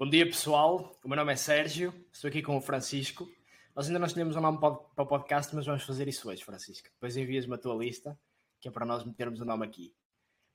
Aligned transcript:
Bom 0.00 0.08
dia 0.08 0.24
pessoal, 0.24 0.96
o 1.02 1.08
meu 1.08 1.16
nome 1.16 1.32
é 1.32 1.34
Sérgio, 1.34 1.92
estou 2.12 2.28
aqui 2.28 2.40
com 2.40 2.56
o 2.56 2.60
Francisco. 2.60 3.28
Nós 3.74 3.88
ainda 3.88 3.98
não 3.98 4.06
escolhemos 4.06 4.36
um 4.36 4.40
nome 4.40 4.60
para 4.60 5.02
o 5.02 5.06
podcast, 5.06 5.52
mas 5.56 5.66
vamos 5.66 5.82
fazer 5.82 6.06
isso 6.06 6.30
hoje, 6.30 6.44
Francisco. 6.44 6.88
Depois 6.88 7.16
envias-me 7.16 7.56
a 7.56 7.58
tua 7.58 7.74
lista, 7.74 8.16
que 8.60 8.68
é 8.68 8.70
para 8.70 8.86
nós 8.86 9.04
metermos 9.04 9.40
o 9.40 9.44
nome 9.44 9.66
aqui. 9.66 9.92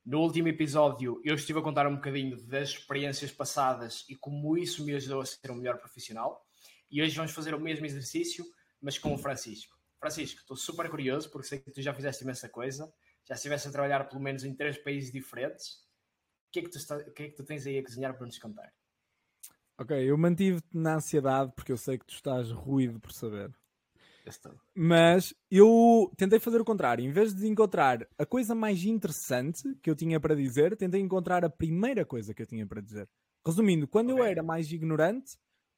No 0.02 0.22
último 0.22 0.48
episódio, 0.48 1.20
eu 1.22 1.34
estive 1.34 1.58
a 1.58 1.62
contar 1.62 1.86
um 1.86 1.96
bocadinho 1.96 2.42
das 2.46 2.70
experiências 2.70 3.32
passadas 3.32 4.06
e 4.08 4.16
como 4.16 4.56
isso 4.56 4.82
me 4.82 4.94
ajudou 4.94 5.20
a 5.20 5.26
ser 5.26 5.50
um 5.50 5.56
melhor 5.56 5.76
profissional. 5.76 6.42
E 6.90 7.02
hoje 7.02 7.14
vamos 7.14 7.32
fazer 7.32 7.54
o 7.54 7.60
mesmo 7.60 7.84
exercício, 7.84 8.46
mas 8.80 8.96
com 8.96 9.12
o 9.12 9.18
Francisco. 9.18 9.76
Francisco, 10.00 10.40
estou 10.40 10.56
super 10.56 10.88
curioso 10.88 11.30
porque 11.30 11.48
sei 11.48 11.58
que 11.58 11.70
tu 11.70 11.82
já 11.82 11.92
fizeste 11.92 12.24
imensa 12.24 12.48
coisa, 12.48 12.90
já 13.28 13.34
estiveste 13.34 13.68
a 13.68 13.72
trabalhar 13.72 14.08
pelo 14.08 14.22
menos 14.22 14.42
em 14.42 14.54
três 14.54 14.78
países 14.78 15.12
diferentes. 15.12 15.84
O 16.48 16.52
que 16.52 16.60
é 16.60 16.62
que 16.62 16.70
tu, 16.70 16.78
está, 16.78 16.98
que 17.04 17.22
é 17.24 17.28
que 17.28 17.36
tu 17.36 17.44
tens 17.44 17.66
aí 17.66 17.76
a 17.76 17.84
cozinhar 17.84 18.16
para 18.16 18.24
nos 18.24 18.38
contar? 18.38 18.72
Ok, 19.76 19.96
eu 20.08 20.16
mantive-te 20.16 20.76
na 20.76 20.96
ansiedade 20.96 21.52
porque 21.54 21.72
eu 21.72 21.76
sei 21.76 21.98
que 21.98 22.06
tu 22.06 22.14
estás 22.14 22.50
ruído 22.50 23.00
por 23.00 23.12
saber. 23.12 23.52
Mas 24.74 25.34
eu 25.50 26.10
tentei 26.16 26.38
fazer 26.38 26.60
o 26.60 26.64
contrário. 26.64 27.04
Em 27.04 27.10
vez 27.10 27.34
de 27.34 27.46
encontrar 27.46 28.06
a 28.16 28.24
coisa 28.24 28.54
mais 28.54 28.84
interessante 28.84 29.74
que 29.82 29.90
eu 29.90 29.96
tinha 29.96 30.18
para 30.20 30.36
dizer, 30.36 30.76
tentei 30.76 31.00
encontrar 31.00 31.44
a 31.44 31.50
primeira 31.50 32.04
coisa 32.06 32.32
que 32.32 32.42
eu 32.42 32.46
tinha 32.46 32.66
para 32.66 32.80
dizer. 32.80 33.08
Resumindo, 33.46 33.86
quando 33.86 34.10
okay. 34.10 34.22
eu 34.22 34.26
era 34.26 34.42
mais 34.42 34.70
ignorante, 34.70 35.36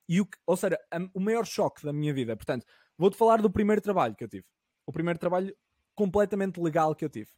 e 0.08 0.20
o 0.20 0.26
que, 0.26 0.38
ou 0.46 0.56
seja, 0.56 0.78
o 1.12 1.18
maior 1.18 1.44
choque 1.44 1.82
da 1.82 1.92
minha 1.92 2.14
vida. 2.14 2.36
Portanto, 2.36 2.64
vou-te 2.96 3.16
falar 3.16 3.42
do 3.42 3.50
primeiro 3.50 3.80
trabalho 3.80 4.14
que 4.14 4.22
eu 4.22 4.28
tive. 4.28 4.44
O 4.86 4.92
primeiro 4.92 5.18
trabalho 5.18 5.56
completamente 5.94 6.60
legal 6.60 6.94
que 6.94 7.04
eu 7.04 7.08
tive. 7.08 7.30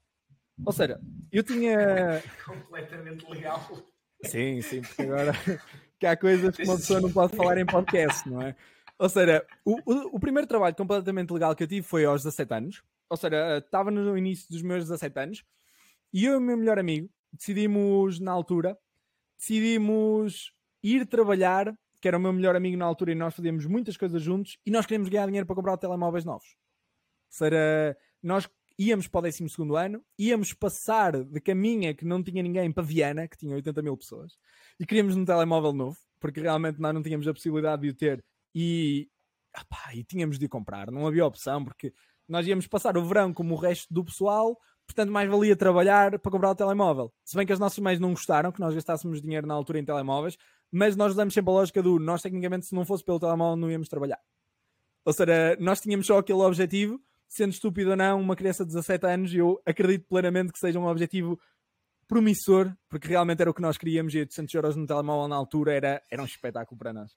Ou 0.67 0.73
seja, 0.73 1.01
eu 1.33 1.43
tinha. 1.43 2.23
completamente 2.45 3.27
legal. 3.31 3.61
Sim, 4.25 4.61
sim, 4.61 4.83
porque 4.83 5.03
agora 5.03 5.33
que 5.99 6.07
há 6.07 6.17
coisas 6.17 6.57
que 6.57 6.65
uma 6.65 6.77
pessoa 6.77 7.01
não 7.01 7.13
pode 7.13 7.37
falar 7.37 7.59
em 7.59 7.67
podcast, 7.67 8.29
não 8.29 8.43
é? 8.43 8.55
Ou 8.99 9.09
seja, 9.09 9.47
o, 9.65 9.79
o, 9.85 10.17
o, 10.17 10.21
primeiro 10.21 10.47
trabalho 10.47 10.75
completamente 10.75 11.33
legal 11.33 11.55
que 11.55 11.63
eu 11.63 11.69
tive 11.69 11.87
foi 11.87 12.05
aos 12.05 12.23
17 12.23 12.55
anos. 12.55 12.83
Ou 13.09 13.17
seja, 13.17 13.59
estava 13.59 13.91
no 13.91 14.19
início 14.19 14.49
dos 14.51 14.61
meus 14.61 14.85
17 14.85 15.19
anos 15.19 15.45
e 16.13 16.25
eu 16.25 16.35
e 16.35 16.37
o 16.37 16.41
meu 16.41 16.57
melhor 16.57 16.79
amigo 16.79 17.09
decidimos, 17.33 18.19
na 18.19 18.33
altura, 18.33 18.77
decidimos 19.37 20.53
ir 20.83 21.07
trabalhar, 21.07 21.73
que 22.01 22.09
era 22.09 22.17
o 22.17 22.21
meu 22.21 22.33
melhor 22.33 22.57
amigo 22.57 22.77
na 22.77 22.85
altura 22.85 23.13
e 23.13 23.15
nós 23.15 23.35
fazíamos 23.35 23.67
muitas 23.67 23.97
coisas 23.97 24.21
juntos 24.23 24.59
e 24.65 24.71
nós 24.71 24.87
queríamos 24.87 25.09
ganhar 25.09 25.27
dinheiro 25.27 25.47
para 25.47 25.57
comprar 25.57 25.77
telemóveis 25.77 26.25
novos. 26.25 26.47
Ou 26.47 27.33
seja, 27.33 27.97
nós 28.23 28.49
íamos 28.79 29.09
para 29.09 29.19
o 29.19 29.23
12 29.23 29.45
ano, 29.77 30.05
íamos 30.17 30.53
passar 30.53 31.25
de 31.25 31.41
caminha 31.41 31.93
que 31.93 32.05
não 32.05 32.23
tinha 32.23 32.43
ninguém 32.43 32.71
para 32.71 32.85
Viana, 32.85 33.27
que 33.27 33.37
tinha 33.37 33.55
80 33.57 33.83
mil 33.83 33.97
pessoas, 33.97 34.39
e 34.79 34.87
queríamos 34.87 35.17
um 35.17 35.25
telemóvel 35.25 35.73
novo, 35.73 35.99
porque 36.21 36.41
realmente 36.41 36.81
nós 36.81 36.95
não 36.95 37.03
tínhamos 37.03 37.27
a 37.27 37.35
possibilidade 37.35 37.83
de 37.83 37.89
o 37.89 37.95
ter 37.95 38.25
e, 38.55 39.09
e 39.95 40.05
tínhamos 40.05 40.39
de 40.39 40.49
comprar, 40.49 40.91
não 40.93 41.07
havia 41.07 41.27
opção, 41.27 41.65
porque 41.65 41.93
nós 42.29 42.47
íamos 42.47 42.67
passar 42.69 42.97
o 42.97 43.05
verão 43.05 43.35
como 43.35 43.55
o 43.55 43.59
resto 43.59 43.93
do 43.93 44.05
pessoal, 44.05 44.57
portanto 44.87 45.11
mais 45.11 45.29
valia 45.29 45.57
trabalhar 45.57 46.19
para 46.19 46.31
comprar 46.31 46.51
o 46.51 46.55
telemóvel. 46.55 47.13
Se 47.25 47.37
bem 47.37 47.47
que 47.47 47.53
as 47.53 47.59
nossas 47.59 47.79
mães 47.81 47.99
não 47.99 48.11
gostaram 48.11 48.53
que 48.53 48.61
nós 48.61 48.75
gastássemos 48.75 49.21
dinheiro 49.21 49.47
na 49.47 49.55
altura 49.55 49.81
em 49.81 49.85
telemóveis, 49.85 50.37
mas 50.71 50.95
nós 50.95 51.13
usamos 51.13 51.35
sempre 51.35 51.51
a 51.51 51.55
lógica 51.55 51.83
do 51.83 51.99
nós 51.99 52.23
tecnicamente 52.23 52.67
se 52.67 52.75
não 52.75 52.85
fosse 52.85 53.03
pelo 53.03 53.19
telemóvel 53.19 53.57
não 53.57 53.71
íamos 53.71 53.89
trabalhar. 53.89 54.21
Ou 55.05 55.13
seja, 55.13 55.57
nós 55.59 55.81
tínhamos 55.81 56.07
só 56.07 56.19
aquele 56.19 56.41
objetivo 56.41 57.01
sendo 57.29 57.53
estúpido 57.53 57.91
ou 57.91 57.97
não, 57.97 58.21
uma 58.21 58.35
criança 58.35 58.65
de 58.65 58.73
17 58.73 59.07
anos, 59.07 59.35
eu 59.35 59.61
acredito 59.67 60.07
plenamente 60.09 60.53
que 60.53 60.59
seja 60.59 60.79
um 60.79 60.87
objetivo 60.87 61.39
promissor, 62.09 62.75
porque 62.89 63.07
realmente 63.07 63.41
era 63.41 63.51
o 63.51 63.55
que 63.55 63.61
nós 63.61 63.77
queríamos 63.77 64.15
e 64.15 64.21
800 64.21 64.55
euros 64.55 64.77
no 64.77 64.87
telemóvel 64.87 65.29
na 65.29 65.37
altura 65.37 65.75
era, 65.75 66.03
era 66.11 66.23
um 66.23 66.25
espetáculo 66.25 66.79
para 66.79 66.93
nós. 66.93 67.13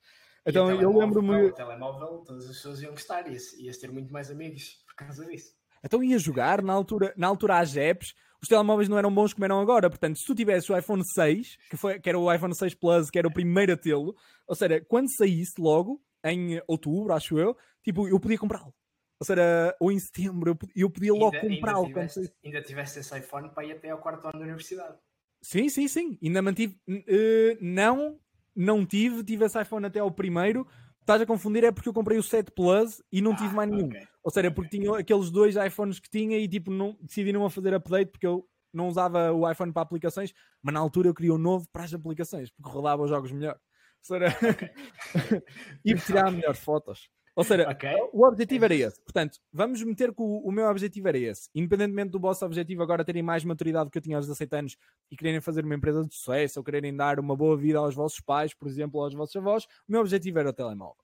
Então 0.46 0.70
eu 0.70 0.92
lembro-me. 0.98 1.46
O 1.46 1.54
telemóvel, 1.54 2.24
todas 2.26 2.50
as 2.50 2.58
pessoas 2.58 2.82
iam 2.82 2.92
gostar, 2.92 3.28
ias, 3.32 3.54
ias 3.54 3.78
ter 3.78 3.92
muito 3.92 4.12
mais 4.12 4.30
amigos 4.30 4.84
por 4.86 4.96
causa 4.96 5.26
disso. 5.26 5.54
Então 5.84 6.04
ia 6.04 6.20
jogar, 6.20 6.62
na 6.62 6.74
altura, 6.74 7.14
na 7.16 7.28
altura 7.28 7.60
às 7.60 7.76
apps, 7.76 8.14
os 8.42 8.48
telemóveis 8.48 8.90
não 8.90 8.98
eram 8.98 9.14
bons 9.14 9.34
como 9.34 9.46
eram 9.46 9.60
agora. 9.60 9.90
Portanto, 9.90 10.18
se 10.18 10.26
tu 10.26 10.36
tivesse 10.36 10.72
o 10.72 10.78
iPhone 10.78 11.04
6, 11.14 11.58
que, 11.70 11.78
foi, 11.78 12.00
que 12.00 12.10
era 12.10 12.20
o 12.20 12.32
iPhone 12.32 12.56
6 12.56 12.76
Plus, 12.76 13.10
que 13.10 13.18
era 13.18 13.28
o 13.28 13.34
primeiro 13.34 13.74
a 13.74 13.78
tê-lo, 13.78 14.16
ou 14.48 14.56
seja, 14.56 14.82
quando 14.82 15.12
saísse 15.16 15.60
logo, 15.60 16.02
em 16.24 16.62
outubro, 16.68 17.14
acho 17.14 17.40
eu, 17.40 17.56
tipo, 17.84 18.08
eu 18.08 18.20
podia 18.20 18.38
comprá-lo. 18.38 18.74
Ou 19.22 19.26
seja, 19.26 19.78
ou 19.80 19.92
em 19.92 20.00
setembro, 20.00 20.58
eu, 20.76 20.90
podia 20.90 21.14
logo 21.14 21.40
comprá-lo. 21.40 21.86
Ainda, 21.86 22.08
tiveste, 22.08 22.34
ainda 22.44 22.62
tiveste 22.64 23.00
esse 23.02 23.20
iPhone 23.20 23.50
para 23.50 23.64
ir 23.66 23.74
até 23.74 23.92
ao 23.92 24.00
quarto 24.00 24.26
ano 24.26 24.40
da 24.40 24.46
universidade. 24.46 24.98
Sim, 25.44 25.70
sim, 25.70 25.88
sim. 25.88 26.18
Ainda 26.24 26.42
mantive. 26.42 26.76
Uh, 26.90 27.56
não, 27.62 28.20
não 28.56 28.84
tive. 28.84 29.24
Tive 29.24 29.46
esse 29.46 29.62
iPhone 29.62 29.86
até 29.86 30.00
ao 30.00 30.10
primeiro. 30.10 30.68
Estás 31.02 31.22
a 31.22 31.26
confundir, 31.28 31.64
é 31.64 31.72
porque 31.72 31.88
eu 31.88 31.94
comprei 31.94 32.18
o 32.18 32.24
7 32.24 32.52
Plus 32.52 33.00
e 33.12 33.22
não 33.22 33.34
ah, 33.34 33.36
tive 33.36 33.54
mais 33.54 33.70
nenhum. 33.70 33.90
Okay. 33.90 34.08
Ou 34.24 34.32
seja, 34.32 34.50
porque 34.50 34.76
tinha 34.80 34.98
aqueles 34.98 35.30
dois 35.30 35.56
iPhones 35.56 36.00
que 36.00 36.10
tinha 36.10 36.40
e 36.40 36.48
tipo, 36.48 36.72
não, 36.72 36.98
decidi 37.00 37.32
não 37.32 37.46
a 37.46 37.50
fazer 37.52 37.76
update 37.76 38.10
porque 38.10 38.26
eu 38.26 38.48
não 38.74 38.88
usava 38.88 39.32
o 39.32 39.50
iPhone 39.50 39.72
para 39.72 39.84
aplicações, 39.84 40.34
mas 40.64 40.74
na 40.74 40.80
altura 40.80 41.10
eu 41.10 41.14
queria 41.14 41.34
um 41.34 41.38
novo 41.38 41.68
para 41.72 41.84
as 41.84 41.94
aplicações, 41.94 42.50
porque 42.50 42.72
rodava 42.72 43.04
os 43.04 43.10
jogos 43.10 43.32
melhor. 43.32 43.60
Seja, 44.02 44.28
okay. 44.30 44.72
e 45.86 45.94
tirar 45.94 46.32
melhores 46.32 46.60
fotos. 46.60 47.08
Ou 47.36 47.44
seja, 47.44 47.70
okay. 47.70 47.96
o 48.12 48.26
objetivo 48.26 48.66
era 48.66 48.76
esse. 48.76 49.02
Portanto, 49.02 49.40
vamos 49.54 49.82
meter 49.84 50.14
que 50.14 50.22
o, 50.22 50.42
o, 50.46 50.52
meu 50.52 50.66
objetivo 50.66 51.08
era 51.08 51.18
esse. 51.18 51.50
Independentemente 51.56 52.10
do 52.10 52.20
vosso 52.20 52.46
objetivo 52.46 52.84
agora 52.84 53.06
terem 53.06 53.24
mais 53.24 53.46
maturidade 53.46 53.86
do 53.86 53.92
que 53.92 53.98
eu 53.98 54.02
tinha 54.02 54.18
aos 54.18 54.28
17 54.28 54.56
anos 54.56 54.78
e 55.10 55.16
quererem 55.16 55.40
fazer 55.40 55.64
uma 55.64 55.76
empresa 55.76 56.04
de 56.04 56.14
sucesso 56.14 56.60
ou 56.60 56.64
quererem 56.64 56.96
dar 56.96 57.20
uma 57.20 57.36
boa 57.36 57.56
vida 57.56 57.80
aos 57.80 57.96
vossos 57.96 58.20
pais, 58.20 58.54
por 58.54 58.68
exemplo, 58.68 59.02
aos 59.02 59.14
vossos 59.14 59.36
avós, 59.36 59.64
o 59.88 59.92
meu 59.92 60.02
objetivo 60.02 60.40
era 60.40 60.50
o 60.50 60.54
telemóvel. 60.54 61.04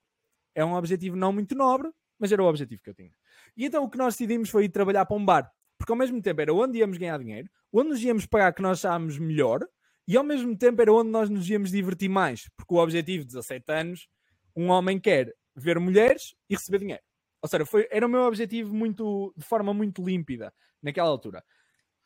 É 0.53 0.65
um 0.65 0.73
objetivo 0.73 1.15
não 1.15 1.31
muito 1.31 1.55
nobre, 1.55 1.91
mas 2.19 2.31
era 2.31 2.43
o 2.43 2.47
objetivo 2.47 2.81
que 2.81 2.89
eu 2.89 2.93
tinha. 2.93 3.11
E 3.55 3.65
então 3.65 3.83
o 3.83 3.89
que 3.89 3.97
nós 3.97 4.15
decidimos 4.15 4.49
foi 4.49 4.65
ir 4.65 4.69
trabalhar 4.69 5.05
para 5.05 5.15
um 5.15 5.23
bar. 5.23 5.51
Porque 5.77 5.91
ao 5.91 5.97
mesmo 5.97 6.21
tempo 6.21 6.41
era 6.41 6.53
onde 6.53 6.79
íamos 6.79 6.97
ganhar 6.97 7.19
dinheiro, 7.19 7.49
onde 7.71 7.89
nos 7.89 8.03
íamos 8.03 8.25
pagar 8.25 8.53
que 8.53 8.61
nós 8.61 8.79
achávamos 8.79 9.17
melhor 9.17 9.59
e 10.07 10.17
ao 10.17 10.23
mesmo 10.23 10.57
tempo 10.57 10.81
era 10.81 10.91
onde 10.91 11.09
nós 11.09 11.29
nos 11.29 11.49
íamos 11.49 11.71
divertir 11.71 12.09
mais. 12.09 12.49
Porque 12.57 12.73
o 12.73 12.77
objetivo 12.77 13.23
de 13.23 13.27
17 13.27 13.71
anos, 13.71 14.07
um 14.55 14.69
homem 14.69 14.99
quer 14.99 15.33
ver 15.57 15.79
mulheres 15.79 16.35
e 16.49 16.53
receber 16.53 16.79
dinheiro. 16.79 17.03
Ou 17.41 17.49
seja, 17.49 17.65
foi, 17.65 17.87
era 17.91 18.05
o 18.05 18.09
meu 18.09 18.21
objetivo 18.21 18.73
muito, 18.73 19.33
de 19.35 19.45
forma 19.45 19.73
muito 19.73 20.03
límpida 20.03 20.53
naquela 20.81 21.09
altura. 21.09 21.43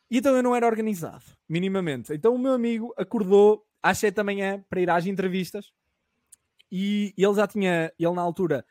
E 0.10 0.18
então 0.18 0.36
eu 0.36 0.44
não 0.44 0.56
era 0.56 0.66
organizado, 0.66 1.24
minimamente. 1.48 2.14
Então 2.14 2.34
o 2.34 2.40
meu 2.40 2.54
amigo 2.54 2.94
acordou 2.98 3.66
às 3.82 3.98
7 3.98 4.16
da 4.16 4.24
manhã 4.24 4.64
para 4.70 4.82
ir 4.82 4.90
às 4.90 5.06
entrevistas 5.06 5.72
e 6.72 7.14
ele 7.18 7.34
já 7.34 7.48
tinha, 7.48 7.92
ele 8.00 8.14
na 8.14 8.22
altura, 8.22 8.66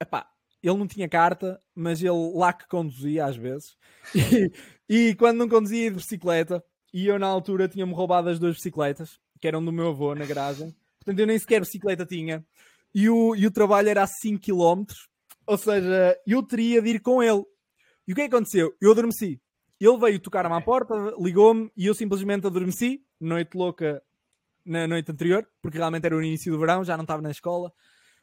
epá, 0.00 0.28
ele 0.62 0.76
não 0.76 0.86
tinha 0.86 1.08
carta, 1.08 1.62
mas 1.74 2.02
ele 2.02 2.32
lá 2.34 2.52
que 2.52 2.68
conduzia 2.68 3.24
às 3.24 3.36
vezes. 3.36 3.76
E, 4.14 4.52
e 5.10 5.14
quando 5.14 5.38
não 5.38 5.48
conduzia 5.48 5.90
de 5.90 5.96
bicicleta, 5.96 6.62
e 6.92 7.06
eu 7.06 7.18
na 7.18 7.26
altura 7.26 7.68
tinha-me 7.68 7.92
roubado 7.92 8.28
as 8.28 8.38
duas 8.38 8.56
bicicletas, 8.56 9.20
que 9.40 9.46
eram 9.46 9.64
do 9.64 9.72
meu 9.72 9.88
avô 9.88 10.14
na 10.14 10.26
garagem. 10.26 10.74
Portanto, 10.98 11.18
eu 11.20 11.26
nem 11.26 11.38
sequer 11.38 11.60
bicicleta 11.60 12.04
tinha 12.04 12.44
e 12.94 13.08
o, 13.08 13.34
e 13.34 13.46
o 13.46 13.50
trabalho 13.50 13.88
era 13.88 14.02
a 14.02 14.06
5 14.06 14.40
km, 14.42 14.84
ou 15.46 15.56
seja, 15.56 16.18
eu 16.26 16.42
teria 16.42 16.82
de 16.82 16.90
ir 16.90 17.00
com 17.00 17.22
ele. 17.22 17.44
E 18.06 18.12
o 18.12 18.14
que 18.14 18.22
é 18.22 18.28
que 18.28 18.34
aconteceu? 18.34 18.74
Eu 18.80 18.92
adormeci. 18.92 19.40
Ele 19.80 19.98
veio 19.98 20.18
tocar-me 20.18 20.54
à 20.54 20.60
porta, 20.60 20.94
ligou-me 21.18 21.70
e 21.76 21.86
eu 21.86 21.94
simplesmente 21.94 22.46
adormeci, 22.46 23.04
noite 23.20 23.56
louca 23.56 24.02
na 24.64 24.86
noite 24.86 25.10
anterior, 25.10 25.48
porque 25.62 25.78
realmente 25.78 26.04
era 26.04 26.16
o 26.16 26.22
início 26.22 26.52
do 26.52 26.58
verão, 26.58 26.84
já 26.84 26.96
não 26.96 27.04
estava 27.04 27.22
na 27.22 27.30
escola. 27.30 27.72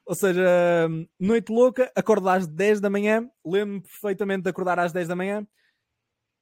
Ou 0.05 0.13
seja, 0.13 0.87
noite 1.19 1.51
louca, 1.51 1.91
acordo 1.95 2.29
às 2.29 2.45
10 2.45 2.79
da 2.79 2.89
manhã, 2.89 3.27
lembro-me 3.43 3.81
perfeitamente 3.81 4.43
de 4.43 4.49
acordar 4.49 4.77
às 4.77 4.91
10 4.91 5.07
da 5.07 5.15
manhã, 5.15 5.47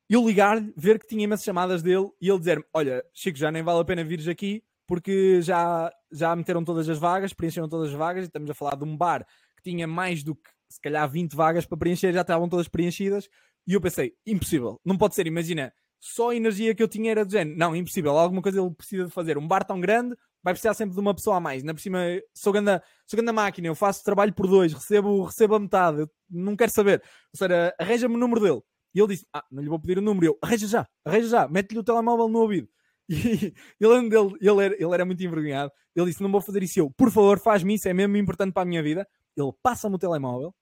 eu 0.10 0.26
ligar-lhe, 0.28 0.74
ver 0.76 1.00
que 1.00 1.08
tinha 1.08 1.24
imensas 1.24 1.46
chamadas 1.46 1.82
dele 1.82 2.10
e 2.22 2.30
ele 2.30 2.40
dizer-me: 2.40 2.66
Olha, 2.74 3.06
Chico, 3.14 3.38
já 3.38 3.52
nem 3.52 3.64
vale 3.64 3.80
a 3.80 3.86
pena 3.86 4.04
vires 4.04 4.28
aqui 4.28 4.64
porque 4.86 5.42
já, 5.42 5.92
já 6.14 6.36
meteram 6.36 6.64
todas 6.64 6.88
as 6.88 6.98
vagas, 6.98 7.34
preencheram 7.34 7.68
todas 7.68 7.90
as 7.90 7.96
vagas, 7.96 8.24
e 8.24 8.28
estamos 8.28 8.50
a 8.50 8.54
falar 8.54 8.76
de 8.76 8.84
um 8.84 8.96
bar 8.96 9.26
que 9.58 9.64
tinha 9.64 9.88
mais 9.88 10.24
do 10.24 10.36
que 10.36 10.50
se 10.70 10.80
calhar 10.82 11.10
20 11.10 11.36
vagas 11.36 11.66
para 11.66 11.78
preencher, 11.78 12.14
já 12.14 12.22
estavam 12.22 12.50
todas 12.50 12.68
preenchidas, 12.68 13.30
e 13.68 13.74
eu 13.74 13.82
pensei, 13.82 14.14
impossível, 14.26 14.80
não 14.84 14.98
pode 14.98 15.16
ser, 15.16 15.28
imagina, 15.28 15.72
só 16.00 16.32
a 16.32 16.36
energia 16.36 16.76
que 16.76 16.84
eu 16.84 16.88
tinha 16.88 17.12
era 17.12 17.26
de 17.26 17.32
género, 17.32 17.58
não, 17.58 17.76
impossível, 17.76 18.18
alguma 18.18 18.42
coisa 18.42 18.60
ele 18.60 18.74
precisa 18.74 19.06
de 19.06 19.12
fazer, 19.12 19.38
um 19.38 19.48
bar 19.48 19.64
tão 19.64 19.80
grande, 19.80 20.16
vai 20.44 20.54
precisar 20.54 20.74
sempre 20.74 20.96
de 20.96 21.00
uma 21.00 21.14
pessoa 21.14 21.38
a 21.38 21.40
mais, 21.40 21.62
ainda 21.62 21.74
por 21.74 21.80
cima, 21.80 22.00
sou 22.34 22.52
grande, 22.52 22.82
sou 23.08 23.18
grande 23.18 23.32
máquina, 23.32 23.68
eu 23.68 23.76
faço 23.76 24.04
trabalho 24.04 24.34
por 24.34 24.48
dois, 24.48 24.74
recebo, 24.74 25.24
recebo 25.24 25.56
a 25.56 25.60
metade, 25.60 26.06
não 26.30 26.56
quero 26.56 26.72
saber, 26.72 27.02
ou 27.34 27.38
seja, 27.38 27.74
arranja-me 27.80 28.16
o 28.16 28.18
número 28.18 28.42
dele, 28.42 28.62
e 28.94 29.00
ele 29.00 29.08
disse, 29.10 29.26
ah, 29.34 29.44
não 29.52 29.62
lhe 29.62 29.70
vou 29.70 29.80
pedir 29.80 30.00
o 30.00 30.02
número, 30.02 30.26
eu, 30.26 30.38
arranja 30.42 30.68
já, 30.68 30.88
arranja 31.06 31.28
já, 31.28 31.48
mete-lhe 31.48 31.80
o 31.80 31.84
telemóvel 31.84 32.28
no 32.28 32.40
ouvido, 32.40 32.68
e 33.10 33.16
ele, 33.80 34.10
dele, 34.10 34.34
ele, 34.40 34.66
era, 34.66 34.76
ele 34.76 34.94
era 34.94 35.06
muito 35.06 35.24
envergonhado. 35.24 35.72
Ele 35.96 36.08
disse: 36.08 36.22
Não 36.22 36.32
vou 36.32 36.42
fazer 36.42 36.64
isso. 36.64 36.80
Eu, 36.80 36.92
por 36.92 37.12
favor, 37.12 37.40
faz-me 37.40 37.76
isso, 37.76 37.88
é 37.88 37.94
mesmo 37.94 38.16
importante 38.18 38.54
para 38.54 38.64
a 38.64 38.66
minha 38.66 38.82
vida. 38.82 39.08
Ele 39.36 39.52
passa-me 39.62 39.96
o 39.96 40.00
telemóvel. 40.00 40.54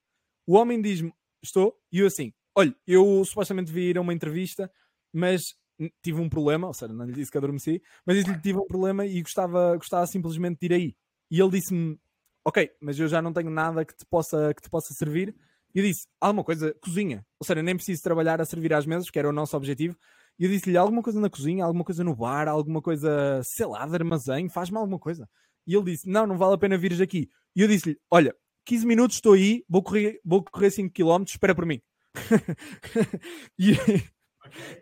O 0.47 0.55
homem 0.55 0.81
diz-me: 0.81 1.13
Estou. 1.43 1.75
E 1.91 1.99
eu, 1.99 2.07
assim: 2.07 2.33
Olha, 2.55 2.75
eu 2.85 3.23
supostamente 3.25 3.71
vi 3.71 3.89
ir 3.89 3.97
a 3.97 4.01
uma 4.01 4.13
entrevista, 4.13 4.71
mas 5.13 5.55
tive 6.03 6.19
um 6.19 6.29
problema. 6.29 6.67
Ou 6.67 6.73
seja, 6.73 6.93
não 6.93 7.05
lhe 7.05 7.13
disse 7.13 7.31
que 7.31 7.37
adormeci, 7.37 7.81
mas 8.05 8.17
disse-lhe 8.17 8.41
tive 8.41 8.59
um 8.59 8.67
problema 8.67 9.05
e 9.05 9.21
gostava, 9.21 9.75
gostava 9.77 10.05
simplesmente 10.07 10.59
de 10.59 10.65
ir 10.65 10.73
aí. 10.73 10.95
e 11.29 11.39
ele 11.39 11.51
disse-me: 11.51 11.99
Ok, 12.43 12.71
mas 12.81 12.99
eu 12.99 13.07
já 13.07 13.21
não 13.21 13.31
tenho 13.33 13.49
nada 13.49 13.85
que 13.85 13.95
te 13.95 14.05
possa, 14.05 14.53
que 14.53 14.61
te 14.61 14.69
possa 14.69 14.93
servir. 14.93 15.35
E 15.73 15.79
eu 15.79 15.85
disse: 15.85 16.07
Alguma 16.19 16.43
coisa, 16.43 16.73
cozinha. 16.81 17.25
Ou 17.39 17.45
seja, 17.45 17.61
nem 17.61 17.75
preciso 17.75 18.01
trabalhar 18.01 18.41
a 18.41 18.45
servir 18.45 18.73
às 18.73 18.85
mesas, 18.85 19.09
que 19.09 19.19
era 19.19 19.29
o 19.29 19.33
nosso 19.33 19.55
objetivo. 19.55 19.95
E 20.41 20.45
eu 20.45 20.49
disse-lhe: 20.49 20.75
Alguma 20.75 21.03
coisa 21.03 21.19
na 21.19 21.29
cozinha, 21.29 21.63
alguma 21.63 21.83
coisa 21.83 22.03
no 22.03 22.15
bar, 22.15 22.47
alguma 22.47 22.81
coisa, 22.81 23.41
sei 23.43 23.67
lá, 23.67 23.85
de 23.85 23.93
armazém, 23.93 24.49
faz-me 24.49 24.75
alguma 24.75 24.97
coisa. 24.97 25.29
E 25.67 25.75
ele 25.75 25.91
disse: 25.91 26.09
Não, 26.09 26.25
não 26.25 26.35
vale 26.35 26.55
a 26.55 26.57
pena 26.57 26.79
vires 26.79 26.99
aqui. 26.99 27.29
E 27.55 27.61
eu 27.61 27.67
disse-lhe: 27.67 27.95
Olha, 28.09 28.33
15 28.65 28.87
minutos 28.87 29.17
estou 29.17 29.33
aí, 29.33 29.63
vou 29.69 29.83
correr, 29.83 30.19
vou 30.25 30.43
correr 30.43 30.71
5 30.71 30.91
km, 30.91 31.23
espera 31.27 31.53
por 31.53 31.67
mim. 31.67 31.79
e, 33.59 33.73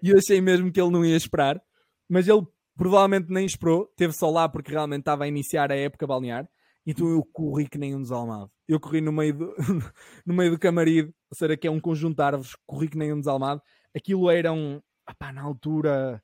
eu 0.01 0.17
achei 0.17 0.39
mesmo 0.39 0.71
que 0.71 0.79
ele 0.79 0.91
não 0.91 1.03
ia 1.03 1.17
esperar, 1.17 1.61
mas 2.09 2.25
ele 2.25 2.41
provavelmente 2.77 3.29
nem 3.29 3.45
esperou, 3.45 3.91
teve 3.97 4.13
só 4.13 4.29
lá 4.29 4.47
porque 4.47 4.71
realmente 4.71 5.01
estava 5.01 5.25
a 5.25 5.27
iniciar 5.27 5.73
a 5.73 5.75
época 5.75 6.07
balnear. 6.07 6.47
Então 6.85 7.05
eu 7.09 7.21
corri 7.33 7.67
que 7.67 7.77
nem 7.77 7.93
um 7.93 8.01
desalmado. 8.01 8.49
Eu 8.65 8.79
corri 8.79 9.01
no 9.01 9.11
meio 9.11 9.37
do, 9.37 9.55
no 10.25 10.33
meio 10.33 10.51
do 10.51 10.57
camarido, 10.57 11.13
ou 11.29 11.37
seja, 11.37 11.57
que 11.57 11.67
é 11.67 11.71
um 11.71 11.81
conjunto 11.81 12.15
de 12.15 12.23
árvores, 12.23 12.55
corri 12.65 12.87
que 12.87 12.97
nem 12.97 13.11
um 13.11 13.19
desalmado. 13.19 13.61
Aquilo 13.93 14.29
eram, 14.29 14.81
opá, 15.09 15.31
na 15.31 15.41
altura, 15.41 16.23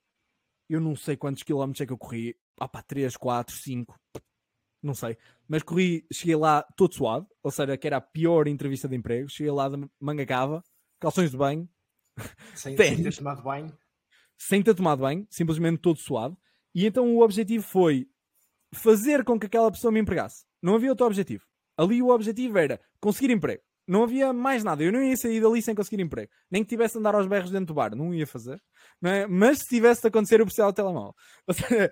eu 0.69 0.79
não 0.79 0.95
sei 0.95 1.17
quantos 1.17 1.43
quilómetros 1.43 1.81
é 1.81 1.85
que 1.85 1.93
eu 1.93 1.97
corri, 1.97 2.35
opá, 2.59 2.81
3, 2.81 3.15
4, 3.17 3.55
5, 3.55 3.99
não 4.81 4.93
sei. 4.93 5.17
Mas 5.47 5.63
corri, 5.63 6.05
cheguei 6.11 6.35
lá 6.35 6.61
todo 6.77 6.93
suave, 6.93 7.25
ou 7.43 7.51
seja, 7.51 7.77
que 7.77 7.87
era 7.87 7.97
a 7.97 8.01
pior 8.01 8.47
entrevista 8.47 8.87
de 8.87 8.95
emprego. 8.95 9.29
Cheguei 9.29 9.51
lá 9.51 9.67
de 9.67 9.77
manga 9.99 10.25
cava, 10.25 10.63
calções 10.99 11.31
de 11.31 11.37
banho, 11.37 11.67
sem, 12.55 12.77
sem 12.77 13.03
ter 13.03 13.15
tomado 13.15 13.41
banho. 13.41 13.77
Sem 14.37 14.61
ter 14.61 14.75
tomado 14.75 14.99
banho, 14.99 15.25
simplesmente 15.29 15.79
todo 15.79 15.99
suave. 15.99 16.37
E 16.73 16.85
então 16.85 17.15
o 17.15 17.21
objetivo 17.21 17.63
foi 17.63 18.07
fazer 18.73 19.23
com 19.23 19.39
que 19.39 19.45
aquela 19.45 19.71
pessoa 19.71 19.91
me 19.91 19.99
empregasse. 19.99 20.45
Não 20.61 20.75
havia 20.75 20.89
outro 20.89 21.05
objetivo. 21.05 21.45
Ali 21.77 22.01
o 22.01 22.09
objetivo 22.09 22.57
era 22.57 22.79
conseguir 22.99 23.31
emprego. 23.31 23.63
Não 23.87 24.03
havia 24.03 24.33
mais 24.33 24.63
nada. 24.63 24.83
Eu 24.83 24.91
não 24.91 25.01
ia 25.01 25.15
sair 25.15 25.39
dali 25.39 25.61
sem 25.61 25.75
conseguir 25.75 26.01
emprego. 26.01 26.31
Nem 26.49 26.63
que 26.63 26.69
tivesse 26.69 26.93
de 26.93 26.99
andar 26.99 27.15
aos 27.15 27.27
berros 27.27 27.51
dentro 27.51 27.67
do 27.67 27.73
bar. 27.73 27.95
Não 27.95 28.13
ia 28.13 28.25
fazer. 28.25 28.61
É? 29.03 29.27
Mas 29.27 29.59
se 29.59 29.67
tivesse 29.67 30.01
de 30.01 30.07
acontecer, 30.07 30.39
eu 30.39 30.45
precisava 30.45 30.71
do 30.71 30.75
telemóvel. 30.75 31.13
Ou 31.47 31.53
seja, 31.53 31.91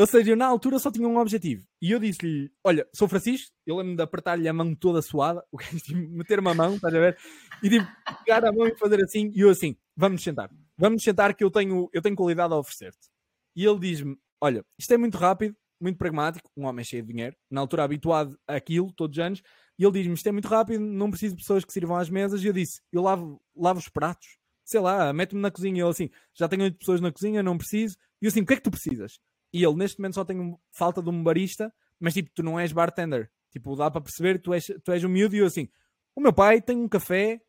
ou 0.00 0.06
seja, 0.06 0.30
eu 0.30 0.36
na 0.36 0.46
altura 0.46 0.78
só 0.78 0.90
tinha 0.90 1.06
um 1.06 1.18
objetivo. 1.18 1.62
E 1.82 1.90
eu 1.90 1.98
disse-lhe: 1.98 2.50
Olha, 2.64 2.88
sou 2.94 3.06
Francisco. 3.06 3.54
Eu 3.66 3.76
lembro 3.76 3.96
de 3.96 4.02
apertar-lhe 4.02 4.48
a 4.48 4.52
mão 4.52 4.74
toda 4.74 5.02
suada. 5.02 5.44
O 5.52 5.58
que 5.58 5.78
tipo, 5.78 5.98
meter 6.10 6.38
uma 6.38 6.54
mão, 6.54 6.76
estás 6.76 6.94
a 6.94 6.98
ver? 6.98 7.18
E 7.62 7.68
tipo, 7.68 7.86
pegar 8.24 8.42
a 8.46 8.50
mão 8.50 8.66
e 8.66 8.74
fazer 8.78 9.02
assim. 9.02 9.30
E 9.34 9.40
eu 9.40 9.50
assim: 9.50 9.76
Vamos 9.94 10.22
sentar. 10.22 10.50
Vamos 10.78 11.02
sentar 11.02 11.34
que 11.34 11.44
eu 11.44 11.50
tenho, 11.50 11.90
eu 11.92 12.00
tenho 12.00 12.16
qualidade 12.16 12.54
a 12.54 12.56
oferecer-te. 12.56 13.10
E 13.54 13.66
ele 13.66 13.78
diz-me: 13.78 14.16
Olha, 14.40 14.64
isto 14.78 14.94
é 14.94 14.96
muito 14.96 15.18
rápido, 15.18 15.54
muito 15.78 15.98
pragmático. 15.98 16.50
Um 16.56 16.64
homem 16.64 16.82
cheio 16.82 17.02
de 17.02 17.12
dinheiro, 17.12 17.36
na 17.50 17.60
altura 17.60 17.84
habituado 17.84 18.38
àquilo, 18.48 18.90
todos 18.94 19.18
os 19.18 19.22
anos. 19.22 19.42
E 19.78 19.84
ele 19.84 19.92
diz-me: 19.92 20.14
Isto 20.14 20.28
é 20.30 20.32
muito 20.32 20.48
rápido, 20.48 20.80
não 20.80 21.10
preciso 21.10 21.34
de 21.34 21.42
pessoas 21.42 21.62
que 21.62 21.74
sirvam 21.74 21.98
às 21.98 22.08
mesas. 22.08 22.42
E 22.42 22.46
eu 22.46 22.54
disse: 22.54 22.80
Eu 22.90 23.02
lavo, 23.02 23.38
lavo 23.54 23.78
os 23.78 23.88
pratos. 23.90 24.39
Sei 24.70 24.78
lá, 24.78 25.12
mete-me 25.12 25.40
na 25.40 25.50
cozinha. 25.50 25.82
Ele 25.82 25.90
assim: 25.90 26.10
Já 26.32 26.48
tenho 26.48 26.62
oito 26.62 26.78
pessoas 26.78 27.00
na 27.00 27.10
cozinha, 27.10 27.42
não 27.42 27.58
preciso. 27.58 27.96
E 28.22 28.26
eu 28.26 28.28
assim: 28.28 28.42
O 28.42 28.46
que 28.46 28.52
é 28.52 28.56
que 28.56 28.62
tu 28.62 28.70
precisas? 28.70 29.18
E 29.52 29.64
ele, 29.64 29.74
neste 29.74 29.98
momento, 29.98 30.14
só 30.14 30.24
tem 30.24 30.56
falta 30.70 31.02
de 31.02 31.10
um 31.10 31.24
barista, 31.24 31.74
mas 31.98 32.14
tipo, 32.14 32.30
tu 32.32 32.40
não 32.40 32.58
és 32.58 32.70
bartender. 32.70 33.32
Tipo, 33.50 33.74
dá 33.74 33.90
para 33.90 34.00
perceber, 34.00 34.38
tu 34.38 34.54
és, 34.54 34.64
tu 34.84 34.92
és 34.92 35.02
um 35.02 35.08
miúdo 35.08 35.34
e 35.34 35.40
eu 35.40 35.46
assim, 35.46 35.68
o 36.14 36.20
meu 36.20 36.32
pai 36.32 36.62
tem 36.62 36.76
um 36.76 36.88
café 36.88 37.42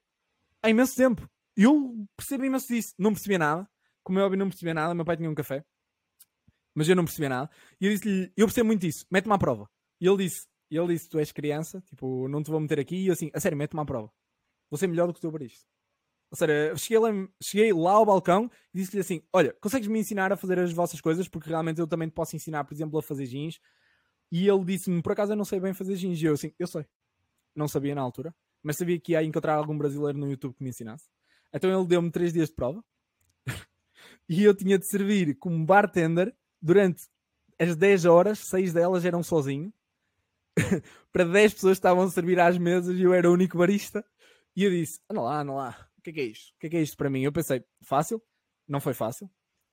há 0.63 0.69
imenso 0.71 0.95
tempo. 0.95 1.29
E 1.55 1.61
eu 1.61 2.07
percebo 2.17 2.43
imenso 2.43 2.67
disso. 2.67 2.95
Não 2.97 3.13
percebia 3.13 3.37
nada. 3.37 3.69
Como 4.03 4.17
é 4.17 4.23
óbvio, 4.23 4.39
não 4.39 4.49
percebia 4.49 4.73
nada. 4.73 4.95
Meu 4.95 5.05
pai 5.05 5.15
tinha 5.15 5.29
um 5.29 5.35
café. 5.35 5.63
Mas 6.73 6.89
eu 6.89 6.95
não 6.95 7.05
percebia 7.05 7.29
nada. 7.29 7.51
E 7.79 7.85
eu 7.85 7.91
disse-lhe, 7.91 8.33
eu 8.35 8.47
percebo 8.47 8.65
muito 8.65 8.83
isso. 8.87 9.05
Mete-me 9.11 9.33
à 9.35 9.37
prova. 9.37 9.69
E 9.99 10.07
ele 10.07 10.23
disse, 10.23 10.47
ele 10.71 10.87
disse, 10.87 11.07
tu 11.07 11.19
és 11.19 11.31
criança, 11.31 11.81
tipo, 11.81 12.27
não 12.27 12.41
te 12.41 12.49
vou 12.49 12.59
meter 12.59 12.79
aqui. 12.79 12.95
E 12.95 13.07
eu 13.07 13.13
assim, 13.13 13.29
a 13.31 13.39
sério, 13.39 13.57
mete-me 13.57 13.81
à 13.81 13.85
prova. 13.85 14.11
Vou 14.71 14.77
ser 14.79 14.87
melhor 14.87 15.05
do 15.05 15.13
que 15.13 15.19
o 15.19 15.21
teu 15.21 15.31
barista. 15.31 15.67
Ou 16.31 16.37
seja, 16.37 16.75
cheguei 16.77 16.99
lá, 16.99 17.09
cheguei 17.43 17.73
lá 17.73 17.91
ao 17.91 18.05
balcão 18.05 18.49
e 18.73 18.79
disse-lhe 18.79 19.01
assim: 19.01 19.21
Olha, 19.33 19.53
consegues-me 19.59 19.99
ensinar 19.99 20.31
a 20.31 20.37
fazer 20.37 20.59
as 20.59 20.71
vossas 20.71 21.01
coisas? 21.01 21.27
Porque 21.27 21.49
realmente 21.49 21.79
eu 21.79 21.87
também 21.87 22.07
te 22.07 22.13
posso 22.13 22.35
ensinar, 22.35 22.63
por 22.63 22.73
exemplo, 22.73 22.97
a 22.97 23.03
fazer 23.03 23.25
jeans. 23.25 23.59
E 24.31 24.47
ele 24.47 24.63
disse-me: 24.63 25.01
Por 25.01 25.11
acaso 25.11 25.33
eu 25.33 25.35
não 25.35 25.43
sei 25.43 25.59
bem 25.59 25.73
fazer 25.73 25.95
jeans. 25.97 26.21
E 26.21 26.25
eu 26.25 26.33
assim: 26.33 26.53
Eu 26.57 26.67
sei. 26.67 26.85
Não 27.53 27.67
sabia 27.67 27.93
na 27.93 28.01
altura, 28.01 28.33
mas 28.63 28.77
sabia 28.77 28.97
que 28.97 29.11
ia 29.11 29.21
encontrar 29.23 29.55
algum 29.55 29.77
brasileiro 29.77 30.17
no 30.17 30.29
YouTube 30.29 30.55
que 30.55 30.63
me 30.63 30.69
ensinasse. 30.69 31.05
Então 31.53 31.69
ele 31.69 31.85
deu-me 31.85 32.09
3 32.09 32.31
dias 32.31 32.47
de 32.47 32.55
prova 32.55 32.81
e 34.29 34.41
eu 34.41 34.55
tinha 34.55 34.79
de 34.79 34.87
servir 34.87 35.37
como 35.37 35.65
bartender 35.65 36.33
durante 36.61 37.09
as 37.59 37.75
10 37.75 38.05
horas, 38.05 38.39
6 38.39 38.71
delas 38.71 39.03
eram 39.03 39.21
sozinho. 39.21 39.73
para 41.11 41.25
10 41.25 41.55
pessoas 41.55 41.73
que 41.73 41.79
estavam 41.79 42.03
a 42.03 42.09
servir 42.09 42.39
às 42.39 42.57
mesas 42.57 42.97
e 42.97 43.01
eu 43.01 43.13
era 43.13 43.29
o 43.29 43.33
único 43.33 43.57
barista. 43.57 44.05
E 44.55 44.63
eu 44.63 44.71
disse: 44.71 45.01
Anda 45.09 45.21
lá, 45.21 45.41
anda 45.41 45.53
lá, 45.53 45.90
o 46.01 46.03
que 46.03 46.09
é 46.09 46.13
que 46.13 46.19
é 46.19 46.23
isto? 46.23 46.49
O 46.55 46.59
que 46.59 46.67
é 46.67 46.69
que 46.71 46.77
é 46.77 46.81
isto 46.81 46.97
para 46.97 47.09
mim? 47.09 47.21
Eu 47.21 47.31
pensei, 47.31 47.63
fácil? 47.83 48.21
Não 48.67 48.81
foi 48.81 48.93
fácil. 48.93 49.29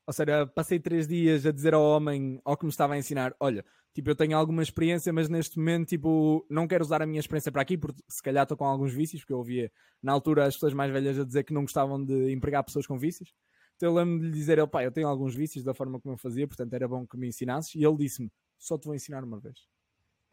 Ou 0.07 0.13
seja, 0.13 0.47
passei 0.47 0.79
três 0.79 1.09
dias 1.09 1.47
a 1.47 1.53
dizer 1.53 1.75
ao 1.75 1.83
homem, 1.83 2.41
ao 2.45 2.57
que 2.57 2.65
me 2.65 2.71
estava 2.71 2.95
a 2.95 2.99
ensinar, 2.99 3.35
olha, 3.41 3.65
tipo, 3.95 4.11
eu 4.11 4.15
tenho 4.15 4.37
alguma 4.37 4.63
experiência, 4.63 5.13
mas 5.13 5.29
neste 5.29 5.59
momento, 5.59 5.89
tipo, 5.89 6.47
não 6.51 6.69
quero 6.69 6.85
usar 6.85 7.03
a 7.03 7.07
minha 7.07 7.21
experiência 7.21 7.51
para 7.51 7.63
aqui, 7.63 7.79
porque 7.79 8.03
se 8.09 8.23
calhar 8.23 8.43
estou 8.43 8.57
com 8.57 8.65
alguns 8.67 8.93
vícios, 8.93 9.23
porque 9.23 9.33
eu 9.33 9.39
ouvia 9.39 9.73
na 10.03 10.13
altura 10.13 10.47
as 10.47 10.55
pessoas 10.55 10.75
mais 10.75 10.93
velhas 10.93 11.19
a 11.19 11.25
dizer 11.25 11.45
que 11.45 11.53
não 11.53 11.63
gostavam 11.63 12.03
de 12.05 12.31
empregar 12.31 12.63
pessoas 12.63 12.87
com 12.87 12.99
vícios. 12.99 13.35
Então 13.77 13.89
eu 13.91 13.95
lembro 13.95 14.21
de 14.21 14.27
lhe 14.27 14.33
dizer, 14.33 14.67
pai, 14.69 14.87
eu 14.87 14.93
tenho 14.93 15.09
alguns 15.09 15.35
vícios 15.35 15.65
da 15.65 15.73
forma 15.73 16.01
como 16.01 16.15
eu 16.15 16.19
fazia, 16.19 16.47
portanto 16.47 16.73
era 16.75 16.87
bom 16.87 17.07
que 17.07 17.17
me 17.17 17.29
ensinasses. 17.29 17.75
E 17.75 17.85
ele 17.85 17.97
disse-me, 17.97 18.31
só 18.59 18.77
te 18.77 18.85
vou 18.87 18.95
ensinar 18.95 19.25
uma 19.25 19.41
vez. 19.41 19.67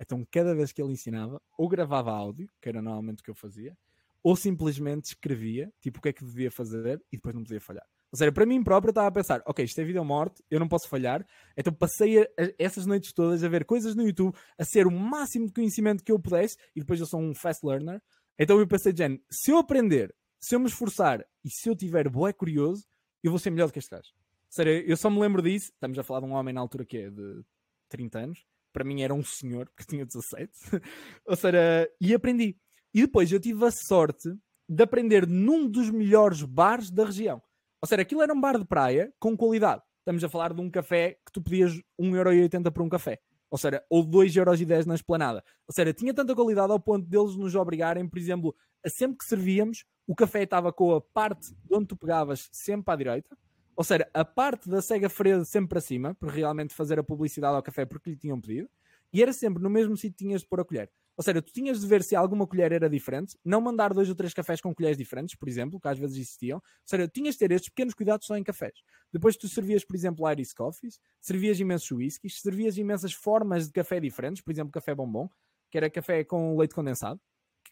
Então 0.01 0.25
cada 0.29 0.53
vez 0.53 0.71
que 0.71 0.81
ele 0.81 0.93
ensinava, 0.93 1.41
ou 1.57 1.69
gravava 1.69 2.11
áudio, 2.11 2.49
que 2.61 2.67
era 2.67 2.81
normalmente 2.81 3.21
o 3.21 3.23
que 3.23 3.29
eu 3.31 3.35
fazia, 3.35 3.77
ou 4.25 4.35
simplesmente 4.35 5.05
escrevia, 5.05 5.71
tipo, 5.79 5.99
o 5.99 6.01
que 6.01 6.09
é 6.09 6.13
que 6.13 6.25
devia 6.25 6.49
fazer 6.49 6.99
e 7.11 7.15
depois 7.15 7.35
não 7.35 7.43
podia 7.43 7.61
falhar. 7.61 7.85
Ou 8.11 8.17
seja, 8.17 8.31
para 8.31 8.43
mim 8.43 8.63
próprio 8.63 8.89
eu 8.89 8.91
estava 8.91 9.07
a 9.07 9.11
pensar, 9.11 9.43
ok, 9.45 9.63
isto 9.63 9.79
é 9.79 9.83
vida 9.83 9.99
ou 9.99 10.05
morte, 10.05 10.43
eu 10.49 10.59
não 10.59 10.67
posso 10.67 10.89
falhar, 10.89 11.23
então 11.55 11.71
passei 11.71 12.23
a, 12.23 12.23
a, 12.23 12.51
essas 12.57 12.87
noites 12.87 13.13
todas 13.13 13.43
a 13.43 13.47
ver 13.47 13.65
coisas 13.65 13.93
no 13.93 14.01
YouTube, 14.01 14.35
a 14.57 14.65
ser 14.65 14.87
o 14.87 14.91
máximo 14.91 15.45
de 15.45 15.53
conhecimento 15.53 16.03
que 16.03 16.11
eu 16.11 16.17
pudesse, 16.17 16.57
e 16.75 16.79
depois 16.79 16.99
eu 16.99 17.05
sou 17.05 17.19
um 17.19 17.35
fast 17.35 17.63
learner, 17.63 18.01
então 18.39 18.57
eu 18.57 18.67
pensei, 18.67 18.91
Jen, 18.95 19.21
se 19.29 19.51
eu 19.51 19.59
aprender, 19.59 20.11
se 20.39 20.55
eu 20.55 20.59
me 20.59 20.65
esforçar 20.65 21.23
e 21.43 21.49
se 21.51 21.69
eu 21.69 21.75
tiver 21.75 22.09
boé 22.09 22.33
curioso, 22.33 22.83
eu 23.23 23.29
vou 23.29 23.37
ser 23.37 23.51
melhor 23.51 23.67
do 23.67 23.73
que 23.73 23.79
este 23.79 23.91
gajo. 23.91 24.09
Seja, 24.49 24.71
eu 24.71 24.97
só 24.97 25.07
me 25.07 25.19
lembro 25.19 25.43
disso, 25.43 25.71
estamos 25.71 25.99
a 25.99 26.03
falar 26.03 26.21
de 26.21 26.25
um 26.25 26.33
homem 26.33 26.51
na 26.51 26.61
altura 26.61 26.83
que 26.83 26.97
é 26.97 27.11
de 27.11 27.43
30 27.89 28.17
anos, 28.17 28.45
para 28.73 28.83
mim 28.83 29.03
era 29.03 29.13
um 29.13 29.23
senhor, 29.23 29.69
porque 29.69 29.85
tinha 29.85 30.03
17, 30.03 30.51
ou 31.27 31.35
seja, 31.35 31.87
e 32.01 32.11
aprendi. 32.11 32.57
E 32.95 33.01
depois 33.01 33.29
eu 33.29 33.41
tive 33.41 33.65
a 33.65 33.71
sorte 33.71 34.33
de 34.69 34.81
aprender 34.81 35.27
num 35.27 35.69
dos 35.69 35.89
melhores 35.89 36.41
bares 36.43 36.89
da 36.89 37.03
região. 37.03 37.41
Ou 37.81 37.87
seja, 37.89 38.01
aquilo 38.01 38.21
era 38.21 38.33
um 38.33 38.39
bar 38.39 38.57
de 38.57 38.63
praia 38.63 39.13
com 39.19 39.35
qualidade. 39.35 39.81
Estamos 39.99 40.23
a 40.23 40.29
falar 40.29 40.53
de 40.53 40.61
um 40.61 40.71
café 40.71 41.17
que 41.25 41.29
tu 41.33 41.41
pedias 41.41 41.73
1,80€ 41.99 42.71
por 42.71 42.83
um 42.83 42.87
café. 42.87 43.19
Ou 43.51 43.57
seja, 43.57 43.83
ou 43.89 44.01
2,10€ 44.01 44.85
na 44.85 44.95
esplanada. 44.95 45.43
Ou 45.67 45.73
seja, 45.73 45.91
tinha 45.91 46.13
tanta 46.13 46.33
qualidade 46.33 46.71
ao 46.71 46.79
ponto 46.79 47.05
deles 47.05 47.35
nos 47.35 47.53
obrigarem, 47.53 48.07
por 48.07 48.17
exemplo, 48.17 48.55
a 48.81 48.89
sempre 48.89 49.17
que 49.17 49.25
servíamos, 49.25 49.83
o 50.07 50.15
café 50.15 50.43
estava 50.43 50.71
com 50.71 50.95
a 50.95 51.01
parte 51.01 51.53
de 51.53 51.75
onde 51.75 51.87
tu 51.87 51.97
pegavas 51.97 52.47
sempre 52.53 52.93
à 52.93 52.95
direita. 52.95 53.37
Ou 53.75 53.83
seja, 53.83 54.09
a 54.13 54.23
parte 54.23 54.69
da 54.69 54.81
cega 54.81 55.09
fresa 55.09 55.43
sempre 55.43 55.67
para 55.67 55.81
cima, 55.81 56.15
para 56.15 56.31
realmente 56.31 56.73
fazer 56.73 56.97
a 56.97 57.03
publicidade 57.03 57.57
ao 57.57 57.61
café 57.61 57.85
porque 57.85 58.11
lhe 58.11 58.15
tinham 58.15 58.39
pedido. 58.39 58.69
E 59.11 59.21
era 59.21 59.33
sempre 59.33 59.61
no 59.61 59.69
mesmo 59.69 59.97
sítio 59.97 60.15
que 60.17 60.23
tinhas 60.23 60.43
de 60.43 60.47
pôr 60.47 60.61
a 60.61 60.63
colher. 60.63 60.89
Ou 61.17 61.23
seja, 61.23 61.41
tu 61.41 61.51
tinhas 61.53 61.79
de 61.79 61.87
ver 61.87 62.03
se 62.03 62.15
alguma 62.15 62.45
colher 62.45 62.71
era 62.71 62.89
diferente, 62.89 63.37
não 63.43 63.61
mandar 63.61 63.93
dois 63.93 64.09
ou 64.09 64.15
três 64.15 64.33
cafés 64.33 64.59
com 64.59 64.73
colheres 64.73 64.97
diferentes, 64.97 65.35
por 65.35 65.47
exemplo, 65.47 65.79
que 65.79 65.87
às 65.87 65.97
vezes 65.97 66.17
existiam. 66.17 66.57
Ou 66.57 66.61
seja, 66.85 67.07
tinhas 67.07 67.35
de 67.35 67.39
ter 67.39 67.51
estes 67.51 67.69
pequenos 67.69 67.93
cuidados 67.93 68.27
só 68.27 68.35
em 68.35 68.43
cafés. 68.43 68.73
Depois 69.13 69.37
tu 69.37 69.47
servias, 69.47 69.85
por 69.85 69.95
exemplo, 69.95 70.29
Irish 70.29 70.53
Coffees, 70.53 70.99
servias 71.21 71.59
imensos 71.59 71.89
whiskies, 71.89 72.41
servias 72.41 72.77
imensas 72.77 73.13
formas 73.13 73.67
de 73.67 73.73
café 73.73 73.99
diferentes, 73.99 74.41
por 74.41 74.51
exemplo, 74.51 74.71
café 74.71 74.93
bombom, 74.93 75.29
que 75.71 75.77
era 75.77 75.89
café 75.89 76.23
com 76.23 76.57
leite 76.57 76.75
condensado, 76.75 77.19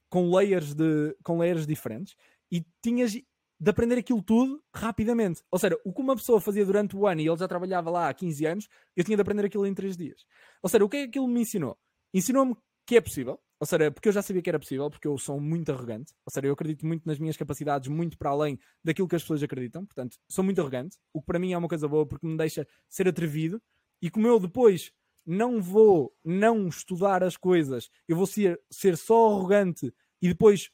com 0.09 0.33
layers, 0.33 0.73
de, 0.73 1.15
com 1.23 1.37
layers 1.37 1.67
diferentes, 1.67 2.15
e 2.51 2.65
tinhas 2.81 3.11
de 3.13 3.69
aprender 3.69 3.97
aquilo 3.97 4.21
tudo 4.21 4.61
rapidamente. 4.73 5.41
Ou 5.49 5.57
seja, 5.57 5.77
o 5.85 5.93
que 5.93 6.01
uma 6.01 6.15
pessoa 6.15 6.41
fazia 6.41 6.65
durante 6.65 6.95
o 6.95 7.07
ano 7.07 7.21
e 7.21 7.27
ele 7.27 7.37
já 7.37 7.47
trabalhava 7.47 7.89
lá 7.89 8.09
há 8.09 8.13
15 8.13 8.45
anos, 8.45 8.67
eu 8.95 9.03
tinha 9.03 9.15
de 9.15 9.21
aprender 9.21 9.45
aquilo 9.45 9.65
em 9.65 9.73
3 9.73 9.95
dias. 9.95 10.25
Ou 10.61 10.69
seja, 10.69 10.83
o 10.83 10.89
que 10.89 10.97
é 10.97 10.99
que 11.03 11.09
aquilo 11.09 11.27
me 11.27 11.41
ensinou? 11.41 11.77
Ensinou-me 12.13 12.55
que 12.85 12.97
é 12.97 13.01
possível. 13.01 13.39
Ou 13.59 13.65
seja, 13.65 13.89
porque 13.91 14.09
eu 14.09 14.13
já 14.13 14.21
sabia 14.21 14.41
que 14.41 14.49
era 14.49 14.59
possível, 14.59 14.89
porque 14.89 15.07
eu 15.07 15.17
sou 15.17 15.39
muito 15.39 15.71
arrogante. 15.71 16.13
Ou 16.25 16.31
seja, 16.31 16.47
eu 16.47 16.53
acredito 16.53 16.85
muito 16.85 17.07
nas 17.07 17.17
minhas 17.17 17.37
capacidades, 17.37 17.87
muito 17.87 18.17
para 18.17 18.29
além 18.29 18.59
daquilo 18.83 19.07
que 19.07 19.15
as 19.15 19.21
pessoas 19.21 19.41
acreditam. 19.41 19.85
Portanto, 19.85 20.17
sou 20.29 20.43
muito 20.43 20.59
arrogante, 20.59 20.97
o 21.13 21.21
que 21.21 21.25
para 21.25 21.39
mim 21.39 21.53
é 21.53 21.57
uma 21.57 21.69
coisa 21.69 21.87
boa 21.87 22.05
porque 22.05 22.27
me 22.27 22.35
deixa 22.35 22.67
ser 22.89 23.07
atrevido. 23.07 23.61
E 24.01 24.09
como 24.09 24.27
eu 24.27 24.37
depois 24.39 24.91
não 25.25 25.61
vou 25.61 26.13
não 26.25 26.67
estudar 26.67 27.23
as 27.23 27.37
coisas, 27.37 27.89
eu 28.05 28.17
vou 28.17 28.27
ser, 28.27 28.61
ser 28.69 28.97
só 28.97 29.29
arrogante 29.29 29.93
e 30.21 30.27
depois 30.27 30.69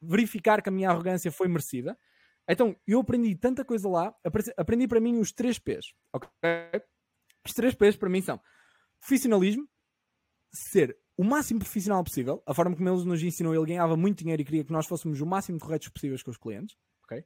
verificar 0.00 0.62
que 0.62 0.70
a 0.70 0.72
minha 0.72 0.88
arrogância 0.88 1.30
foi 1.30 1.46
merecida. 1.46 1.98
Então, 2.48 2.74
eu 2.86 3.00
aprendi 3.00 3.34
tanta 3.36 3.64
coisa 3.64 3.88
lá, 3.88 4.14
aprendi 4.56 4.88
para 4.88 4.98
mim 4.98 5.18
os 5.18 5.30
três 5.30 5.58
P's. 5.58 5.92
Ok? 6.12 6.30
Os 7.46 7.52
três 7.52 7.74
P's 7.74 7.96
para 7.96 8.08
mim 8.08 8.22
são 8.22 8.40
profissionalismo, 8.98 9.68
ser 10.52 10.98
o 11.20 11.24
máximo 11.24 11.60
profissional 11.60 12.02
possível. 12.02 12.42
A 12.46 12.54
forma 12.54 12.74
como 12.74 12.88
ele 12.88 13.04
nos 13.04 13.22
ensinou, 13.22 13.54
ele 13.54 13.66
ganhava 13.66 13.94
muito 13.94 14.20
dinheiro 14.20 14.40
e 14.40 14.44
queria 14.44 14.64
que 14.64 14.72
nós 14.72 14.86
fôssemos 14.86 15.20
o 15.20 15.26
máximo 15.26 15.58
corretos 15.58 15.90
possíveis 15.90 16.22
com 16.22 16.30
os 16.30 16.38
clientes. 16.38 16.78
ok? 17.04 17.22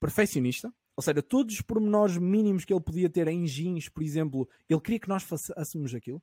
Perfeccionista, 0.00 0.74
ou 0.96 1.02
seja, 1.04 1.22
todos 1.22 1.54
os 1.54 1.60
pormenores 1.60 2.16
mínimos 2.18 2.64
que 2.64 2.72
ele 2.72 2.82
podia 2.82 3.08
ter 3.08 3.28
em 3.28 3.44
jeans, 3.44 3.88
por 3.88 4.02
exemplo, 4.02 4.48
ele 4.68 4.80
queria 4.80 4.98
que 4.98 5.08
nós 5.08 5.22
fazéssemos 5.22 5.94
aquilo. 5.94 6.20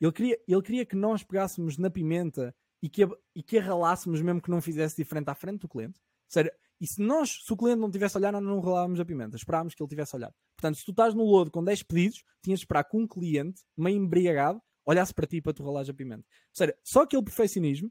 Ele 0.00 0.12
queria, 0.12 0.38
ele 0.46 0.62
queria 0.62 0.86
que 0.86 0.94
nós 0.94 1.24
pegássemos 1.24 1.76
na 1.78 1.90
pimenta 1.90 2.54
e 2.80 2.88
que, 2.88 3.08
e 3.34 3.42
que 3.42 3.58
ralássemos 3.58 4.22
mesmo 4.22 4.40
que 4.40 4.50
não 4.50 4.62
fizesse 4.62 4.94
diferente 4.94 5.30
à 5.30 5.34
frente 5.34 5.62
do 5.62 5.68
cliente. 5.68 5.98
Ou 5.98 6.28
seja, 6.28 6.52
e 6.80 6.86
se 6.86 7.02
nós, 7.02 7.42
se 7.44 7.52
o 7.52 7.56
cliente 7.56 7.80
não 7.80 7.90
tivesse 7.90 8.16
a 8.16 8.20
olhar, 8.20 8.32
nós 8.32 8.42
não 8.42 8.60
ralávamos 8.60 9.00
a 9.00 9.04
pimenta. 9.04 9.36
Esperávamos 9.36 9.74
que 9.74 9.82
ele 9.82 9.90
tivesse 9.90 10.14
a 10.14 10.18
olhar. 10.18 10.34
Portanto, 10.56 10.76
se 10.76 10.84
tu 10.84 10.92
estás 10.92 11.12
no 11.12 11.24
lodo 11.24 11.50
com 11.50 11.64
10 11.64 11.82
pedidos, 11.82 12.22
tinhas 12.40 12.60
de 12.60 12.66
esperar 12.66 12.84
que 12.84 12.96
um 12.96 13.04
cliente, 13.04 13.62
meio 13.76 13.96
embriagado, 13.96 14.62
olhasse 14.84 15.14
para 15.14 15.26
ti 15.26 15.40
para 15.40 15.52
tu 15.52 15.64
ralares 15.64 15.88
a 15.88 15.94
pimenta. 15.94 16.26
Ou 16.60 16.66
só 16.82 17.02
aquele 17.02 17.22
perfeccionismo, 17.22 17.90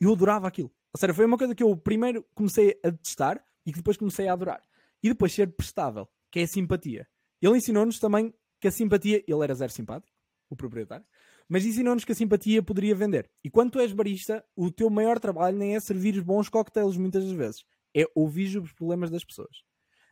eu 0.00 0.12
adorava 0.12 0.46
aquilo. 0.48 0.72
Ou 0.92 1.14
foi 1.14 1.24
uma 1.24 1.38
coisa 1.38 1.54
que 1.54 1.62
eu 1.62 1.76
primeiro 1.76 2.24
comecei 2.34 2.78
a 2.84 2.90
testar 2.92 3.44
e 3.66 3.72
que 3.72 3.78
depois 3.78 3.96
comecei 3.96 4.28
a 4.28 4.32
adorar. 4.32 4.62
E 5.02 5.08
depois 5.08 5.32
ser 5.32 5.54
prestável, 5.54 6.08
que 6.30 6.40
é 6.40 6.42
a 6.42 6.48
simpatia. 6.48 7.06
Ele 7.40 7.56
ensinou-nos 7.56 7.98
também 7.98 8.34
que 8.60 8.68
a 8.68 8.70
simpatia, 8.70 9.22
ele 9.26 9.44
era 9.44 9.54
zero 9.54 9.70
simpático, 9.70 10.12
o 10.50 10.56
proprietário, 10.56 11.06
mas 11.48 11.64
ensinou-nos 11.64 12.04
que 12.04 12.12
a 12.12 12.14
simpatia 12.14 12.62
poderia 12.62 12.94
vender. 12.94 13.30
E 13.44 13.50
quando 13.50 13.72
tu 13.72 13.80
és 13.80 13.92
barista, 13.92 14.44
o 14.56 14.70
teu 14.70 14.90
maior 14.90 15.18
trabalho 15.18 15.56
nem 15.56 15.76
é 15.76 15.80
servir 15.80 16.20
bons 16.22 16.48
coquetéis 16.48 16.96
muitas 16.96 17.24
das 17.24 17.32
vezes, 17.32 17.64
é 17.94 18.04
ouvir 18.14 18.58
os 18.58 18.72
problemas 18.72 19.10
das 19.10 19.24
pessoas. 19.24 19.62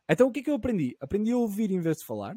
Então 0.08 0.28
o 0.28 0.32
que 0.32 0.40
é 0.40 0.42
que 0.44 0.50
eu 0.50 0.54
aprendi? 0.54 0.96
Aprendi 1.00 1.32
a 1.32 1.36
ouvir 1.36 1.70
em 1.70 1.80
vez 1.80 1.98
de 1.98 2.04
falar, 2.04 2.36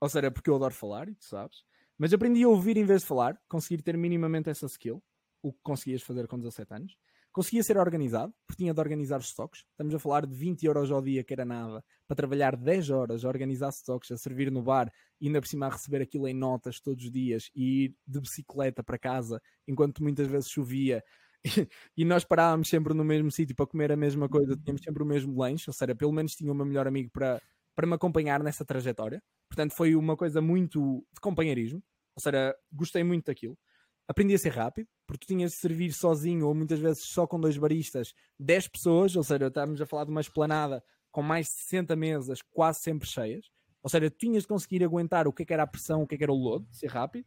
ou 0.00 0.08
seja, 0.08 0.30
porque 0.30 0.50
eu 0.50 0.56
adoro 0.56 0.74
falar, 0.74 1.08
e 1.08 1.14
tu 1.14 1.24
sabes, 1.24 1.64
mas 1.98 2.12
aprendi 2.12 2.42
a 2.42 2.48
ouvir 2.48 2.76
em 2.76 2.84
vez 2.84 3.02
de 3.02 3.08
falar, 3.08 3.40
conseguir 3.48 3.82
ter 3.82 3.96
minimamente 3.96 4.50
essa 4.50 4.66
skill, 4.66 5.02
o 5.42 5.52
que 5.52 5.60
conseguias 5.62 6.02
fazer 6.02 6.26
com 6.26 6.38
17 6.38 6.74
anos. 6.74 6.96
Conseguia 7.32 7.62
ser 7.62 7.76
organizado, 7.76 8.32
porque 8.46 8.62
tinha 8.62 8.72
de 8.72 8.80
organizar 8.80 9.20
os 9.20 9.26
stocks. 9.26 9.64
Estamos 9.70 9.94
a 9.94 9.98
falar 9.98 10.24
de 10.24 10.34
20 10.34 10.64
euros 10.64 10.90
ao 10.90 11.02
dia, 11.02 11.22
que 11.22 11.34
era 11.34 11.44
nada, 11.44 11.84
para 12.08 12.16
trabalhar 12.16 12.56
10 12.56 12.88
horas 12.88 13.24
a 13.24 13.28
organizar 13.28 13.68
stocks, 13.68 14.10
a 14.10 14.16
servir 14.16 14.50
no 14.50 14.62
bar 14.62 14.90
e 15.20 15.26
ainda 15.26 15.40
por 15.40 15.46
cima 15.46 15.66
a 15.66 15.68
receber 15.68 16.00
aquilo 16.00 16.26
em 16.26 16.32
notas 16.32 16.80
todos 16.80 17.04
os 17.04 17.10
dias 17.10 17.50
e 17.54 17.84
ir 17.84 17.96
de 18.06 18.20
bicicleta 18.20 18.82
para 18.82 18.98
casa, 18.98 19.40
enquanto 19.68 20.02
muitas 20.02 20.26
vezes 20.26 20.48
chovia. 20.48 21.04
e 21.94 22.04
nós 22.06 22.24
parávamos 22.24 22.70
sempre 22.70 22.94
no 22.94 23.04
mesmo 23.04 23.30
sítio 23.30 23.54
para 23.54 23.66
comer 23.66 23.92
a 23.92 23.96
mesma 23.96 24.30
coisa, 24.30 24.56
tínhamos 24.56 24.80
sempre 24.82 25.02
o 25.02 25.06
mesmo 25.06 25.38
lanche, 25.38 25.68
ou 25.68 25.74
seja, 25.74 25.94
pelo 25.94 26.12
menos 26.12 26.34
tinha 26.34 26.50
o 26.50 26.54
meu 26.54 26.64
melhor 26.64 26.86
amigo 26.86 27.10
para, 27.10 27.38
para 27.74 27.86
me 27.86 27.94
acompanhar 27.94 28.42
nessa 28.42 28.64
trajetória. 28.64 29.22
Portanto, 29.56 29.72
foi 29.72 29.96
uma 29.96 30.14
coisa 30.18 30.42
muito 30.42 31.02
de 31.14 31.18
companheirismo, 31.18 31.82
ou 32.14 32.22
seja, 32.22 32.54
gostei 32.70 33.02
muito 33.02 33.24
daquilo. 33.24 33.58
Aprendi 34.06 34.34
a 34.34 34.38
ser 34.38 34.50
rápido, 34.50 34.86
porque 35.06 35.24
tu 35.24 35.28
tinhas 35.28 35.52
de 35.52 35.56
servir 35.56 35.94
sozinho 35.94 36.46
ou 36.46 36.54
muitas 36.54 36.78
vezes 36.78 37.04
só 37.04 37.26
com 37.26 37.40
dois 37.40 37.56
baristas 37.56 38.12
10 38.38 38.68
pessoas, 38.68 39.16
ou 39.16 39.24
seja, 39.24 39.46
estamos 39.46 39.80
a 39.80 39.86
falar 39.86 40.04
de 40.04 40.10
uma 40.10 40.20
esplanada 40.20 40.84
com 41.10 41.22
mais 41.22 41.46
de 41.46 41.52
60 41.52 41.96
mesas 41.96 42.42
quase 42.52 42.80
sempre 42.80 43.08
cheias, 43.08 43.46
ou 43.82 43.88
seja, 43.88 44.10
tu 44.10 44.18
tinhas 44.18 44.42
de 44.42 44.48
conseguir 44.48 44.84
aguentar 44.84 45.26
o 45.26 45.32
que, 45.32 45.42
é 45.42 45.46
que 45.46 45.54
era 45.54 45.62
a 45.62 45.66
pressão, 45.66 46.02
o 46.02 46.06
que, 46.06 46.16
é 46.16 46.18
que 46.18 46.24
era 46.24 46.32
o 46.32 46.36
load, 46.36 46.66
ser 46.70 46.88
rápido, 46.88 47.24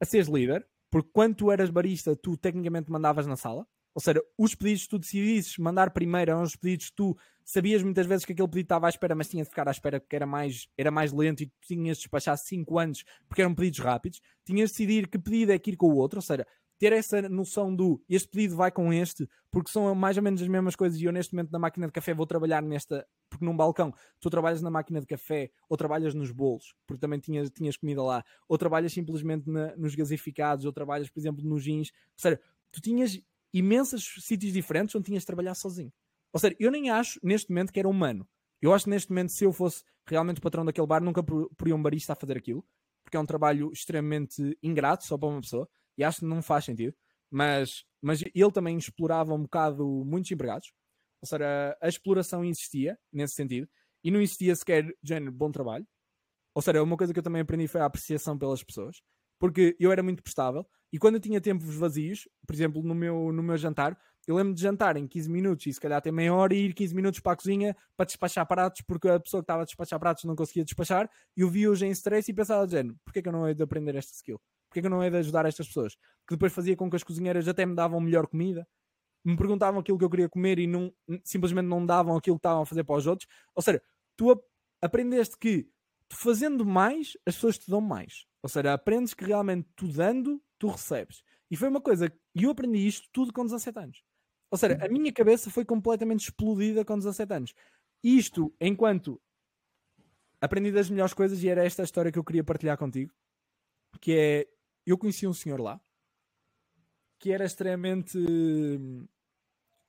a 0.00 0.04
seres 0.04 0.28
líder, 0.28 0.64
porque 0.88 1.10
quando 1.12 1.34
tu 1.34 1.50
eras 1.50 1.68
barista, 1.68 2.14
tu 2.14 2.36
tecnicamente 2.36 2.92
mandavas 2.92 3.26
na 3.26 3.34
sala, 3.34 3.66
ou 3.96 4.00
seja, 4.02 4.22
os 4.36 4.54
pedidos 4.54 4.82
que 4.82 4.90
tu 4.90 4.98
decidisses 4.98 5.56
mandar 5.56 5.90
primeiro 5.90 6.30
eram 6.30 6.42
os 6.42 6.54
pedidos 6.54 6.90
que 6.90 6.96
tu 6.96 7.16
sabias 7.42 7.82
muitas 7.82 8.04
vezes 8.04 8.26
que 8.26 8.32
aquele 8.34 8.46
pedido 8.46 8.66
estava 8.66 8.88
à 8.88 8.90
espera, 8.90 9.14
mas 9.14 9.26
tinha 9.26 9.42
de 9.42 9.48
ficar 9.48 9.66
à 9.66 9.70
espera 9.70 9.98
porque 9.98 10.14
era 10.14 10.26
mais, 10.26 10.68
era 10.76 10.90
mais 10.90 11.12
lento 11.12 11.42
e 11.42 11.46
tu 11.46 11.54
tinhas 11.66 11.96
de 11.96 12.02
despachar 12.02 12.36
5 12.36 12.78
anos 12.78 13.04
porque 13.26 13.40
eram 13.40 13.54
pedidos 13.54 13.78
rápidos. 13.78 14.20
Tinhas 14.44 14.68
de 14.68 14.74
decidir 14.74 15.08
que 15.08 15.18
pedido 15.18 15.50
é 15.50 15.58
que 15.58 15.70
ir 15.70 15.76
com 15.76 15.86
o 15.86 15.96
outro, 15.96 16.18
ou 16.18 16.22
seja, 16.22 16.46
ter 16.78 16.92
essa 16.92 17.26
noção 17.30 17.74
do 17.74 17.98
este 18.06 18.28
pedido 18.28 18.54
vai 18.54 18.70
com 18.70 18.92
este, 18.92 19.26
porque 19.50 19.70
são 19.70 19.94
mais 19.94 20.18
ou 20.18 20.22
menos 20.22 20.42
as 20.42 20.48
mesmas 20.48 20.76
coisas. 20.76 21.00
E 21.00 21.04
eu, 21.04 21.12
neste 21.12 21.34
momento, 21.34 21.50
na 21.50 21.58
máquina 21.58 21.86
de 21.86 21.92
café, 21.94 22.12
vou 22.12 22.26
trabalhar 22.26 22.62
nesta, 22.62 23.08
porque 23.30 23.46
num 23.46 23.56
balcão 23.56 23.94
tu 24.20 24.28
trabalhas 24.28 24.60
na 24.60 24.70
máquina 24.70 25.00
de 25.00 25.06
café 25.06 25.50
ou 25.70 25.76
trabalhas 25.78 26.12
nos 26.12 26.30
bolos, 26.30 26.74
porque 26.86 27.00
também 27.00 27.18
tinhas, 27.18 27.48
tinhas 27.48 27.78
comida 27.78 28.02
lá, 28.02 28.22
ou 28.46 28.58
trabalhas 28.58 28.92
simplesmente 28.92 29.48
na, 29.48 29.74
nos 29.74 29.94
gasificados, 29.94 30.66
ou 30.66 30.72
trabalhas, 30.72 31.08
por 31.08 31.18
exemplo, 31.18 31.42
nos 31.42 31.64
jeans. 31.64 31.88
Ou 31.88 32.18
seja, 32.18 32.38
tu 32.70 32.82
tinhas 32.82 33.18
imensos 33.58 34.14
sítios 34.20 34.52
diferentes 34.52 34.94
onde 34.94 35.06
tinhas 35.06 35.22
de 35.22 35.26
trabalhar 35.26 35.54
sozinho. 35.54 35.92
Ou 36.32 36.40
seja, 36.40 36.56
eu 36.58 36.70
nem 36.70 36.90
acho 36.90 37.18
neste 37.22 37.50
momento 37.50 37.72
que 37.72 37.78
era 37.78 37.88
humano. 37.88 38.28
Eu 38.60 38.72
acho 38.72 38.84
que 38.84 38.90
neste 38.90 39.10
momento, 39.10 39.32
se 39.32 39.44
eu 39.44 39.52
fosse 39.52 39.82
realmente 40.06 40.40
patrão 40.40 40.64
daquele 40.64 40.86
bar, 40.86 41.02
nunca 41.02 41.22
poria 41.22 41.74
um 41.74 41.82
barista 41.82 42.12
a 42.12 42.16
fazer 42.16 42.36
aquilo, 42.36 42.64
porque 43.04 43.16
é 43.16 43.20
um 43.20 43.26
trabalho 43.26 43.70
extremamente 43.72 44.56
ingrato 44.62 45.04
só 45.04 45.16
para 45.16 45.28
uma 45.28 45.40
pessoa, 45.40 45.68
e 45.96 46.04
acho 46.04 46.20
que 46.20 46.24
não 46.24 46.42
faz 46.42 46.64
sentido. 46.64 46.94
Mas, 47.30 47.84
mas 48.00 48.22
ele 48.22 48.52
também 48.52 48.76
explorava 48.76 49.34
um 49.34 49.42
bocado 49.42 49.84
muitos 50.04 50.30
empregados, 50.30 50.72
ou 51.20 51.28
seja, 51.28 51.76
a 51.80 51.88
exploração 51.88 52.44
existia 52.44 52.98
nesse 53.12 53.34
sentido, 53.34 53.68
e 54.02 54.10
não 54.10 54.20
existia 54.20 54.54
sequer 54.54 54.94
género 55.02 55.32
bom 55.32 55.50
trabalho. 55.50 55.86
Ou 56.54 56.62
seja, 56.62 56.82
uma 56.82 56.96
coisa 56.96 57.12
que 57.12 57.18
eu 57.18 57.22
também 57.22 57.42
aprendi 57.42 57.66
foi 57.66 57.80
a 57.80 57.86
apreciação 57.86 58.38
pelas 58.38 58.62
pessoas 58.62 59.02
porque 59.38 59.76
eu 59.78 59.92
era 59.92 60.02
muito 60.02 60.22
prestável 60.22 60.66
e 60.92 60.98
quando 60.98 61.16
eu 61.16 61.20
tinha 61.20 61.40
tempos 61.40 61.74
vazios, 61.74 62.28
por 62.46 62.54
exemplo, 62.54 62.82
no 62.82 62.94
meu, 62.94 63.32
no 63.32 63.42
meu 63.42 63.56
jantar, 63.56 63.98
eu 64.26 64.34
lembro 64.34 64.54
de 64.54 64.60
jantar 64.60 64.96
em 64.96 65.06
15 65.06 65.30
minutos 65.30 65.66
e 65.66 65.72
se 65.72 65.80
calhar 65.80 65.98
até 65.98 66.10
meia 66.10 66.34
hora 66.34 66.54
e 66.54 66.66
ir 66.66 66.74
15 66.74 66.94
minutos 66.94 67.20
para 67.20 67.32
a 67.32 67.36
cozinha 67.36 67.76
para 67.96 68.06
despachar 68.06 68.46
pratos, 68.46 68.82
porque 68.82 69.08
a 69.08 69.20
pessoa 69.20 69.40
que 69.40 69.44
estava 69.44 69.62
a 69.62 69.64
despachar 69.64 70.00
pratos 70.00 70.24
não 70.24 70.34
conseguia 70.34 70.64
despachar 70.64 71.08
e 71.36 71.42
eu 71.42 71.48
vi 71.48 71.68
hoje 71.68 71.86
em 71.86 71.90
stress 71.90 72.30
e 72.30 72.34
pensava, 72.34 72.66
género, 72.68 72.96
porquê 73.04 73.22
que 73.22 73.28
eu 73.28 73.32
não 73.32 73.48
hei 73.48 73.54
de 73.54 73.62
aprender 73.62 73.94
esta 73.94 74.12
skill? 74.12 74.40
Porquê 74.68 74.80
que 74.80 74.86
eu 74.86 74.90
não 74.90 75.02
hei 75.02 75.10
de 75.10 75.16
ajudar 75.18 75.46
estas 75.46 75.68
pessoas? 75.68 75.94
Que 76.26 76.34
depois 76.34 76.52
fazia 76.52 76.76
com 76.76 76.90
que 76.90 76.96
as 76.96 77.04
cozinheiras 77.04 77.46
até 77.46 77.64
me 77.64 77.74
davam 77.74 78.00
melhor 78.00 78.26
comida, 78.26 78.66
me 79.24 79.36
perguntavam 79.36 79.80
aquilo 79.80 79.98
que 79.98 80.04
eu 80.04 80.10
queria 80.10 80.28
comer 80.28 80.58
e 80.58 80.66
não, 80.66 80.92
simplesmente 81.24 81.66
não 81.66 81.84
davam 81.84 82.16
aquilo 82.16 82.36
que 82.36 82.40
estavam 82.40 82.62
a 82.62 82.66
fazer 82.66 82.84
para 82.84 82.96
os 82.96 83.06
outros. 83.06 83.28
Ou 83.54 83.62
seja, 83.62 83.82
tu 84.16 84.40
aprendeste 84.80 85.36
que 85.38 85.68
tu 86.08 86.16
fazendo 86.16 86.64
mais, 86.64 87.16
as 87.26 87.34
pessoas 87.34 87.58
te 87.58 87.70
dão 87.70 87.80
mais. 87.80 88.26
Ou 88.42 88.48
seja, 88.48 88.72
aprendes 88.72 89.14
que 89.14 89.24
realmente 89.24 89.68
tu 89.74 89.88
dando, 89.88 90.40
tu 90.58 90.68
recebes. 90.68 91.22
E 91.50 91.56
foi 91.56 91.68
uma 91.68 91.80
coisa, 91.80 92.12
e 92.34 92.44
eu 92.44 92.50
aprendi 92.50 92.86
isto 92.86 93.08
tudo 93.12 93.32
com 93.32 93.44
17 93.44 93.78
anos. 93.78 94.02
Ou 94.50 94.58
seja, 94.58 94.78
a 94.84 94.88
minha 94.88 95.12
cabeça 95.12 95.50
foi 95.50 95.64
completamente 95.64 96.24
explodida 96.24 96.84
com 96.84 96.98
17 96.98 97.32
anos. 97.32 97.54
Isto, 98.02 98.54
enquanto 98.60 99.20
aprendi 100.40 100.70
das 100.70 100.90
melhores 100.90 101.14
coisas, 101.14 101.42
e 101.42 101.48
era 101.48 101.64
esta 101.64 101.82
a 101.82 101.84
história 101.84 102.12
que 102.12 102.18
eu 102.18 102.24
queria 102.24 102.44
partilhar 102.44 102.78
contigo, 102.78 103.12
que 104.00 104.12
é, 104.12 104.48
eu 104.84 104.98
conheci 104.98 105.26
um 105.26 105.32
senhor 105.32 105.60
lá, 105.60 105.80
que 107.18 107.32
era 107.32 107.44
extremamente 107.44 108.18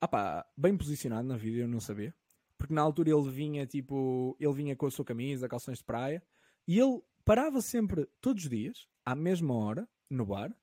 ah 0.01 0.45
bem 0.55 0.77
posicionado 0.77 1.27
na 1.27 1.37
vida, 1.37 1.59
eu 1.59 1.67
não 1.67 1.79
sabia. 1.79 2.15
Porque 2.57 2.73
na 2.73 2.81
altura 2.81 3.11
ele 3.11 3.29
vinha, 3.29 3.65
tipo, 3.67 4.35
ele 4.39 4.53
vinha 4.53 4.75
com 4.75 4.87
a 4.87 4.91
sua 4.91 5.05
camisa, 5.05 5.47
calções 5.47 5.79
de 5.79 5.83
praia, 5.83 6.23
e 6.67 6.79
ele 6.79 7.01
parava 7.23 7.61
sempre, 7.61 8.07
todos 8.19 8.43
os 8.43 8.49
dias, 8.49 8.87
à 9.05 9.15
mesma 9.15 9.53
hora, 9.53 9.87
no 10.09 10.25
bar, 10.25 10.55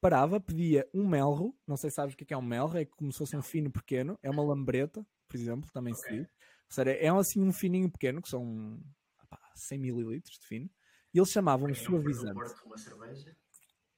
parava, 0.00 0.40
pedia 0.40 0.88
um 0.94 1.06
melro, 1.06 1.54
não 1.66 1.76
sei 1.76 1.90
se 1.90 1.96
sabes 1.96 2.14
o 2.14 2.16
que 2.16 2.32
é, 2.32 2.34
é 2.34 2.38
um 2.38 2.42
melro, 2.42 2.78
é 2.78 2.84
como 2.84 3.12
se 3.12 3.18
fosse 3.18 3.36
um 3.36 3.42
fino 3.42 3.70
pequeno, 3.70 4.18
é 4.22 4.30
uma 4.30 4.42
lambreta, 4.42 5.06
por 5.28 5.36
exemplo, 5.36 5.70
também 5.72 5.92
okay. 5.92 6.04
se 6.04 6.16
diz. 6.16 6.26
Ou 6.26 6.74
seja, 6.74 6.90
é 6.92 7.08
assim 7.08 7.42
um 7.42 7.52
fininho 7.52 7.90
pequeno, 7.90 8.22
que 8.22 8.28
são 8.28 8.80
opá, 9.22 9.40
100 9.54 9.78
mililitros 9.78 10.38
de 10.38 10.46
fino, 10.46 10.70
e 11.12 11.18
eles 11.18 11.30
chamavam 11.30 11.72
suavizante. 11.74 12.34
Para 12.34 12.42
quem 12.42 12.52
não 12.52 12.54
for 12.54 12.54
do 12.54 12.62
Porto, 12.62 12.66
uma 12.66 12.78
cerveja. 12.78 13.36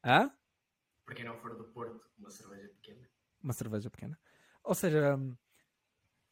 Hã? 0.04 0.32
Para 1.04 1.14
quem 1.14 1.25
não 1.25 1.38
for 1.38 1.56
do 1.56 1.64
Porto, 1.64 2.11
uma 2.18 2.30
cerveja 2.30 2.68
pequena. 2.68 3.08
Uma 3.42 3.52
cerveja 3.52 3.90
pequena. 3.90 4.18
Ou 4.64 4.75
seja, 4.75 5.18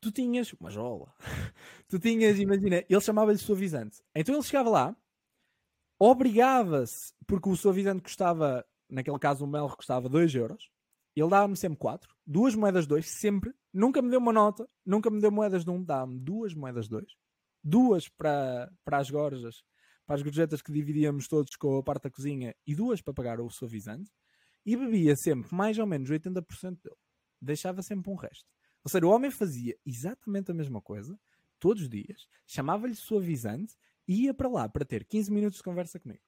tu 0.01 0.11
tinhas, 0.11 0.53
uma 0.55 0.71
jola, 0.71 1.15
tu 1.89 1.99
tinhas, 1.99 2.39
imagina, 2.39 2.85
ele 2.89 3.01
chamava-lhe 3.01 3.39
suavizante. 3.39 4.03
Então 4.15 4.35
ele 4.35 4.45
chegava 4.45 4.71
lá, 4.71 4.97
obrigava-se, 6.01 7.13
porque 7.27 7.49
o 7.51 7.55
suavizante 7.55 8.03
custava, 8.03 8.65
naquele 8.89 9.19
caso 9.19 9.45
o 9.45 9.47
mel 9.47 9.69
custava 9.77 10.09
2 10.09 10.35
euros, 10.35 10.71
ele 11.15 11.29
dava-me 11.29 11.57
sempre 11.57 11.79
4, 11.79 12.09
duas 12.27 12.55
moedas 12.55 12.87
2, 12.87 13.07
sempre, 13.07 13.53
nunca 13.71 14.01
me 14.01 14.09
deu 14.09 14.19
uma 14.19 14.33
nota, 14.33 14.67
nunca 14.85 15.11
me 15.11 15.21
deu 15.21 15.31
moedas 15.31 15.63
de 15.63 15.71
1, 15.71 15.75
um, 15.75 15.85
dava-me 15.85 16.19
duas 16.19 16.55
moedas 16.55 16.89
2, 16.89 17.05
duas 17.63 18.09
para, 18.09 18.73
para 18.83 18.97
as 18.97 19.11
gorjas, 19.11 19.63
para 20.07 20.15
as 20.15 20.23
gorjetas 20.23 20.63
que 20.63 20.73
dividíamos 20.73 21.29
todos 21.29 21.55
com 21.55 21.77
a 21.77 21.83
parte 21.83 22.05
da 22.05 22.11
cozinha 22.11 22.55
e 22.67 22.75
duas 22.75 23.03
para 23.03 23.13
pagar 23.13 23.39
o 23.39 23.51
suavizante, 23.51 24.11
e 24.65 24.77
bebia 24.77 25.15
sempre 25.17 25.55
mais 25.55 25.79
ou 25.79 25.87
menos 25.87 26.09
80% 26.09 26.83
dele. 26.83 26.97
Deixava 27.41 27.83
sempre 27.83 28.11
um 28.11 28.15
resto. 28.15 28.45
Ou 28.85 28.91
seja, 28.91 29.07
o 29.07 29.11
homem 29.11 29.31
fazia 29.31 29.77
exatamente 29.85 30.51
a 30.51 30.55
mesma 30.55 30.81
coisa, 30.81 31.19
todos 31.59 31.83
os 31.83 31.89
dias, 31.89 32.27
chamava-lhe 32.47 32.95
suavizante 32.95 33.77
ia 34.15 34.35
para 34.35 34.49
lá 34.49 34.69
para 34.69 34.85
ter 34.85 35.05
15 35.05 35.33
minutos 35.33 35.59
de 35.59 35.63
conversa 35.63 35.99
comigo. 35.99 36.23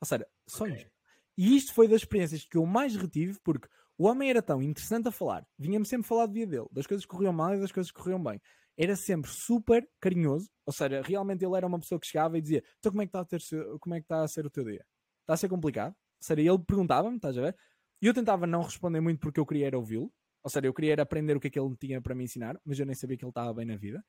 Ou 0.00 0.06
seja, 0.06 0.26
só 0.46 0.64
okay. 0.64 0.76
isto. 0.76 0.90
E 1.36 1.56
isto 1.56 1.74
foi 1.74 1.88
das 1.88 2.02
experiências 2.02 2.44
que 2.44 2.56
eu 2.56 2.66
mais 2.66 2.94
retive, 2.94 3.38
porque 3.42 3.68
o 3.98 4.06
homem 4.06 4.30
era 4.30 4.42
tão 4.42 4.62
interessante 4.62 5.08
a 5.08 5.12
falar, 5.12 5.46
vinha-me 5.58 5.86
sempre 5.86 6.06
falar 6.06 6.26
do 6.26 6.32
dia 6.32 6.46
dele, 6.46 6.66
das 6.70 6.86
coisas 6.86 7.04
que 7.04 7.10
corriam 7.10 7.32
mal 7.32 7.54
e 7.54 7.60
das 7.60 7.72
coisas 7.72 7.90
que 7.90 7.98
corriam 7.98 8.22
bem. 8.22 8.40
Era 8.76 8.96
sempre 8.96 9.30
super 9.30 9.88
carinhoso, 10.00 10.50
ou 10.66 10.72
seja, 10.72 11.00
realmente 11.00 11.44
ele 11.44 11.56
era 11.56 11.66
uma 11.66 11.78
pessoa 11.78 12.00
que 12.00 12.06
chegava 12.06 12.36
e 12.36 12.42
dizia: 12.42 12.62
Então, 12.78 12.90
como 12.90 13.02
é 13.02 13.06
que 13.06 13.10
está 13.10 13.20
a, 13.20 13.24
ter, 13.24 13.40
como 13.80 13.94
é 13.94 14.00
que 14.00 14.04
está 14.04 14.22
a 14.22 14.28
ser 14.28 14.44
o 14.44 14.50
teu 14.50 14.64
dia? 14.64 14.84
Está 15.20 15.34
a 15.34 15.36
ser 15.36 15.48
complicado? 15.48 15.92
Ou 15.92 16.26
seja, 16.26 16.40
ele 16.40 16.58
perguntava-me, 16.58 17.16
estás 17.16 17.38
a 17.38 17.40
ver? 17.40 17.56
E 18.02 18.06
eu 18.06 18.14
tentava 18.14 18.46
não 18.46 18.62
responder 18.62 19.00
muito 19.00 19.20
porque 19.20 19.38
eu 19.38 19.46
queria 19.46 19.68
era 19.68 19.78
ouvi-lo. 19.78 20.12
Ou 20.42 20.50
seja, 20.50 20.66
eu 20.66 20.74
queria 20.74 20.92
era 20.92 21.02
aprender 21.02 21.36
o 21.36 21.40
que 21.40 21.46
é 21.46 21.50
que 21.50 21.58
ele 21.58 21.74
tinha 21.76 22.02
para 22.02 22.14
me 22.14 22.24
ensinar, 22.24 22.60
mas 22.64 22.78
eu 22.78 22.84
nem 22.84 22.94
sabia 22.94 23.16
que 23.16 23.24
ele 23.24 23.30
estava 23.30 23.54
bem 23.54 23.64
na 23.64 23.76
vida. 23.76 24.04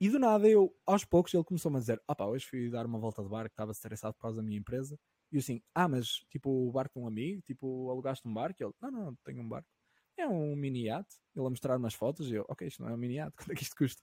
E 0.00 0.08
do 0.10 0.18
nada, 0.18 0.48
eu, 0.48 0.74
aos 0.86 1.04
poucos, 1.04 1.32
ele 1.34 1.44
começou-me 1.44 1.76
a 1.76 1.80
dizer: 1.80 2.02
Ah 2.08 2.26
hoje 2.26 2.46
fui 2.46 2.70
dar 2.70 2.84
uma 2.86 2.98
volta 2.98 3.22
de 3.22 3.28
barco, 3.28 3.52
estava 3.52 3.72
estressado 3.72 4.14
por 4.14 4.20
causa 4.22 4.36
da 4.38 4.42
minha 4.42 4.58
empresa. 4.58 4.98
E 5.32 5.36
eu 5.36 5.40
assim: 5.40 5.62
Ah, 5.74 5.88
mas 5.88 6.08
tipo, 6.30 6.50
o 6.50 6.72
barco 6.72 6.98
de 6.98 7.04
um 7.04 7.08
amigo, 7.08 7.42
tipo, 7.42 7.90
alugaste 7.90 8.26
um 8.26 8.34
barco? 8.34 8.62
E 8.62 8.64
ele: 8.64 8.72
Não, 8.80 8.90
não, 8.90 9.14
tenho 9.24 9.40
um 9.42 9.48
barco. 9.48 9.68
É 10.16 10.26
um 10.26 10.54
mini 10.56 10.86
yacht. 10.86 11.16
Ele 11.34 11.46
a 11.46 11.50
mostrar 11.50 11.76
umas 11.76 11.94
fotos 11.94 12.30
e 12.30 12.34
eu: 12.34 12.44
Ok, 12.48 12.66
isto 12.66 12.82
não 12.82 12.90
é 12.90 12.94
um 12.94 12.96
mini 12.98 13.14
yacht, 13.16 13.36
quanto 13.36 13.52
é 13.52 13.54
que 13.54 13.62
isto 13.62 13.76
custa? 13.76 14.02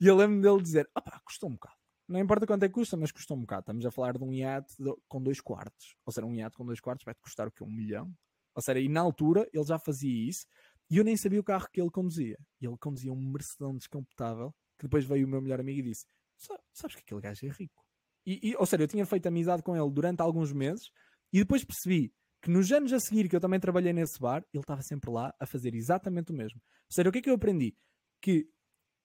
E 0.00 0.06
eu 0.06 0.16
lembro 0.16 0.40
dele 0.40 0.62
dizer: 0.62 0.88
Ah 0.94 1.20
custou 1.24 1.50
um 1.50 1.54
bocado. 1.54 1.76
Não 2.06 2.20
importa 2.20 2.46
quanto 2.46 2.62
é 2.64 2.68
que 2.68 2.74
custa, 2.74 2.96
mas 2.96 3.10
custou 3.10 3.36
um 3.36 3.40
bocado. 3.40 3.62
Estamos 3.62 3.86
a 3.86 3.90
falar 3.90 4.18
de 4.18 4.24
um 4.24 4.32
iate 4.32 4.74
com 5.08 5.22
dois 5.22 5.40
quartos. 5.40 5.96
Ou 6.04 6.12
seja, 6.12 6.26
um 6.26 6.34
iate 6.34 6.56
com 6.56 6.64
dois 6.64 6.80
quartos 6.80 7.04
vai-te 7.04 7.20
custar 7.20 7.48
o 7.48 7.50
que? 7.50 7.64
Um 7.64 7.70
milhão? 7.70 8.12
Ou 8.54 8.62
seja, 8.62 8.78
e 8.78 8.88
na 8.88 9.00
altura 9.00 9.48
ele 9.52 9.64
já 9.64 9.78
fazia 9.78 10.28
isso 10.28 10.46
e 10.90 10.98
eu 10.98 11.04
nem 11.04 11.16
sabia 11.16 11.40
o 11.40 11.44
carro 11.44 11.66
que 11.72 11.80
ele 11.80 11.90
conduzia. 11.90 12.38
Ele 12.60 12.76
conduzia 12.78 13.12
um 13.12 13.16
Mercedes 13.16 13.78
descomputável 13.78 14.54
que 14.84 14.88
depois 14.88 15.04
veio 15.04 15.26
o 15.26 15.30
meu 15.30 15.40
melhor 15.40 15.60
amigo 15.60 15.80
e 15.80 15.82
disse: 15.82 16.06
Sabes 16.72 16.96
que 16.96 17.02
aquele 17.02 17.20
gajo 17.20 17.46
é 17.46 17.50
rico? 17.50 17.82
E, 18.26 18.50
e, 18.50 18.56
ou 18.56 18.66
seja, 18.66 18.82
eu 18.82 18.88
tinha 18.88 19.06
feito 19.06 19.26
amizade 19.26 19.62
com 19.62 19.76
ele 19.76 19.90
durante 19.90 20.20
alguns 20.20 20.52
meses 20.52 20.90
e 21.32 21.38
depois 21.38 21.64
percebi 21.64 22.12
que 22.42 22.50
nos 22.50 22.70
anos 22.70 22.92
a 22.92 23.00
seguir 23.00 23.28
que 23.28 23.36
eu 23.36 23.40
também 23.40 23.58
trabalhei 23.58 23.92
nesse 23.92 24.18
bar, 24.20 24.44
ele 24.52 24.62
estava 24.62 24.82
sempre 24.82 25.10
lá 25.10 25.34
a 25.40 25.46
fazer 25.46 25.74
exatamente 25.74 26.30
o 26.30 26.34
mesmo. 26.34 26.60
Ou 26.60 26.94
seja, 26.94 27.08
o 27.08 27.12
que 27.12 27.18
é 27.18 27.22
que 27.22 27.30
eu 27.30 27.34
aprendi? 27.34 27.74
Que 28.20 28.46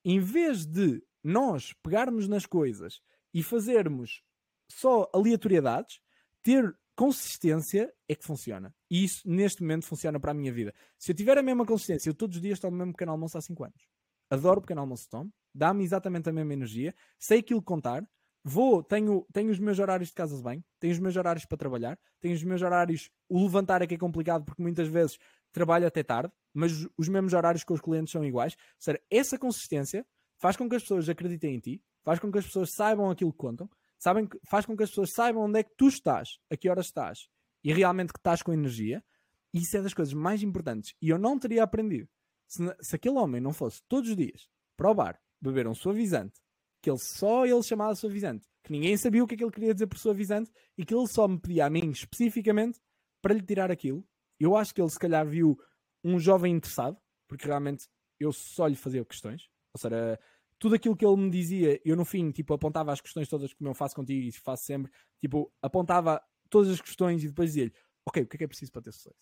em 0.04 0.20
vez 0.20 0.66
de 0.66 1.02
nós 1.24 1.72
pegarmos 1.82 2.28
nas 2.28 2.44
coisas 2.44 3.00
e 3.32 3.42
fazermos 3.42 4.22
só 4.70 5.10
aleatoriedades, 5.14 6.00
ter 6.42 6.74
consistência 6.94 7.92
é 8.08 8.14
que 8.14 8.26
funciona. 8.26 8.74
E 8.90 9.04
isso, 9.04 9.22
neste 9.26 9.62
momento, 9.62 9.86
funciona 9.86 10.20
para 10.20 10.32
a 10.32 10.34
minha 10.34 10.52
vida. 10.52 10.74
Se 10.98 11.12
eu 11.12 11.16
tiver 11.16 11.38
a 11.38 11.42
mesma 11.42 11.64
consistência, 11.64 12.10
eu 12.10 12.14
todos 12.14 12.36
os 12.36 12.42
dias 12.42 12.60
tomo 12.60 12.74
o 12.74 12.78
mesmo 12.78 12.92
pequeno 12.92 13.12
almoço 13.12 13.38
há 13.38 13.40
5 13.40 13.64
anos. 13.64 13.89
Adoro 14.30 14.58
o 14.58 14.62
pequeno 14.62 14.80
almoço 14.80 15.08
tomo, 15.10 15.32
dá-me 15.52 15.82
exatamente 15.82 16.28
a 16.28 16.32
mesma 16.32 16.52
energia, 16.52 16.94
sei 17.18 17.40
aquilo 17.40 17.60
contar, 17.60 18.06
vou, 18.44 18.82
tenho, 18.82 19.26
tenho 19.32 19.50
os 19.50 19.58
meus 19.58 19.78
horários 19.78 20.10
de 20.10 20.14
casa 20.14 20.36
de 20.36 20.42
banho, 20.42 20.64
tenho 20.78 20.92
os 20.92 20.98
meus 20.98 21.16
horários 21.16 21.44
para 21.44 21.58
trabalhar, 21.58 21.98
tenho 22.20 22.34
os 22.34 22.42
meus 22.42 22.62
horários, 22.62 23.10
o 23.28 23.42
levantar 23.42 23.82
é 23.82 23.86
que 23.86 23.94
é 23.94 23.98
complicado 23.98 24.44
porque 24.44 24.62
muitas 24.62 24.88
vezes 24.88 25.18
trabalho 25.52 25.86
até 25.86 26.02
tarde, 26.02 26.32
mas 26.54 26.86
os 26.96 27.08
mesmos 27.08 27.32
horários 27.32 27.64
com 27.64 27.74
os 27.74 27.80
clientes 27.80 28.12
são 28.12 28.24
iguais. 28.24 28.54
Ou 28.54 28.58
seja, 28.78 29.00
essa 29.10 29.38
consistência 29.38 30.06
faz 30.38 30.56
com 30.56 30.68
que 30.68 30.76
as 30.76 30.82
pessoas 30.82 31.08
acreditem 31.08 31.56
em 31.56 31.58
ti, 31.58 31.82
faz 32.02 32.18
com 32.18 32.30
que 32.30 32.38
as 32.38 32.46
pessoas 32.46 32.72
saibam 32.72 33.10
aquilo 33.10 33.32
que 33.32 33.38
contam, 33.38 33.68
sabem, 33.98 34.28
faz 34.48 34.64
com 34.64 34.76
que 34.76 34.82
as 34.82 34.90
pessoas 34.90 35.12
saibam 35.12 35.42
onde 35.42 35.58
é 35.58 35.62
que 35.64 35.74
tu 35.76 35.88
estás, 35.88 36.38
a 36.50 36.56
que 36.56 36.68
horas 36.68 36.86
estás 36.86 37.28
e 37.62 37.72
realmente 37.72 38.12
que 38.12 38.18
estás 38.18 38.42
com 38.42 38.52
energia. 38.52 39.04
Isso 39.52 39.76
é 39.76 39.82
das 39.82 39.92
coisas 39.92 40.14
mais 40.14 40.42
importantes. 40.42 40.94
E 41.02 41.08
eu 41.08 41.18
não 41.18 41.36
teria 41.36 41.64
aprendido 41.64 42.08
se, 42.50 42.76
se 42.80 42.96
aquele 42.96 43.16
homem 43.16 43.40
não 43.40 43.52
fosse 43.52 43.82
todos 43.88 44.10
os 44.10 44.16
dias 44.16 44.48
para 44.76 44.90
o 44.90 44.94
bar 44.94 45.20
beber 45.40 45.66
um 45.68 45.74
suavizante, 45.74 46.40
que 46.82 46.90
ele 46.90 46.98
só 46.98 47.46
ele 47.46 47.62
chamava 47.62 47.94
suavizante, 47.94 48.46
que 48.64 48.72
ninguém 48.72 48.96
sabia 48.96 49.22
o 49.22 49.26
que 49.26 49.34
é 49.34 49.36
que 49.36 49.44
ele 49.44 49.52
queria 49.52 49.72
dizer 49.72 49.86
por 49.86 49.98
suavizante 49.98 50.50
e 50.76 50.84
que 50.84 50.94
ele 50.94 51.06
só 51.06 51.28
me 51.28 51.38
pedia 51.38 51.66
a 51.66 51.70
mim 51.70 51.90
especificamente 51.90 52.80
para 53.22 53.34
lhe 53.34 53.42
tirar 53.42 53.70
aquilo. 53.70 54.04
Eu 54.38 54.56
acho 54.56 54.74
que 54.74 54.80
ele 54.80 54.90
se 54.90 54.98
calhar 54.98 55.26
viu 55.26 55.58
um 56.02 56.18
jovem 56.18 56.54
interessado, 56.54 56.98
porque 57.28 57.46
realmente 57.46 57.86
eu 58.18 58.32
só 58.32 58.66
lhe 58.66 58.76
fazia 58.76 59.04
questões. 59.04 59.48
Ou 59.74 59.80
seja, 59.80 60.18
tudo 60.58 60.74
aquilo 60.74 60.96
que 60.96 61.06
ele 61.06 61.16
me 61.16 61.30
dizia, 61.30 61.80
eu 61.84 61.94
no 61.94 62.04
fim, 62.04 62.30
tipo, 62.30 62.52
apontava 62.52 62.92
as 62.92 63.00
questões 63.00 63.28
todas 63.28 63.52
como 63.54 63.70
eu 63.70 63.74
faço 63.74 63.94
contigo 63.94 64.26
e 64.26 64.32
faço 64.32 64.64
sempre, 64.64 64.90
tipo, 65.20 65.52
apontava 65.62 66.20
todas 66.48 66.70
as 66.70 66.80
questões 66.80 67.22
e 67.22 67.28
depois 67.28 67.50
dizia-lhe, 67.50 67.72
ok, 68.06 68.22
o 68.22 68.26
que 68.26 68.36
é 68.36 68.38
que 68.38 68.44
é 68.44 68.48
preciso 68.48 68.72
para 68.72 68.82
ter 68.82 68.92
sucesso? 68.92 69.16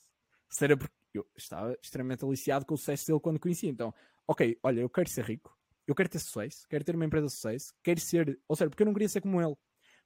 Se 0.49 0.64
era 0.64 0.76
porque 0.76 0.95
eu 1.14 1.26
estava 1.37 1.76
extremamente 1.83 2.25
aliciado 2.25 2.64
com 2.64 2.75
o 2.75 2.78
sucesso 2.78 3.07
dele 3.07 3.21
quando 3.21 3.38
conheci, 3.38 3.67
então, 3.67 3.93
ok, 4.26 4.58
olha, 4.63 4.80
eu 4.80 4.89
quero 4.89 5.08
ser 5.08 5.25
rico, 5.25 5.56
eu 5.87 5.95
quero 5.95 6.08
ter 6.08 6.19
sucesso, 6.19 6.67
quero 6.69 6.84
ter 6.84 6.95
uma 6.95 7.04
empresa 7.04 7.26
de 7.26 7.32
sucesso, 7.32 7.75
quero 7.82 8.00
ser, 8.00 8.41
ou 8.47 8.56
seja, 8.56 8.69
porque 8.69 8.82
eu 8.82 8.87
não 8.87 8.93
queria 8.93 9.08
ser 9.08 9.21
como 9.21 9.41
ele, 9.41 9.56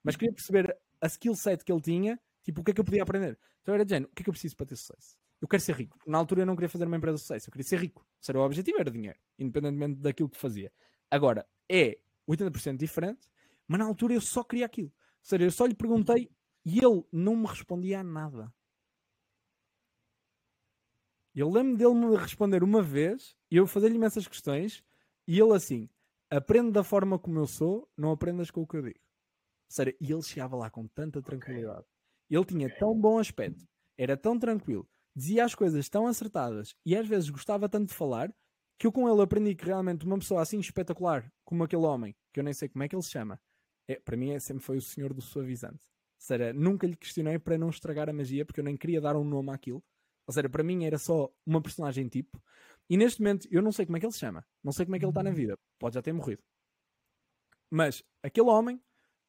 mas 0.02 0.16
queria 0.16 0.32
perceber 0.32 0.76
a 1.00 1.06
skill 1.06 1.34
set 1.34 1.64
que 1.64 1.72
ele 1.72 1.80
tinha, 1.80 2.20
tipo, 2.42 2.60
o 2.60 2.64
que 2.64 2.70
é 2.70 2.74
que 2.74 2.80
eu 2.80 2.84
podia 2.84 3.02
aprender. 3.02 3.38
Então 3.62 3.74
era 3.74 3.84
de 3.84 3.96
o 3.96 4.08
que 4.08 4.22
é 4.22 4.24
que 4.24 4.30
eu 4.30 4.32
preciso 4.32 4.56
para 4.56 4.66
ter 4.66 4.76
sucesso? 4.76 5.16
Eu 5.40 5.48
quero 5.48 5.62
ser 5.62 5.74
rico. 5.74 5.98
Na 6.06 6.18
altura 6.18 6.42
eu 6.42 6.46
não 6.46 6.54
queria 6.54 6.68
fazer 6.68 6.86
uma 6.86 6.96
empresa 6.96 7.16
de 7.16 7.20
sucesso, 7.22 7.48
eu 7.48 7.52
queria 7.52 7.66
ser 7.66 7.80
rico. 7.80 8.06
Ou 8.28 8.40
o 8.40 8.44
objetivo 8.44 8.78
era 8.78 8.90
dinheiro, 8.90 9.18
independentemente 9.38 10.00
daquilo 10.00 10.28
que 10.28 10.38
fazia. 10.38 10.72
Agora, 11.10 11.46
é 11.68 11.98
80% 12.28 12.76
diferente, 12.76 13.28
mas 13.66 13.78
na 13.80 13.84
altura 13.84 14.14
eu 14.14 14.20
só 14.20 14.44
queria 14.44 14.66
aquilo. 14.66 14.88
Ou 14.88 15.24
seja, 15.24 15.44
eu 15.44 15.50
só 15.50 15.66
lhe 15.66 15.74
perguntei 15.74 16.30
e 16.64 16.78
ele 16.78 17.04
não 17.12 17.36
me 17.36 17.46
respondia 17.46 18.00
a 18.00 18.04
nada. 18.04 18.52
Eu 21.34 21.48
lembro 21.48 21.76
dele 21.76 21.94
me 21.94 22.16
responder 22.16 22.62
uma 22.62 22.82
vez 22.82 23.34
e 23.50 23.56
eu 23.56 23.66
fazer-lhe 23.66 23.96
imensas 23.96 24.28
questões 24.28 24.82
e 25.26 25.40
ele 25.40 25.54
assim, 25.54 25.88
aprende 26.30 26.72
da 26.72 26.84
forma 26.84 27.18
como 27.18 27.38
eu 27.38 27.46
sou, 27.46 27.88
não 27.96 28.10
aprendas 28.10 28.50
com 28.50 28.62
o 28.62 28.66
que 28.66 28.76
eu 28.76 28.82
digo. 28.82 29.00
Seja, 29.68 29.94
e 29.98 30.12
ele 30.12 30.22
chegava 30.22 30.56
lá 30.56 30.68
com 30.68 30.86
tanta 30.86 31.22
tranquilidade. 31.22 31.80
Okay. 31.80 32.36
Ele 32.36 32.44
tinha 32.44 32.66
okay. 32.66 32.78
tão 32.78 32.98
bom 32.98 33.18
aspecto, 33.18 33.66
era 33.96 34.16
tão 34.16 34.38
tranquilo, 34.38 34.86
dizia 35.16 35.44
as 35.44 35.54
coisas 35.54 35.88
tão 35.88 36.06
acertadas 36.06 36.74
e 36.84 36.94
às 36.96 37.06
vezes 37.06 37.30
gostava 37.30 37.68
tanto 37.68 37.88
de 37.88 37.94
falar 37.94 38.34
que 38.78 38.86
eu 38.86 38.92
com 38.92 39.08
ele 39.08 39.22
aprendi 39.22 39.54
que 39.54 39.64
realmente 39.64 40.04
uma 40.04 40.18
pessoa 40.18 40.42
assim 40.42 40.58
espetacular 40.58 41.32
como 41.44 41.64
aquele 41.64 41.82
homem, 41.82 42.14
que 42.32 42.40
eu 42.40 42.44
nem 42.44 42.52
sei 42.52 42.68
como 42.68 42.82
é 42.82 42.88
que 42.88 42.94
ele 42.94 43.02
se 43.02 43.10
chama, 43.10 43.40
é, 43.88 43.96
para 43.96 44.16
mim 44.16 44.30
é, 44.30 44.38
sempre 44.38 44.62
foi 44.62 44.76
o 44.76 44.82
senhor 44.82 45.12
do 45.12 45.22
suavizante. 45.22 45.86
Seja, 46.18 46.52
nunca 46.52 46.86
lhe 46.86 46.96
questionei 46.96 47.38
para 47.38 47.58
não 47.58 47.68
estragar 47.68 48.08
a 48.08 48.12
magia, 48.12 48.44
porque 48.44 48.60
eu 48.60 48.64
nem 48.64 48.76
queria 48.76 49.00
dar 49.00 49.16
um 49.16 49.24
nome 49.24 49.50
àquilo. 49.50 49.82
Ou 50.26 50.32
seja, 50.32 50.48
para 50.48 50.62
mim 50.62 50.84
era 50.84 50.98
só 50.98 51.32
uma 51.44 51.60
personagem 51.60 52.08
tipo. 52.08 52.42
E 52.88 52.96
neste 52.96 53.20
momento 53.20 53.48
eu 53.50 53.62
não 53.62 53.72
sei 53.72 53.86
como 53.86 53.96
é 53.96 54.00
que 54.00 54.06
ele 54.06 54.12
se 54.12 54.18
chama. 54.18 54.44
Não 54.62 54.72
sei 54.72 54.86
como 54.86 54.96
é 54.96 54.98
que 54.98 55.04
ele 55.04 55.10
está 55.10 55.22
na 55.22 55.30
vida. 55.30 55.58
Pode 55.78 55.94
já 55.94 56.02
ter 56.02 56.12
morrido. 56.12 56.42
Mas 57.70 58.02
aquele 58.22 58.48
homem 58.48 58.80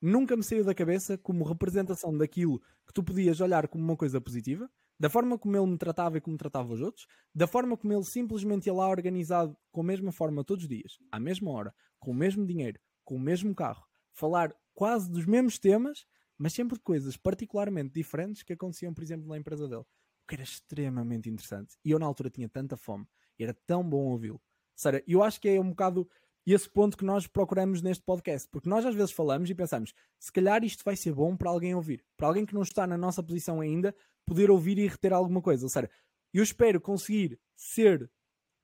nunca 0.02 0.36
me 0.36 0.44
saiu 0.44 0.64
da 0.64 0.76
cabeça 0.76 1.18
como 1.18 1.46
representação 1.46 2.18
daquilo 2.18 2.60
que 2.86 2.94
tu 2.94 3.04
podias 3.04 3.40
olhar 3.40 3.68
como 3.68 3.84
uma 3.84 3.96
coisa 3.96 4.20
positiva 4.20 4.70
da 5.00 5.10
forma 5.10 5.38
como 5.38 5.58
ele 5.58 5.66
me 5.68 5.78
tratava 5.78 6.18
e 6.18 6.22
como 6.22 6.38
tratava 6.38 6.74
os 6.74 6.82
outros, 6.82 7.06
da 7.34 7.48
forma 7.48 7.76
como 7.76 7.94
ele 7.94 8.06
simplesmente 8.06 8.68
ia 8.68 8.74
lá 8.74 8.88
organizado 8.88 9.58
com 9.72 9.82
a 9.82 9.84
mesma 9.84 10.12
forma 10.12 10.44
todos 10.44 10.64
os 10.64 10.70
dias, 10.70 10.98
à 11.12 11.20
mesma 11.20 11.52
hora, 11.52 11.76
com 12.00 12.12
o 12.12 12.14
mesmo 12.14 12.46
dinheiro, 12.46 12.80
com 13.04 13.16
o 13.16 13.20
mesmo 13.20 13.54
carro, 13.54 13.86
falar 14.14 14.56
quase 14.74 15.12
dos 15.12 15.26
mesmos 15.26 15.60
temas, 15.60 16.06
mas 16.38 16.54
sempre 16.54 16.78
de 16.78 16.84
coisas 16.84 17.18
particularmente 17.18 17.94
diferentes 17.94 18.44
que 18.44 18.54
aconteciam, 18.54 18.94
por 18.94 19.04
exemplo, 19.04 19.28
na 19.28 19.38
empresa 19.38 19.68
dele. 19.68 19.84
O 20.24 20.28
que 20.28 20.36
era 20.36 20.44
extremamente 20.44 21.30
interessante. 21.30 21.76
E 21.84 21.92
eu 21.92 22.00
na 22.00 22.06
altura 22.06 22.30
tinha 22.30 22.48
tanta 22.48 22.78
fome, 22.78 23.06
era 23.38 23.54
tão 23.66 23.88
bom 23.88 24.06
ouvi-lo. 24.06 24.42
Sério, 24.76 25.04
eu 25.08 25.22
acho 25.22 25.40
que 25.40 25.50
é 25.50 25.60
um 25.60 25.70
bocado 25.70 26.08
esse 26.46 26.70
ponto 26.70 26.98
que 26.98 27.06
nós 27.06 27.26
procuramos 27.26 27.82
neste 27.82 28.04
podcast, 28.04 28.50
porque 28.50 28.68
nós 28.68 28.86
às 28.86 28.94
vezes 28.94 29.12
falamos 29.12 29.50
e 29.50 29.56
pensamos, 29.56 29.94
se 30.20 30.32
calhar 30.32 30.64
isto 30.64 30.84
vai 30.84 30.96
ser 30.96 31.14
bom 31.14 31.38
para 31.38 31.50
alguém 31.50 31.74
ouvir, 31.74 32.04
para 32.18 32.28
alguém 32.28 32.46
que 32.46 32.54
não 32.54 32.64
está 32.64 32.86
na 32.86 32.98
nossa 32.98 33.24
posição 33.24 33.62
ainda, 33.62 33.96
poder 34.26 34.52
ouvir 34.52 34.78
e 34.78 34.88
reter 34.88 35.14
alguma 35.14 35.42
coisa. 35.42 35.68
Seja, 35.70 35.90
eu 36.34 36.44
espero 36.44 36.82
conseguir 36.82 37.40
ser 37.56 38.12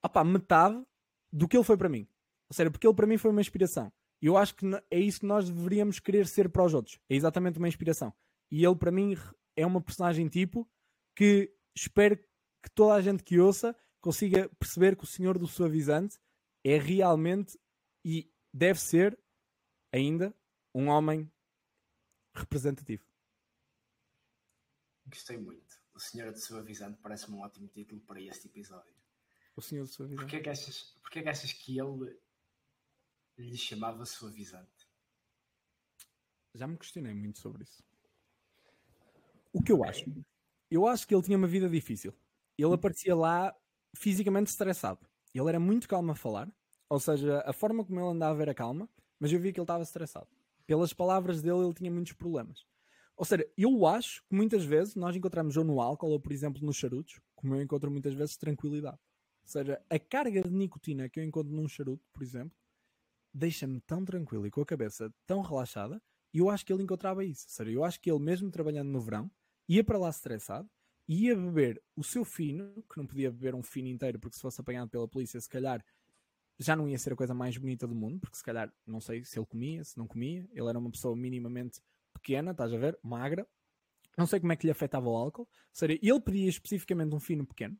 opá, 0.03 0.23
metade 0.23 0.81
do 1.31 1.47
que 1.47 1.55
ele 1.55 1.63
foi 1.63 1.77
para 1.77 1.87
mim. 1.87 2.07
Ou 2.49 2.55
seja, 2.55 2.69
porque 2.69 2.85
ele 2.85 2.95
para 2.95 3.07
mim 3.07 3.17
foi 3.17 3.31
uma 3.31 3.41
inspiração. 3.41 3.91
E 4.21 4.25
eu 4.25 4.35
acho 4.35 4.55
que 4.55 4.65
é 4.91 4.99
isso 4.99 5.21
que 5.21 5.25
nós 5.25 5.49
deveríamos 5.49 5.99
querer 5.99 6.27
ser 6.27 6.49
para 6.49 6.65
os 6.65 6.73
outros. 6.73 6.99
É 7.09 7.15
exatamente 7.15 7.59
uma 7.59 7.67
inspiração. 7.67 8.13
E 8.51 8.65
ele 8.65 8.75
para 8.75 8.91
mim 8.91 9.15
é 9.55 9.65
uma 9.65 9.79
personagem 9.79 10.27
tipo 10.27 10.67
que 11.19 11.53
espero 11.75 12.15
que 12.63 12.69
toda 12.73 12.93
a 12.93 13.01
gente 13.01 13.25
que 13.25 13.37
ouça 13.37 13.75
consiga 13.99 14.47
perceber 14.57 14.95
que 14.95 15.03
o 15.03 15.07
Senhor 15.07 15.37
do 15.37 15.47
Suavizante 15.47 16.17
é 16.63 16.77
realmente 16.77 17.59
e 18.05 18.33
deve 18.53 18.79
ser 18.79 19.19
ainda 19.91 20.33
um 20.73 20.87
homem 20.87 21.29
representativo. 22.33 23.03
Gostei 25.07 25.37
muito. 25.37 25.83
O 25.93 25.99
Senhor 25.99 26.31
de 26.31 26.39
Suavizante 26.39 26.97
parece-me 27.01 27.35
um 27.35 27.41
ótimo 27.41 27.67
título 27.67 27.99
para 27.99 28.21
este 28.21 28.47
episódio. 28.47 28.95
O 29.57 29.61
Senhor 29.61 29.83
de 29.83 29.91
Suavizante. 29.91 30.21
Porquê 30.21 30.39
que 30.39 30.49
achas, 30.49 30.97
porquê 31.01 31.21
que, 31.21 31.27
achas 31.27 31.51
que 31.51 31.79
ele 31.79 32.17
lhe 33.37 33.57
chamava 33.57 34.05
Suavizante? 34.05 34.87
Já 36.53 36.65
me 36.65 36.77
questionei 36.77 37.13
muito 37.13 37.39
sobre 37.39 37.63
isso. 37.63 37.83
O 39.51 39.61
que 39.61 39.73
eu 39.73 39.83
acho? 39.83 40.05
Eu 40.69 40.85
acho 40.87 41.07
que 41.07 41.15
ele 41.15 41.23
tinha 41.23 41.37
uma 41.37 41.47
vida 41.47 41.67
difícil. 41.69 42.13
Ele 42.57 42.73
aparecia 42.73 43.15
lá 43.15 43.55
fisicamente 43.95 44.47
estressado. 44.47 44.99
Ele 45.33 45.47
era 45.49 45.59
muito 45.59 45.87
calmo 45.87 46.11
a 46.11 46.15
falar, 46.15 46.51
ou 46.89 46.99
seja, 46.99 47.41
a 47.45 47.53
forma 47.53 47.83
como 47.83 47.99
ele 47.99 48.09
andava 48.09 48.41
era 48.41 48.53
calma, 48.53 48.89
mas 49.19 49.31
eu 49.31 49.39
vi 49.39 49.51
que 49.51 49.59
ele 49.59 49.63
estava 49.63 49.83
estressado. 49.83 50.27
Pelas 50.65 50.93
palavras 50.93 51.41
dele, 51.41 51.59
ele 51.59 51.73
tinha 51.73 51.91
muitos 51.91 52.13
problemas. 52.13 52.65
Ou 53.15 53.25
seja, 53.25 53.45
eu 53.57 53.85
acho 53.85 54.23
que 54.27 54.35
muitas 54.35 54.63
vezes 54.63 54.95
nós 54.95 55.15
encontramos 55.15 55.57
ou 55.57 55.63
no 55.63 55.81
álcool 55.81 56.11
ou, 56.11 56.19
por 56.19 56.31
exemplo, 56.31 56.63
nos 56.65 56.77
charutos, 56.77 57.19
como 57.35 57.55
eu 57.55 57.61
encontro 57.61 57.91
muitas 57.91 58.13
vezes, 58.13 58.37
tranquilidade. 58.37 58.97
Ou 59.43 59.47
seja, 59.47 59.81
a 59.89 59.99
carga 59.99 60.41
de 60.41 60.51
nicotina 60.51 61.09
que 61.09 61.19
eu 61.19 61.23
encontro 61.23 61.51
num 61.51 61.67
charuto, 61.67 62.07
por 62.13 62.23
exemplo, 62.23 62.55
deixa-me 63.33 63.79
tão 63.81 64.05
tranquilo 64.05 64.47
e 64.47 64.51
com 64.51 64.61
a 64.61 64.65
cabeça 64.65 65.13
tão 65.27 65.41
relaxada, 65.41 66.01
e 66.33 66.39
eu 66.39 66.49
acho 66.49 66.65
que 66.65 66.71
ele 66.71 66.83
encontrava 66.83 67.25
isso. 67.25 67.45
Ou 67.47 67.51
seja, 67.51 67.71
eu 67.71 67.83
acho 67.83 67.99
que 67.99 68.09
ele, 68.09 68.19
mesmo 68.19 68.49
trabalhando 68.51 68.89
no 68.89 69.01
verão, 69.01 69.29
ia 69.69 69.83
para 69.83 69.97
lá 69.97 70.09
estressado 70.09 70.69
ia 71.09 71.35
beber 71.35 71.81
o 71.95 72.03
seu 72.03 72.23
fino, 72.23 72.71
que 72.83 72.97
não 72.97 73.07
podia 73.07 73.31
beber 73.31 73.55
um 73.55 73.63
fino 73.63 73.87
inteiro, 73.87 74.19
porque 74.19 74.35
se 74.35 74.41
fosse 74.41 74.61
apanhado 74.61 74.89
pela 74.89 75.07
polícia, 75.07 75.41
se 75.41 75.49
calhar 75.49 75.83
já 76.59 76.75
não 76.75 76.87
ia 76.87 76.99
ser 76.99 77.13
a 77.13 77.15
coisa 77.15 77.33
mais 77.33 77.57
bonita 77.57 77.87
do 77.87 77.95
mundo, 77.95 78.19
porque 78.19 78.37
se 78.37 78.43
calhar, 78.43 78.71
não 78.85 79.01
sei 79.01 79.23
se 79.23 79.39
ele 79.39 79.45
comia, 79.47 79.83
se 79.83 79.97
não 79.97 80.05
comia, 80.05 80.47
ele 80.51 80.69
era 80.69 80.77
uma 80.77 80.91
pessoa 80.91 81.15
minimamente 81.15 81.81
pequena, 82.13 82.51
estás 82.51 82.71
a 82.71 82.77
ver, 82.77 82.99
magra, 83.01 83.47
não 84.15 84.27
sei 84.27 84.39
como 84.39 84.51
é 84.51 84.55
que 84.55 84.67
lhe 84.67 84.71
afetava 84.71 85.09
o 85.09 85.15
álcool, 85.15 85.47
seja, 85.73 85.97
ele 85.99 86.19
pedia 86.19 86.47
especificamente 86.47 87.15
um 87.15 87.19
fino 87.19 87.43
pequeno, 87.43 87.75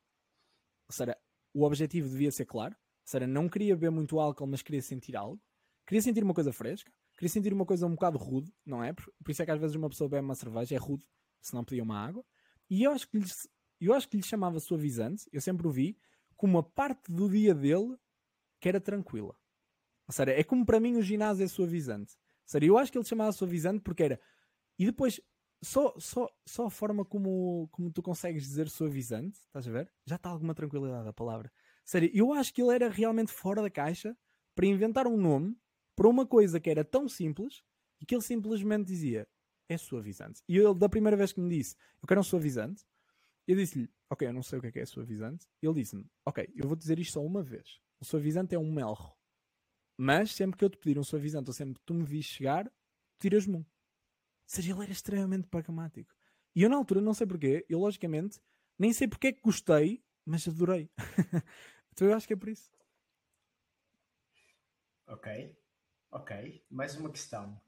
seja, 0.89 1.15
o 1.54 1.63
objetivo 1.63 2.10
devia 2.10 2.32
ser 2.32 2.45
claro, 2.45 2.75
seja, 3.06 3.28
não 3.28 3.47
queria 3.47 3.75
beber 3.75 3.91
muito 3.91 4.19
álcool, 4.19 4.47
mas 4.47 4.63
queria 4.63 4.82
sentir 4.82 5.15
algo, 5.15 5.39
queria 5.86 6.02
sentir 6.02 6.23
uma 6.23 6.34
coisa 6.34 6.52
fresca, 6.52 6.91
queria 7.15 7.30
sentir 7.30 7.54
uma 7.54 7.65
coisa 7.65 7.86
um 7.86 7.91
bocado 7.91 8.17
rude, 8.17 8.52
não 8.65 8.84
é? 8.84 8.91
Por, 8.91 9.13
por 9.23 9.30
isso 9.30 9.43
é 9.43 9.45
que 9.45 9.52
às 9.52 9.60
vezes 9.60 9.75
uma 9.75 9.89
pessoa 9.89 10.10
bebe 10.10 10.25
uma 10.25 10.36
cerveja, 10.36 10.73
é 10.73 10.80
rude, 10.80 11.06
se 11.41 11.54
não 11.54 11.63
pedia 11.63 11.84
uma 11.84 11.97
água, 11.97 12.25
e 12.69 12.84
eu 12.84 12.91
acho 12.91 13.08
que 13.10 13.17
lhe, 13.17 13.25
eu 13.80 13.93
acho 13.93 14.08
que 14.08 14.17
lhe 14.17 14.23
chamava 14.23 14.60
suavizante, 14.60 15.28
eu 15.32 15.41
sempre 15.41 15.67
o 15.67 15.71
vi, 15.71 15.97
como 16.36 16.58
uma 16.58 16.63
parte 16.63 17.12
do 17.12 17.30
dia 17.30 17.54
dele 17.54 17.97
que 18.60 18.69
era 18.69 18.80
tranquila. 18.80 19.36
Ou 20.08 20.13
seja, 20.13 20.32
é 20.32 20.43
como 20.43 20.65
para 20.65 20.80
mim 20.80 20.95
o 20.95 21.02
ginásio 21.02 21.43
é 21.43 21.47
suavizante. 21.47 22.13
Ou 22.15 22.43
seja, 22.45 22.65
eu 22.65 22.78
acho 22.78 22.91
que 22.91 22.97
ele 22.97 23.06
chamava 23.06 23.32
suavizante 23.32 23.82
porque 23.82 24.04
era. 24.04 24.19
E 24.78 24.86
depois, 24.86 25.21
só, 25.62 25.93
só, 25.97 26.30
só 26.45 26.65
a 26.65 26.69
forma 26.69 27.06
como, 27.06 27.67
como 27.71 27.91
tu 27.91 28.02
consegues 28.02 28.43
dizer 28.43 28.69
suavizante, 28.69 29.38
estás 29.38 29.67
a 29.67 29.71
ver? 29.71 29.91
Já 30.06 30.15
está 30.15 30.30
alguma 30.30 30.56
tranquilidade 30.56 31.08
a 31.08 31.13
palavra. 31.13 31.52
Sério, 31.86 32.10
eu 32.13 32.34
acho 32.34 32.54
que 32.54 32.62
ele 32.62 32.73
era 32.73 32.89
realmente 32.89 33.32
fora 33.32 33.62
da 33.62 33.69
caixa 33.69 34.17
para 34.56 34.65
inventar 34.65 35.08
um 35.08 35.17
nome 35.17 35.58
para 35.95 36.08
uma 36.08 36.25
coisa 36.25 36.60
que 36.60 36.69
era 36.69 36.84
tão 36.84 37.08
simples 37.08 37.62
e 37.99 38.06
que 38.06 38.15
ele 38.15 38.21
simplesmente 38.21 38.88
dizia 38.88 39.28
é 39.69 39.77
suavizante. 39.77 40.41
E 40.49 40.58
ele, 40.58 40.73
da 40.73 40.89
primeira 40.89 41.15
vez 41.15 41.32
que 41.32 41.39
me 41.39 41.49
disse 41.49 41.77
eu 42.01 42.08
quero 42.08 42.19
um 42.19 42.23
suavizante, 42.23 42.84
eu 43.47 43.55
disse-lhe 43.55 43.89
ok, 44.10 44.27
eu 44.27 44.34
não 44.34 44.43
sei 44.43 44.60
o 44.60 44.62
que 44.62 44.67
é, 44.67 44.71
que 44.71 44.79
é 44.79 44.86
suavizante. 44.86 45.47
Ele 45.62 45.75
disse-me 45.75 46.05
ok, 46.25 46.51
eu 46.55 46.67
vou 46.67 46.75
dizer 46.75 46.99
isto 46.99 47.13
só 47.13 47.23
uma 47.23 47.43
vez. 47.43 47.79
O 47.99 48.05
suavizante 48.05 48.55
é 48.55 48.60
um 48.60 48.71
melro. 48.71 49.13
Mas 49.97 50.34
sempre 50.34 50.58
que 50.58 50.65
eu 50.65 50.69
te 50.69 50.77
pedir 50.77 50.97
um 50.97 51.03
suavizante 51.03 51.49
ou 51.49 51.53
sempre 51.53 51.75
que 51.75 51.86
tu 51.86 51.93
me 51.93 52.03
vis 52.03 52.25
chegar, 52.25 52.71
tiras-me 53.19 53.58
um. 53.58 53.60
Ou 53.60 53.65
seja, 54.45 54.71
ele 54.71 54.84
era 54.84 54.91
extremamente 54.91 55.47
pragmático. 55.47 56.15
E 56.55 56.63
eu 56.63 56.69
na 56.69 56.77
altura 56.77 57.01
não 57.01 57.13
sei 57.13 57.27
porquê, 57.27 57.65
eu 57.69 57.79
logicamente 57.79 58.39
nem 58.77 58.91
sei 58.93 59.08
porque 59.08 59.27
é 59.27 59.34
que 59.34 59.41
gostei, 59.41 60.03
mas 60.25 60.47
adorei. 60.47 60.89
então 61.91 62.08
eu 62.08 62.15
acho 62.15 62.25
que 62.25 62.34
é 62.34 62.38
por 62.38 62.49
isso. 62.49 62.71
Ok, 65.05 65.58
ok. 66.12 66.65
Mais 66.69 66.95
uma 66.95 67.12
questão. 67.12 67.60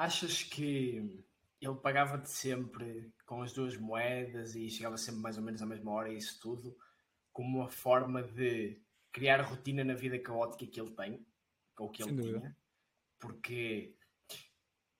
Achas 0.00 0.42
que 0.42 1.24
ele 1.60 1.74
pagava-te 1.82 2.30
sempre 2.30 3.12
com 3.26 3.42
as 3.42 3.52
duas 3.52 3.76
moedas 3.76 4.54
e 4.54 4.70
chegava 4.70 4.96
sempre 4.96 5.20
mais 5.20 5.36
ou 5.36 5.42
menos 5.42 5.60
à 5.60 5.66
mesma 5.66 5.90
hora 5.90 6.10
e 6.10 6.16
isso 6.16 6.40
tudo? 6.40 6.76
como 7.32 7.58
uma 7.58 7.68
forma 7.68 8.22
de 8.22 8.80
criar 9.12 9.40
rotina 9.40 9.84
na 9.84 9.94
vida 9.94 10.18
caótica 10.18 10.70
que 10.70 10.80
ele 10.80 10.90
tem, 10.90 11.26
ou 11.78 11.90
que 11.90 12.02
ele 12.02 12.22
tinha, 12.22 12.56
porque 13.18 13.96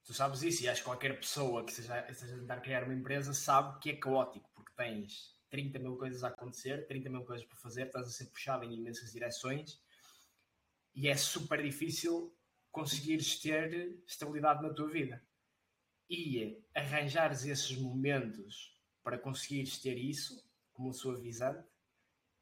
tu 0.05 0.15
sabes 0.15 0.43
isso, 0.43 0.65
e 0.65 0.69
acho 0.69 0.81
que 0.81 0.89
qualquer 0.89 1.19
pessoa 1.19 1.65
que 1.65 1.73
seja, 1.73 2.07
esteja 2.09 2.35
a 2.35 2.39
tentar 2.39 2.61
criar 2.61 2.85
uma 2.85 2.95
empresa 2.95 3.35
sabe 3.35 3.79
que 3.81 3.91
é 3.91 3.97
caótico, 3.97 4.51
porque 4.55 4.73
tens 4.77 5.37
30 5.51 5.79
mil 5.79 5.97
coisas 5.97 6.25
a 6.25 6.29
acontecer, 6.29 6.87
30 6.87 7.11
mil 7.11 7.25
coisas 7.25 7.47
para 7.47 7.59
fazer, 7.59 7.87
estás 7.87 8.07
a 8.07 8.11
ser 8.11 8.27
puxado 8.27 8.65
em 8.65 8.75
imensas 8.75 9.13
direções 9.13 9.81
e 10.95 11.09
é 11.09 11.17
super 11.17 11.63
difícil 11.63 12.35
conseguires 12.71 13.39
ter 13.41 14.01
estabilidade 14.07 14.63
na 14.63 14.73
tua 14.73 14.89
vida. 14.89 15.23
E 16.09 16.65
arranjares 16.75 17.45
esses 17.45 17.77
momentos 17.77 18.77
para 19.03 19.19
conseguires 19.19 19.79
ter 19.79 19.97
isso, 19.97 20.43
como 20.73 20.93
suavizante, 20.93 21.69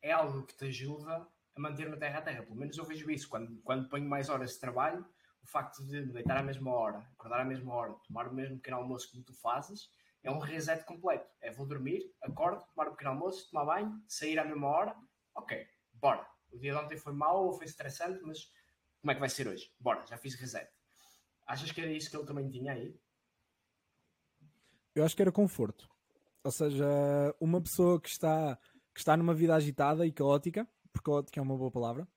é 0.01 0.13
algo 0.13 0.47
que 0.47 0.57
te 0.57 0.67
ajuda 0.67 1.27
a 1.55 1.61
manter 1.61 1.89
na 1.89 1.97
terra 1.97 2.19
a 2.19 2.23
terra. 2.23 2.43
Pelo 2.43 2.57
menos 2.57 2.77
eu 2.79 2.85
vejo 2.85 3.11
isso. 3.11 3.29
Quando, 3.29 3.61
quando 3.63 3.89
ponho 3.89 4.09
mais 4.09 4.29
horas 4.29 4.53
de 4.53 4.61
trabalho, 4.61 5.05
o 5.43 5.47
facto 5.47 5.85
de 5.85 6.01
me 6.01 6.13
deitar 6.13 6.39
à 6.39 6.43
mesma 6.43 6.73
hora, 6.73 6.99
acordar 7.13 7.41
à 7.41 7.45
mesma 7.45 7.75
hora, 7.75 7.95
tomar 8.07 8.29
o 8.29 8.35
mesmo 8.35 8.57
pequeno 8.57 8.79
almoço 8.79 9.11
como 9.11 9.25
tu 9.25 9.35
fazes, 9.35 9.91
é 10.23 10.31
um 10.31 10.39
reset 10.39 10.85
completo. 10.85 11.29
É 11.41 11.51
vou 11.51 11.67
dormir, 11.67 12.15
acordo, 12.23 12.65
tomar 12.75 12.89
o 12.89 12.93
pequeno 12.93 13.11
almoço, 13.11 13.51
tomar 13.51 13.65
banho, 13.65 14.03
sair 14.07 14.39
à 14.39 14.45
mesma 14.45 14.69
hora. 14.69 14.97
Ok, 15.35 15.67
bora. 15.93 16.27
O 16.51 16.59
dia 16.59 16.73
de 16.73 16.79
ontem 16.79 16.97
foi 16.97 17.13
mau 17.13 17.47
ou 17.47 17.53
foi 17.53 17.67
estressante, 17.67 18.21
mas 18.23 18.51
como 19.01 19.11
é 19.11 19.15
que 19.15 19.21
vai 19.21 19.29
ser 19.29 19.49
hoje? 19.49 19.71
Bora, 19.79 20.05
já 20.07 20.17
fiz 20.17 20.35
reset. 20.35 20.69
Achas 21.47 21.73
que 21.73 21.81
era 21.81 21.91
isso 21.91 22.11
que 22.11 22.17
ele 22.17 22.27
também 22.27 22.49
tinha 22.49 22.73
aí? 22.73 22.95
Eu 24.95 25.05
acho 25.05 25.17
que 25.17 25.23
era 25.23 25.33
conforto. 25.33 25.89
Ou 26.45 26.51
seja, 26.51 26.87
uma 27.41 27.61
pessoa 27.61 28.01
que 28.01 28.09
está 28.09 28.59
que 28.95 29.01
está 29.01 29.17
numa 29.17 29.33
vida 29.33 29.55
agitada 29.55 30.05
e 30.05 30.11
caótica, 30.11 30.67
porque 30.93 31.09
caótica 31.09 31.39
é 31.39 31.43
uma 31.43 31.57
boa 31.57 31.71
palavra 31.71 32.09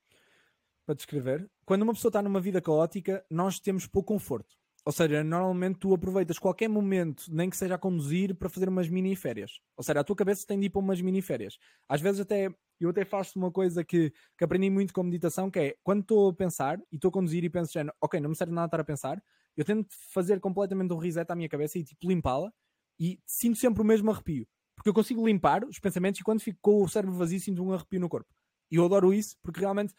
para 0.83 0.95
descrever. 0.95 1.47
Quando 1.63 1.83
uma 1.83 1.93
pessoa 1.93 2.09
está 2.09 2.23
numa 2.23 2.41
vida 2.41 2.59
caótica, 2.59 3.23
nós 3.29 3.59
temos 3.59 3.85
pouco 3.85 4.13
conforto. 4.13 4.57
Ou 4.83 4.91
seja, 4.91 5.23
normalmente 5.23 5.77
tu 5.77 5.93
aproveitas 5.93 6.39
qualquer 6.39 6.67
momento, 6.67 7.25
nem 7.29 7.51
que 7.51 7.55
seja 7.57 7.75
a 7.75 7.77
conduzir, 7.77 8.35
para 8.35 8.49
fazer 8.49 8.67
umas 8.67 8.89
mini 8.89 9.15
férias. 9.15 9.59
Ou 9.77 9.83
seja, 9.83 9.99
a 9.99 10.03
tua 10.03 10.15
cabeça 10.15 10.45
tem 10.47 10.59
de 10.59 10.65
ir 10.65 10.69
para 10.71 10.79
umas 10.79 10.99
mini 10.99 11.21
férias. 11.21 11.59
Às 11.87 12.01
vezes 12.01 12.19
até, 12.19 12.49
eu 12.83 12.89
até 12.89 13.05
faço 13.05 13.37
uma 13.37 13.51
coisa 13.51 13.83
que, 13.83 14.11
que 14.37 14.43
aprendi 14.43 14.69
muito 14.69 14.93
com 14.93 15.03
meditação, 15.03 15.49
que 15.49 15.59
é, 15.59 15.75
quando 15.83 16.01
estou 16.01 16.29
a 16.29 16.33
pensar, 16.33 16.79
e 16.91 16.95
estou 16.95 17.09
a 17.09 17.11
conduzir 17.11 17.43
e 17.43 17.49
penso, 17.49 17.71
ok, 18.01 18.19
não 18.19 18.29
me 18.29 18.35
serve 18.35 18.53
nada 18.53 18.67
estar 18.67 18.79
a 18.79 18.83
pensar, 18.83 19.21
eu 19.55 19.65
tento 19.65 19.87
fazer 20.13 20.39
completamente 20.39 20.93
um 20.93 20.97
reset 20.97 21.29
à 21.31 21.35
minha 21.35 21.49
cabeça 21.49 21.77
e 21.77 21.83
tipo 21.83 22.07
limpá-la, 22.07 22.51
e 22.99 23.19
sinto 23.25 23.57
sempre 23.57 23.81
o 23.81 23.85
mesmo 23.85 24.11
arrepio. 24.11 24.47
Porque 24.75 24.89
eu 24.89 24.93
consigo 24.93 25.25
limpar 25.25 25.63
os 25.65 25.79
pensamentos 25.79 26.19
e 26.19 26.23
quando 26.23 26.41
fico 26.41 26.59
com 26.61 26.81
o 26.81 26.87
cérebro 26.87 27.15
vazio 27.15 27.39
sinto 27.39 27.63
um 27.63 27.73
arrepio 27.73 27.99
no 27.99 28.09
corpo. 28.09 28.33
E 28.69 28.75
eu 28.75 28.85
adoro 28.85 29.13
isso 29.13 29.35
porque 29.43 29.59
realmente 29.59 29.93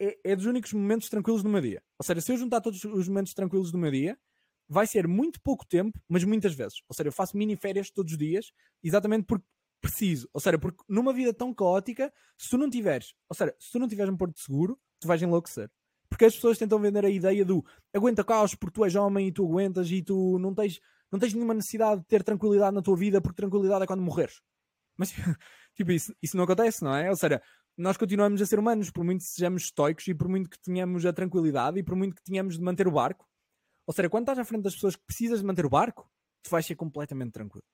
é, 0.00 0.18
é 0.24 0.36
dos 0.36 0.46
únicos 0.46 0.72
momentos 0.72 1.08
tranquilos 1.08 1.42
do 1.42 1.48
meu 1.48 1.60
dia. 1.60 1.82
Ou 1.98 2.04
seja, 2.04 2.20
se 2.20 2.32
eu 2.32 2.36
juntar 2.36 2.60
todos 2.60 2.84
os 2.84 3.08
momentos 3.08 3.34
tranquilos 3.34 3.72
do 3.72 3.78
meu 3.78 3.90
dia, 3.90 4.18
vai 4.68 4.86
ser 4.86 5.06
muito 5.06 5.40
pouco 5.40 5.66
tempo, 5.66 6.00
mas 6.08 6.24
muitas 6.24 6.54
vezes. 6.54 6.82
Ou 6.88 6.94
seja, 6.94 7.08
eu 7.08 7.12
faço 7.12 7.36
mini 7.36 7.56
férias 7.56 7.90
todos 7.90 8.12
os 8.12 8.18
dias, 8.18 8.52
exatamente 8.82 9.24
porque 9.24 9.44
preciso. 9.82 10.28
Ou 10.32 10.40
seja, 10.40 10.58
porque 10.58 10.82
numa 10.88 11.12
vida 11.12 11.34
tão 11.34 11.52
caótica, 11.52 12.10
se 12.38 12.48
tu 12.48 12.56
não 12.56 12.70
tiveres, 12.70 13.12
ou 13.28 13.36
seja, 13.36 13.54
se 13.58 13.70
tu 13.70 13.78
não 13.78 13.88
tiveres 13.88 14.12
um 14.12 14.16
porto 14.16 14.40
seguro, 14.40 14.80
tu 15.00 15.08
vais 15.08 15.20
enlouquecer. 15.20 15.70
Porque 16.08 16.24
as 16.24 16.34
pessoas 16.34 16.56
tentam 16.56 16.78
vender 16.78 17.04
a 17.04 17.10
ideia 17.10 17.44
do 17.44 17.64
aguenta 17.92 18.22
caos 18.22 18.54
porque 18.54 18.74
tu 18.74 18.84
és 18.84 18.94
homem 18.94 19.28
e 19.28 19.32
tu 19.32 19.44
aguentas 19.44 19.90
e 19.90 20.02
tu 20.02 20.38
não 20.38 20.54
tens 20.54 20.78
não 21.10 21.18
tens 21.18 21.34
nenhuma 21.34 21.52
necessidade 21.52 22.00
de 22.00 22.06
ter 22.06 22.22
tranquilidade 22.22 22.74
na 22.74 22.80
tua 22.80 22.96
vida, 22.96 23.20
porque 23.20 23.36
tranquilidade 23.36 23.84
é 23.84 23.86
quando 23.86 24.02
morreres. 24.02 24.40
Mas, 24.96 25.12
tipo, 25.76 25.92
isso, 25.92 26.14
isso 26.22 26.36
não 26.38 26.44
acontece, 26.44 26.82
não 26.82 26.94
é? 26.94 27.10
Ou 27.10 27.16
seja, 27.16 27.42
nós 27.76 27.98
continuamos 27.98 28.40
a 28.40 28.46
ser 28.46 28.58
humanos, 28.58 28.90
por 28.90 29.04
muito 29.04 29.20
que 29.20 29.26
sejamos 29.26 29.64
estoicos 29.64 30.06
e 30.08 30.14
por 30.14 30.26
muito 30.26 30.48
que 30.48 30.58
tenhamos 30.58 31.04
a 31.04 31.12
tranquilidade 31.12 31.78
e 31.78 31.82
por 31.82 31.96
muito 31.96 32.16
que 32.16 32.22
tenhamos 32.22 32.56
de 32.56 32.62
manter 32.62 32.88
o 32.88 32.92
barco. 32.92 33.28
Ou 33.86 33.92
seja, 33.92 34.08
quando 34.08 34.22
estás 34.22 34.38
à 34.38 34.44
frente 34.44 34.62
das 34.62 34.74
pessoas 34.74 34.96
que 34.96 35.02
precisas 35.06 35.40
de 35.40 35.46
manter 35.46 35.66
o 35.66 35.70
barco, 35.70 36.10
tu 36.42 36.50
vais 36.50 36.64
ser 36.64 36.76
completamente 36.76 37.32
tranquilo. 37.32 37.64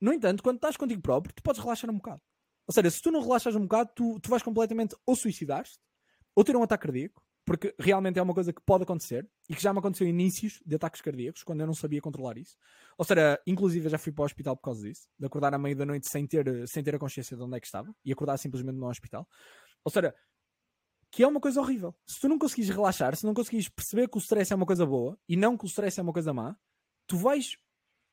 No 0.00 0.12
entanto, 0.12 0.42
quando 0.42 0.56
estás 0.56 0.76
contigo 0.76 1.00
próprio, 1.00 1.34
tu 1.34 1.42
podes 1.42 1.60
relaxar 1.60 1.90
um 1.90 1.96
bocado. 1.96 2.20
Ou 2.66 2.72
seja, 2.72 2.90
se 2.90 3.02
tu 3.02 3.10
não 3.10 3.20
relaxas 3.20 3.54
um 3.54 3.62
bocado, 3.62 3.90
tu, 3.94 4.18
tu 4.20 4.30
vais 4.30 4.42
completamente 4.42 4.96
ou 5.06 5.14
suicidar-te, 5.14 5.78
ou 6.34 6.42
ter 6.42 6.56
um 6.56 6.62
ataque 6.62 6.86
cardíaco, 6.86 7.22
porque 7.44 7.74
realmente 7.78 8.18
é 8.18 8.22
uma 8.22 8.32
coisa 8.32 8.52
que 8.52 8.62
pode 8.62 8.84
acontecer 8.84 9.28
e 9.48 9.54
que 9.54 9.62
já 9.62 9.72
me 9.72 9.78
aconteceu 9.78 10.06
inícios 10.06 10.62
de 10.64 10.74
ataques 10.74 11.02
cardíacos 11.02 11.42
quando 11.42 11.60
eu 11.60 11.66
não 11.66 11.74
sabia 11.74 12.00
controlar 12.00 12.38
isso. 12.38 12.56
Ou 12.96 13.04
seja, 13.04 13.38
inclusive 13.46 13.86
eu 13.86 13.90
já 13.90 13.98
fui 13.98 14.12
para 14.12 14.22
o 14.22 14.24
hospital 14.24 14.56
por 14.56 14.62
causa 14.62 14.82
disso, 14.82 15.06
de 15.18 15.26
acordar 15.26 15.52
à 15.52 15.58
meia 15.58 15.76
da 15.76 15.84
noite 15.84 16.08
sem 16.08 16.26
ter, 16.26 16.66
sem 16.66 16.82
ter 16.82 16.94
a 16.94 16.98
consciência 16.98 17.36
de 17.36 17.42
onde 17.42 17.56
é 17.56 17.60
que 17.60 17.66
estava 17.66 17.94
e 18.04 18.12
acordar 18.12 18.38
simplesmente 18.38 18.76
no 18.76 18.88
hospital. 18.88 19.28
Ou 19.84 19.92
seja, 19.92 20.14
que 21.10 21.22
é 21.22 21.28
uma 21.28 21.40
coisa 21.40 21.60
horrível. 21.60 21.94
Se 22.06 22.18
tu 22.18 22.28
não 22.28 22.38
conseguires 22.38 22.74
relaxar, 22.74 23.14
se 23.14 23.26
não 23.26 23.34
conseguires 23.34 23.68
perceber 23.68 24.08
que 24.08 24.16
o 24.16 24.20
stress 24.20 24.52
é 24.52 24.56
uma 24.56 24.66
coisa 24.66 24.86
boa 24.86 25.18
e 25.28 25.36
não 25.36 25.56
que 25.56 25.64
o 25.64 25.68
stress 25.68 26.00
é 26.00 26.02
uma 26.02 26.12
coisa 26.12 26.32
má, 26.32 26.56
tu 27.06 27.18
vais 27.18 27.58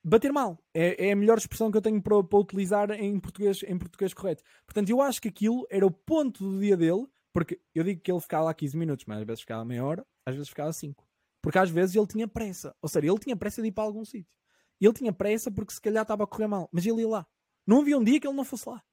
bater 0.03 0.31
mal. 0.31 0.57
É, 0.73 1.07
é 1.07 1.11
a 1.11 1.15
melhor 1.15 1.37
expressão 1.37 1.71
que 1.71 1.77
eu 1.77 1.81
tenho 1.81 2.01
para, 2.01 2.23
para 2.23 2.39
utilizar 2.39 2.91
em 2.91 3.19
português, 3.19 3.63
em 3.63 3.77
português 3.77 4.13
correto. 4.13 4.43
Portanto, 4.65 4.89
eu 4.89 5.01
acho 5.01 5.21
que 5.21 5.29
aquilo 5.29 5.65
era 5.69 5.85
o 5.85 5.91
ponto 5.91 6.43
do 6.43 6.59
dia 6.59 6.77
dele 6.77 7.07
porque 7.33 7.61
eu 7.73 7.83
digo 7.83 8.01
que 8.01 8.11
ele 8.11 8.19
ficava 8.19 8.45
lá 8.45 8.53
15 8.53 8.77
minutos, 8.77 9.05
mas 9.07 9.19
às 9.19 9.25
vezes 9.25 9.41
ficava 9.41 9.63
meia 9.63 9.85
hora, 9.85 10.05
às 10.25 10.35
vezes 10.35 10.49
ficava 10.49 10.71
5. 10.71 11.07
Porque 11.41 11.57
às 11.57 11.69
vezes 11.69 11.95
ele 11.95 12.07
tinha 12.07 12.27
pressa. 12.27 12.75
Ou 12.81 12.89
seja, 12.89 13.07
ele 13.07 13.19
tinha 13.19 13.35
pressa 13.35 13.61
de 13.61 13.69
ir 13.69 13.71
para 13.71 13.83
algum 13.83 14.05
sítio. 14.05 14.31
Ele 14.79 14.93
tinha 14.93 15.13
pressa 15.13 15.51
porque 15.51 15.73
se 15.73 15.81
calhar 15.81 16.01
estava 16.03 16.23
a 16.23 16.27
correr 16.27 16.47
mal. 16.47 16.69
Mas 16.71 16.85
ele 16.85 17.01
ia 17.01 17.07
lá. 17.07 17.27
Não 17.65 17.81
havia 17.81 17.97
um 17.97 18.03
dia 18.03 18.19
que 18.19 18.27
ele 18.27 18.35
não 18.35 18.43
fosse 18.43 18.67
lá. 18.67 18.83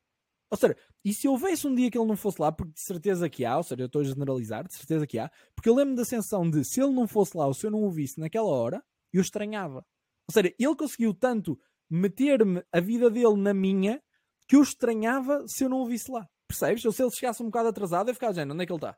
Ou 0.51 0.57
seja, 0.57 0.77
e 1.05 1.13
se 1.13 1.29
houvesse 1.29 1.67
um 1.67 1.75
dia 1.75 1.91
que 1.91 1.99
ele 1.99 2.07
não 2.07 2.17
fosse 2.17 2.41
lá, 2.41 2.51
porque 2.51 2.73
de 2.73 2.81
certeza 2.81 3.29
que 3.29 3.45
há, 3.45 3.59
ou 3.59 3.63
seja, 3.63 3.83
eu 3.83 3.87
estou 3.87 4.01
a 4.01 4.05
generalizar, 4.05 4.67
de 4.67 4.75
certeza 4.75 5.07
que 5.07 5.19
há, 5.19 5.31
porque 5.55 5.69
eu 5.69 5.75
lembro 5.75 5.95
da 5.95 6.07
sensação 6.07 6.49
de 6.49 6.65
se 6.65 6.81
ele 6.81 6.93
não 6.93 7.07
fosse 7.07 7.37
lá 7.37 7.47
ou 7.47 7.53
se 7.53 7.67
eu 7.67 7.71
não 7.71 7.85
o 7.85 7.91
visse 7.91 8.19
naquela 8.19 8.49
hora, 8.49 8.83
eu 9.13 9.21
estranhava. 9.21 9.85
Ou 10.29 10.33
seja, 10.33 10.55
ele 10.59 10.77
conseguiu 10.77 11.15
tanto 11.15 11.59
meter-me 11.91 12.63
a 12.73 12.81
vida 12.81 13.11
dele 13.11 13.37
na 13.37 13.55
minha 13.55 14.03
que 14.47 14.57
eu 14.57 14.63
estranhava 14.63 15.47
se 15.47 15.65
eu 15.65 15.69
não 15.69 15.79
o 15.79 15.87
visse 15.87 16.11
lá. 16.11 16.29
Percebes? 16.47 16.85
Ou 16.85 16.93
se 16.93 17.03
ele 17.03 17.11
chegasse 17.11 17.43
um 17.43 17.47
bocado 17.47 17.69
atrasado, 17.69 18.09
eu 18.09 18.15
ficava 18.15 18.33
dizendo, 18.33 18.53
onde 18.55 18.63
é 18.63 18.67
que 18.67 18.73
ele 18.73 18.79
está? 18.79 18.97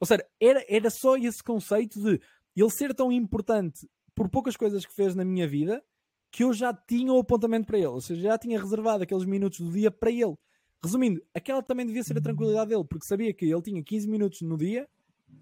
Ou 0.00 0.06
seja, 0.06 0.26
era, 0.40 0.64
era 0.68 0.90
só 0.90 1.16
esse 1.16 1.42
conceito 1.42 2.00
de 2.00 2.20
ele 2.56 2.70
ser 2.70 2.94
tão 2.94 3.10
importante 3.10 3.88
por 4.14 4.28
poucas 4.28 4.56
coisas 4.56 4.84
que 4.84 4.94
fez 4.94 5.14
na 5.14 5.24
minha 5.24 5.46
vida 5.46 5.82
que 6.30 6.42
eu 6.42 6.52
já 6.52 6.74
tinha 6.74 7.12
o 7.12 7.20
apontamento 7.20 7.66
para 7.66 7.78
ele, 7.78 7.86
ou 7.86 8.00
seja, 8.00 8.20
já 8.20 8.36
tinha 8.36 8.60
reservado 8.60 9.04
aqueles 9.04 9.24
minutos 9.24 9.60
do 9.60 9.70
dia 9.70 9.88
para 9.88 10.10
ele. 10.10 10.34
Resumindo, 10.82 11.22
aquela 11.32 11.62
também 11.62 11.86
devia 11.86 12.02
ser 12.02 12.18
a 12.18 12.20
tranquilidade 12.20 12.70
dele, 12.70 12.84
porque 12.84 13.06
sabia 13.06 13.32
que 13.32 13.44
ele 13.44 13.62
tinha 13.62 13.82
15 13.82 14.08
minutos 14.08 14.42
no 14.42 14.58
dia 14.58 14.88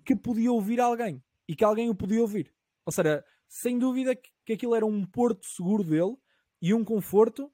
que 0.05 0.15
podia 0.15 0.53
ouvir 0.53 0.81
alguém 0.81 1.23
e 1.49 1.57
que 1.57 1.65
alguém 1.65 1.89
o 1.89 1.95
podia 1.95 2.21
ouvir. 2.21 2.53
Ou 2.85 2.93
seja, 2.93 3.25
sem 3.49 3.79
dúvida 3.79 4.15
que, 4.15 4.31
que 4.45 4.53
aquilo 4.53 4.75
era 4.75 4.87
um 4.87 5.05
porto 5.05 5.47
seguro 5.47 5.85
dele 5.85 6.17
e 6.61 6.75
um 6.75 6.85
conforto 6.85 7.53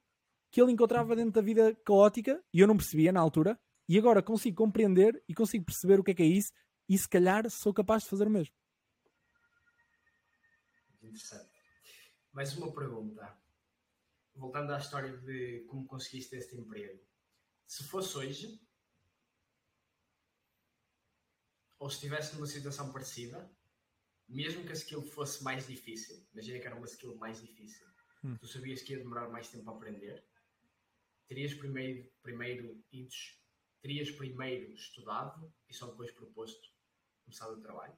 que 0.51 0.61
ele 0.61 0.71
encontrava 0.71 1.15
dentro 1.15 1.31
da 1.31 1.41
vida 1.41 1.75
caótica 1.85 2.43
e 2.53 2.59
eu 2.59 2.67
não 2.67 2.77
percebia 2.77 3.11
na 3.11 3.19
altura. 3.19 3.59
E 3.87 3.97
agora 3.97 4.21
consigo 4.21 4.57
compreender 4.57 5.23
e 5.27 5.33
consigo 5.33 5.65
perceber 5.65 5.99
o 5.99 6.03
que 6.03 6.11
é 6.11 6.13
que 6.13 6.23
é 6.23 6.27
isso 6.27 6.51
e 6.87 6.97
se 6.97 7.07
calhar 7.07 7.49
sou 7.49 7.73
capaz 7.73 8.03
de 8.03 8.09
fazer 8.09 8.27
o 8.27 8.31
mesmo. 8.31 8.53
Interessante. 11.01 11.49
Mais 12.31 12.55
uma 12.55 12.73
pergunta. 12.73 13.37
Voltando 14.35 14.73
à 14.73 14.77
história 14.77 15.17
de 15.17 15.65
como 15.67 15.85
conseguiste 15.85 16.35
este 16.35 16.55
emprego. 16.55 17.03
Se 17.65 17.83
fosse 17.83 18.17
hoje, 18.17 18.59
ou 21.79 21.89
se 21.89 21.95
estivesse 21.95 22.35
numa 22.35 22.47
situação 22.47 22.91
parecida, 22.91 23.51
mesmo 24.29 24.63
que 24.63 24.71
a 24.71 24.75
skill 24.75 25.01
fosse 25.01 25.43
mais 25.43 25.67
difícil, 25.67 26.23
imagina 26.33 26.59
que 26.59 26.67
era 26.67 26.75
uma 26.75 26.85
skill 26.85 27.15
mais 27.15 27.41
difícil, 27.41 27.85
hum. 28.23 28.37
tu 28.37 28.47
sabias 28.47 28.81
que 28.81 28.93
ia 28.93 28.99
demorar 28.99 29.27
mais 29.29 29.49
tempo 29.49 29.69
a 29.69 29.73
aprender, 29.73 30.23
terias 31.27 31.53
primeiro, 31.53 32.09
primeiro 32.21 32.83
ido, 32.91 33.09
terias 33.81 34.11
primeiro 34.11 34.71
estudado 34.73 35.51
e 35.67 35.73
só 35.73 35.87
depois 35.87 36.11
proposto 36.11 36.69
começado 37.23 37.53
o 37.53 37.61
trabalho? 37.61 37.93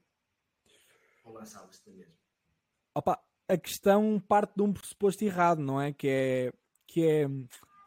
Ou 1.23 1.33
lançavas-te 1.33 1.89
mesmo? 1.89 2.13
Opa, 2.95 3.23
a 3.47 3.57
questão 3.57 4.19
parte 4.19 4.55
de 4.55 4.61
um 4.61 4.73
pressuposto 4.73 5.23
errado, 5.23 5.61
não 5.61 5.79
é? 5.79 5.93
Que 5.93 6.07
é 6.07 6.53
que 6.87 7.05
é, 7.05 7.25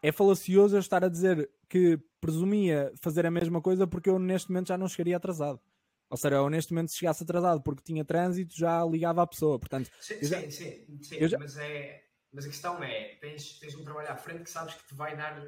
é 0.02 0.12
falacioso 0.12 0.76
eu 0.76 0.80
estar 0.80 1.04
a 1.04 1.08
dizer 1.08 1.50
que 1.68 1.98
presumia 2.20 2.90
fazer 3.02 3.26
a 3.26 3.30
mesma 3.30 3.60
coisa 3.60 3.86
porque 3.86 4.08
eu 4.08 4.18
neste 4.18 4.48
momento 4.50 4.68
já 4.68 4.78
não 4.78 4.88
chegaria 4.88 5.16
atrasado. 5.16 5.60
Ou 6.10 6.16
seja, 6.16 6.36
eu 6.36 6.50
neste 6.50 6.72
momento 6.72 6.90
se 6.90 6.98
chegasse 6.98 7.22
atrasado 7.22 7.62
porque 7.62 7.82
tinha 7.82 8.04
trânsito, 8.04 8.56
já 8.56 8.84
ligava 8.84 9.22
à 9.22 9.26
pessoa. 9.26 9.58
Portanto, 9.58 9.90
sim, 10.00 10.18
já... 10.22 10.40
sim, 10.40 10.50
sim, 10.50 11.02
sim 11.02 11.28
já... 11.28 11.38
mas, 11.38 11.56
é, 11.56 12.04
mas 12.32 12.44
a 12.44 12.48
questão 12.48 12.82
é: 12.82 13.16
tens, 13.16 13.58
tens 13.58 13.74
um 13.74 13.84
trabalho 13.84 14.10
à 14.10 14.16
frente 14.16 14.44
que 14.44 14.50
sabes 14.50 14.74
que 14.74 14.86
te 14.86 14.94
vai 14.94 15.16
dar, 15.16 15.42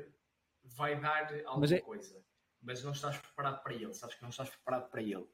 vai 0.64 1.00
dar 1.00 1.32
alguma 1.44 1.60
mas 1.60 1.72
é... 1.72 1.80
coisa, 1.80 2.24
mas 2.62 2.82
não 2.82 2.92
estás 2.92 3.16
preparado 3.18 3.62
para 3.62 3.74
ele, 3.74 3.94
sabes 3.94 4.16
que 4.16 4.22
não 4.22 4.30
estás 4.30 4.50
preparado 4.50 4.90
para 4.90 5.02
ele. 5.02 5.26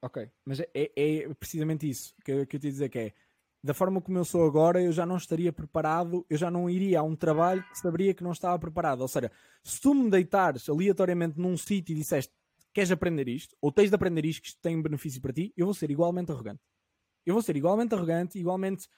Ok, 0.00 0.30
mas 0.44 0.60
é, 0.60 0.68
é, 0.74 1.34
precisamente 1.34 1.88
isso 1.88 2.14
que, 2.24 2.46
que 2.46 2.56
eu 2.56 2.60
te 2.60 2.68
dizer 2.68 2.88
que 2.88 2.98
é 2.98 3.14
da 3.62 3.74
forma 3.74 4.00
como 4.00 4.18
eu 4.18 4.24
sou 4.24 4.46
agora, 4.46 4.80
eu 4.80 4.92
já 4.92 5.04
não 5.04 5.16
estaria 5.16 5.52
preparado, 5.52 6.24
eu 6.30 6.36
já 6.36 6.50
não 6.50 6.70
iria 6.70 7.00
a 7.00 7.02
um 7.02 7.16
trabalho 7.16 7.62
que 7.64 7.78
saberia 7.78 8.14
que 8.14 8.22
não 8.22 8.32
estava 8.32 8.58
preparado. 8.58 9.00
Ou 9.00 9.08
seja, 9.08 9.32
se 9.64 9.80
tu 9.80 9.94
me 9.94 10.08
deitares 10.08 10.68
aleatoriamente 10.68 11.38
num 11.38 11.56
sítio 11.56 11.92
e 11.92 11.96
disseste 11.96 12.32
queres 12.72 12.90
aprender 12.90 13.28
isto, 13.28 13.56
ou 13.60 13.72
tens 13.72 13.90
de 13.90 13.94
aprender 13.94 14.24
isto 14.24 14.42
que 14.42 14.48
isto 14.48 14.60
tem 14.60 14.80
benefício 14.80 15.20
para 15.20 15.32
ti, 15.32 15.52
eu 15.56 15.66
vou 15.66 15.74
ser 15.74 15.90
igualmente 15.90 16.30
arrogante. 16.32 16.60
Eu 17.26 17.34
vou 17.34 17.42
ser 17.42 17.56
igualmente 17.56 17.94
arrogante, 17.94 18.38
igualmente. 18.38 18.88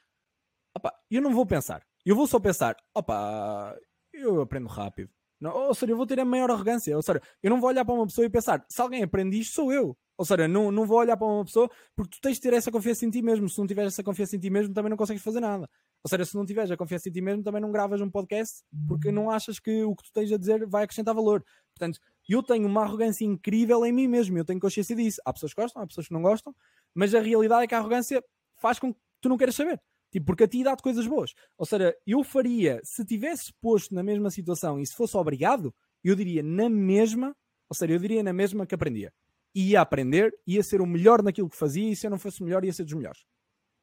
Opa, 0.76 0.94
eu 1.10 1.20
não 1.20 1.32
vou 1.32 1.46
pensar. 1.46 1.84
Eu 2.04 2.14
vou 2.14 2.26
só 2.26 2.38
pensar, 2.38 2.76
opa, 2.94 3.76
eu 4.12 4.40
aprendo 4.40 4.68
rápido. 4.68 5.10
Não, 5.40 5.56
ou 5.56 5.74
seja, 5.74 5.92
eu 5.92 5.96
vou 5.96 6.06
ter 6.06 6.20
a 6.20 6.24
maior 6.24 6.50
arrogância. 6.50 6.94
Ou 6.94 7.02
seja, 7.02 7.20
eu 7.42 7.50
não 7.50 7.60
vou 7.60 7.70
olhar 7.70 7.84
para 7.84 7.94
uma 7.94 8.06
pessoa 8.06 8.26
e 8.26 8.30
pensar, 8.30 8.64
se 8.68 8.80
alguém 8.80 9.02
aprende 9.02 9.38
isto, 9.38 9.54
sou 9.54 9.72
eu. 9.72 9.96
Ou 10.20 10.24
seja, 10.26 10.46
não, 10.46 10.70
não 10.70 10.84
vou 10.84 10.98
olhar 10.98 11.16
para 11.16 11.26
uma 11.26 11.42
pessoa 11.42 11.66
porque 11.96 12.18
tu 12.18 12.20
tens 12.20 12.34
de 12.34 12.42
ter 12.42 12.52
essa 12.52 12.70
confiança 12.70 13.06
em 13.06 13.10
ti 13.10 13.22
mesmo. 13.22 13.48
Se 13.48 13.58
não 13.58 13.66
tiveres 13.66 13.94
essa 13.94 14.02
confiança 14.02 14.36
em 14.36 14.38
ti 14.38 14.50
mesmo, 14.50 14.74
também 14.74 14.90
não 14.90 14.96
consegues 14.98 15.22
fazer 15.22 15.40
nada. 15.40 15.66
Ou 16.04 16.08
seja, 16.10 16.26
se 16.26 16.34
não 16.34 16.44
tiveres 16.44 16.70
a 16.70 16.76
confiança 16.76 17.08
em 17.08 17.12
ti 17.12 17.22
mesmo, 17.22 17.42
também 17.42 17.60
não 17.60 17.72
gravas 17.72 18.02
um 18.02 18.10
podcast 18.10 18.62
porque 18.86 19.10
não 19.10 19.30
achas 19.30 19.58
que 19.58 19.82
o 19.82 19.96
que 19.96 20.04
tu 20.04 20.12
tens 20.12 20.30
a 20.30 20.36
dizer 20.36 20.66
vai 20.66 20.84
acrescentar 20.84 21.14
valor. 21.14 21.42
Portanto, 21.74 21.98
eu 22.32 22.42
tenho 22.42 22.66
uma 22.66 22.82
arrogância 22.82 23.24
incrível 23.24 23.84
em 23.84 23.92
mim 23.92 24.06
mesmo. 24.06 24.38
Eu 24.38 24.44
tenho 24.44 24.60
consciência 24.60 24.94
disso. 24.94 25.20
Há 25.24 25.32
pessoas 25.32 25.52
que 25.52 25.60
gostam, 25.60 25.82
há 25.82 25.86
pessoas 25.86 26.06
que 26.06 26.12
não 26.12 26.22
gostam, 26.22 26.54
mas 26.94 27.14
a 27.14 27.20
realidade 27.20 27.64
é 27.64 27.66
que 27.66 27.74
a 27.74 27.78
arrogância 27.78 28.22
faz 28.56 28.78
com 28.78 28.92
que 28.94 29.00
tu 29.20 29.28
não 29.28 29.36
queiras 29.36 29.54
saber. 29.54 29.80
Tipo, 30.10 30.26
porque 30.26 30.44
a 30.44 30.48
ti 30.48 30.62
dá-te 30.64 30.82
coisas 30.82 31.06
boas. 31.06 31.34
Ou 31.56 31.66
seja, 31.66 31.94
eu 32.06 32.22
faria, 32.24 32.80
se 32.82 33.04
tivesse 33.04 33.52
posto 33.60 33.94
na 33.94 34.02
mesma 34.02 34.30
situação 34.30 34.80
e 34.80 34.86
se 34.86 34.94
fosse 34.94 35.16
obrigado, 35.16 35.74
eu 36.02 36.14
diria 36.16 36.42
na 36.42 36.68
mesma, 36.68 37.36
ou 37.68 37.76
seja, 37.76 37.92
eu 37.92 37.98
diria 37.98 38.22
na 38.22 38.32
mesma 38.32 38.66
que 38.66 38.74
aprendia 38.74 39.12
ia 39.54 39.80
aprender, 39.80 40.32
ia 40.46 40.62
ser 40.62 40.80
o 40.80 40.86
melhor 40.86 41.22
naquilo 41.22 41.48
que 41.48 41.56
fazia 41.56 41.90
e 41.90 41.96
se 41.96 42.06
eu 42.06 42.10
não 42.10 42.18
fosse 42.18 42.42
melhor 42.42 42.64
ia 42.64 42.72
ser 42.72 42.84
dos 42.84 42.94
melhores. 42.94 43.24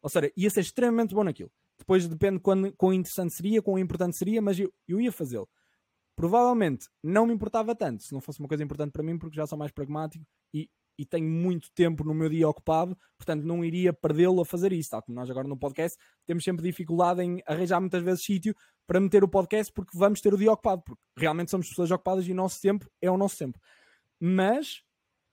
Ou 0.02 0.10
seja, 0.10 0.32
ia 0.36 0.50
ser 0.50 0.62
extremamente 0.62 1.14
bom 1.14 1.24
naquilo. 1.24 1.52
Depois 1.78 2.08
depende 2.08 2.40
quando, 2.40 2.74
quão 2.76 2.94
interessante 2.94 3.34
seria, 3.34 3.62
quão 3.62 3.78
importante 3.78 4.18
seria, 4.18 4.42
mas 4.42 4.60
eu, 4.60 4.74
eu 4.88 5.00
ia 5.02 5.12
fazê-lo. 5.12 5.48
Provavelmente 6.18 6.90
não 7.04 7.28
me 7.28 7.34
importava 7.34 7.76
tanto 7.76 8.02
se 8.02 8.12
não 8.12 8.20
fosse 8.20 8.40
uma 8.40 8.48
coisa 8.48 8.64
importante 8.64 8.92
para 8.92 9.04
mim, 9.04 9.20
porque 9.20 9.36
já 9.36 9.46
sou 9.46 9.56
mais 9.56 9.72
pragmático 9.72 10.26
e, 10.52 10.68
e 10.98 11.06
tenho 11.06 11.30
muito 11.30 11.72
tempo 11.76 12.04
no 12.04 12.12
meu 12.12 12.28
dia 12.28 12.50
ocupado, 12.50 12.98
portanto 13.16 13.44
não 13.44 13.64
iria 13.64 13.94
perdê-lo 13.94 14.42
a 14.42 14.46
fazer 14.46 14.74
isso. 14.74 14.90
Tal 14.90 15.04
como 15.04 15.16
nós 15.16 15.30
agora 15.30 15.48
no 15.48 15.56
podcast 15.56 15.96
temos 16.26 16.44
sempre 16.44 16.64
dificuldade 16.64 17.22
em 17.22 17.40
arranjar 17.46 17.80
muitas 17.80 18.02
vezes 18.02 18.24
sítio 18.24 18.56
para 18.88 19.00
meter 19.00 19.24
o 19.24 19.28
podcast 19.28 19.72
porque 19.72 19.96
vamos 19.96 20.20
ter 20.20 20.34
o 20.34 20.38
dia 20.38 20.52
ocupado, 20.52 20.82
porque 20.82 21.02
realmente 21.16 21.52
somos 21.52 21.70
pessoas 21.70 21.92
ocupadas 21.92 22.28
e 22.28 22.32
o 22.32 22.36
nosso 22.36 22.60
tempo 22.60 22.90
é 23.00 23.12
o 23.12 23.18
nosso 23.18 23.38
tempo. 23.38 23.60
Mas 24.20 24.82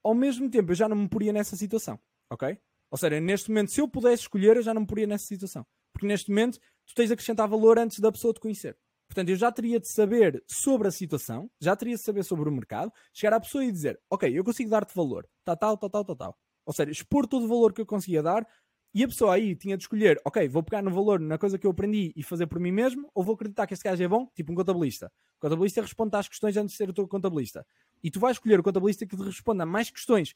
ao 0.04 0.14
mesmo 0.14 0.50
tempo 0.50 0.72
eu 0.72 0.76
já 0.76 0.86
não 0.86 0.96
me 0.96 1.08
poria 1.08 1.32
nessa 1.32 1.56
situação, 1.56 1.98
ok? 2.30 2.58
Ou 2.90 2.98
seja, 2.98 3.18
neste 3.20 3.48
momento, 3.48 3.70
se 3.72 3.80
eu 3.80 3.88
pudesse 3.88 4.24
escolher, 4.24 4.56
eu 4.56 4.62
já 4.62 4.74
não 4.74 4.82
me 4.82 4.86
poria 4.86 5.06
nessa 5.06 5.26
situação. 5.26 5.66
Porque 5.92 6.06
neste 6.06 6.28
momento, 6.28 6.60
tu 6.86 6.94
tens 6.94 7.06
de 7.06 7.14
acrescentar 7.14 7.48
valor 7.48 7.78
antes 7.78 7.98
da 8.00 8.12
pessoa 8.12 8.34
te 8.34 8.40
conhecer. 8.40 8.76
Portanto, 9.14 9.28
eu 9.28 9.36
já 9.36 9.52
teria 9.52 9.78
de 9.78 9.86
saber 9.86 10.42
sobre 10.44 10.88
a 10.88 10.90
situação, 10.90 11.48
já 11.60 11.76
teria 11.76 11.94
de 11.94 12.02
saber 12.02 12.24
sobre 12.24 12.48
o 12.48 12.52
mercado, 12.52 12.92
chegar 13.12 13.36
à 13.36 13.38
pessoa 13.38 13.64
e 13.64 13.70
dizer, 13.70 13.96
ok, 14.10 14.28
eu 14.36 14.42
consigo 14.42 14.68
dar-te 14.68 14.92
valor, 14.92 15.24
tal, 15.44 15.56
tal, 15.56 15.78
tal, 15.78 15.88
tal, 15.88 16.04
tal, 16.04 16.16
tal. 16.16 16.38
Ou 16.66 16.72
seja, 16.72 16.90
expor 16.90 17.24
todo 17.24 17.44
o 17.44 17.48
valor 17.48 17.72
que 17.72 17.80
eu 17.80 17.86
conseguia 17.86 18.24
dar 18.24 18.44
e 18.92 19.04
a 19.04 19.06
pessoa 19.06 19.34
aí 19.36 19.54
tinha 19.54 19.76
de 19.76 19.84
escolher, 19.84 20.20
ok, 20.24 20.48
vou 20.48 20.64
pegar 20.64 20.82
no 20.82 20.90
valor 20.90 21.20
na 21.20 21.38
coisa 21.38 21.56
que 21.56 21.64
eu 21.64 21.70
aprendi 21.70 22.12
e 22.16 22.24
fazer 22.24 22.48
por 22.48 22.58
mim 22.58 22.72
mesmo, 22.72 23.08
ou 23.14 23.22
vou 23.22 23.36
acreditar 23.36 23.68
que 23.68 23.74
este 23.74 23.84
gajo 23.84 24.02
é 24.02 24.08
bom, 24.08 24.26
tipo 24.34 24.50
um 24.50 24.56
contabilista. 24.56 25.06
O 25.36 25.42
contabilista 25.42 25.80
responde 25.80 26.16
às 26.16 26.26
questões 26.26 26.56
antes 26.56 26.72
de 26.72 26.76
ser 26.76 26.90
o 26.90 26.92
teu 26.92 27.06
contabilista 27.06 27.64
e 28.02 28.10
tu 28.10 28.18
vais 28.18 28.34
escolher 28.34 28.58
o 28.58 28.64
contabilista 28.64 29.06
que 29.06 29.16
te 29.16 29.22
responda 29.22 29.64
mais 29.64 29.90
questões. 29.90 30.34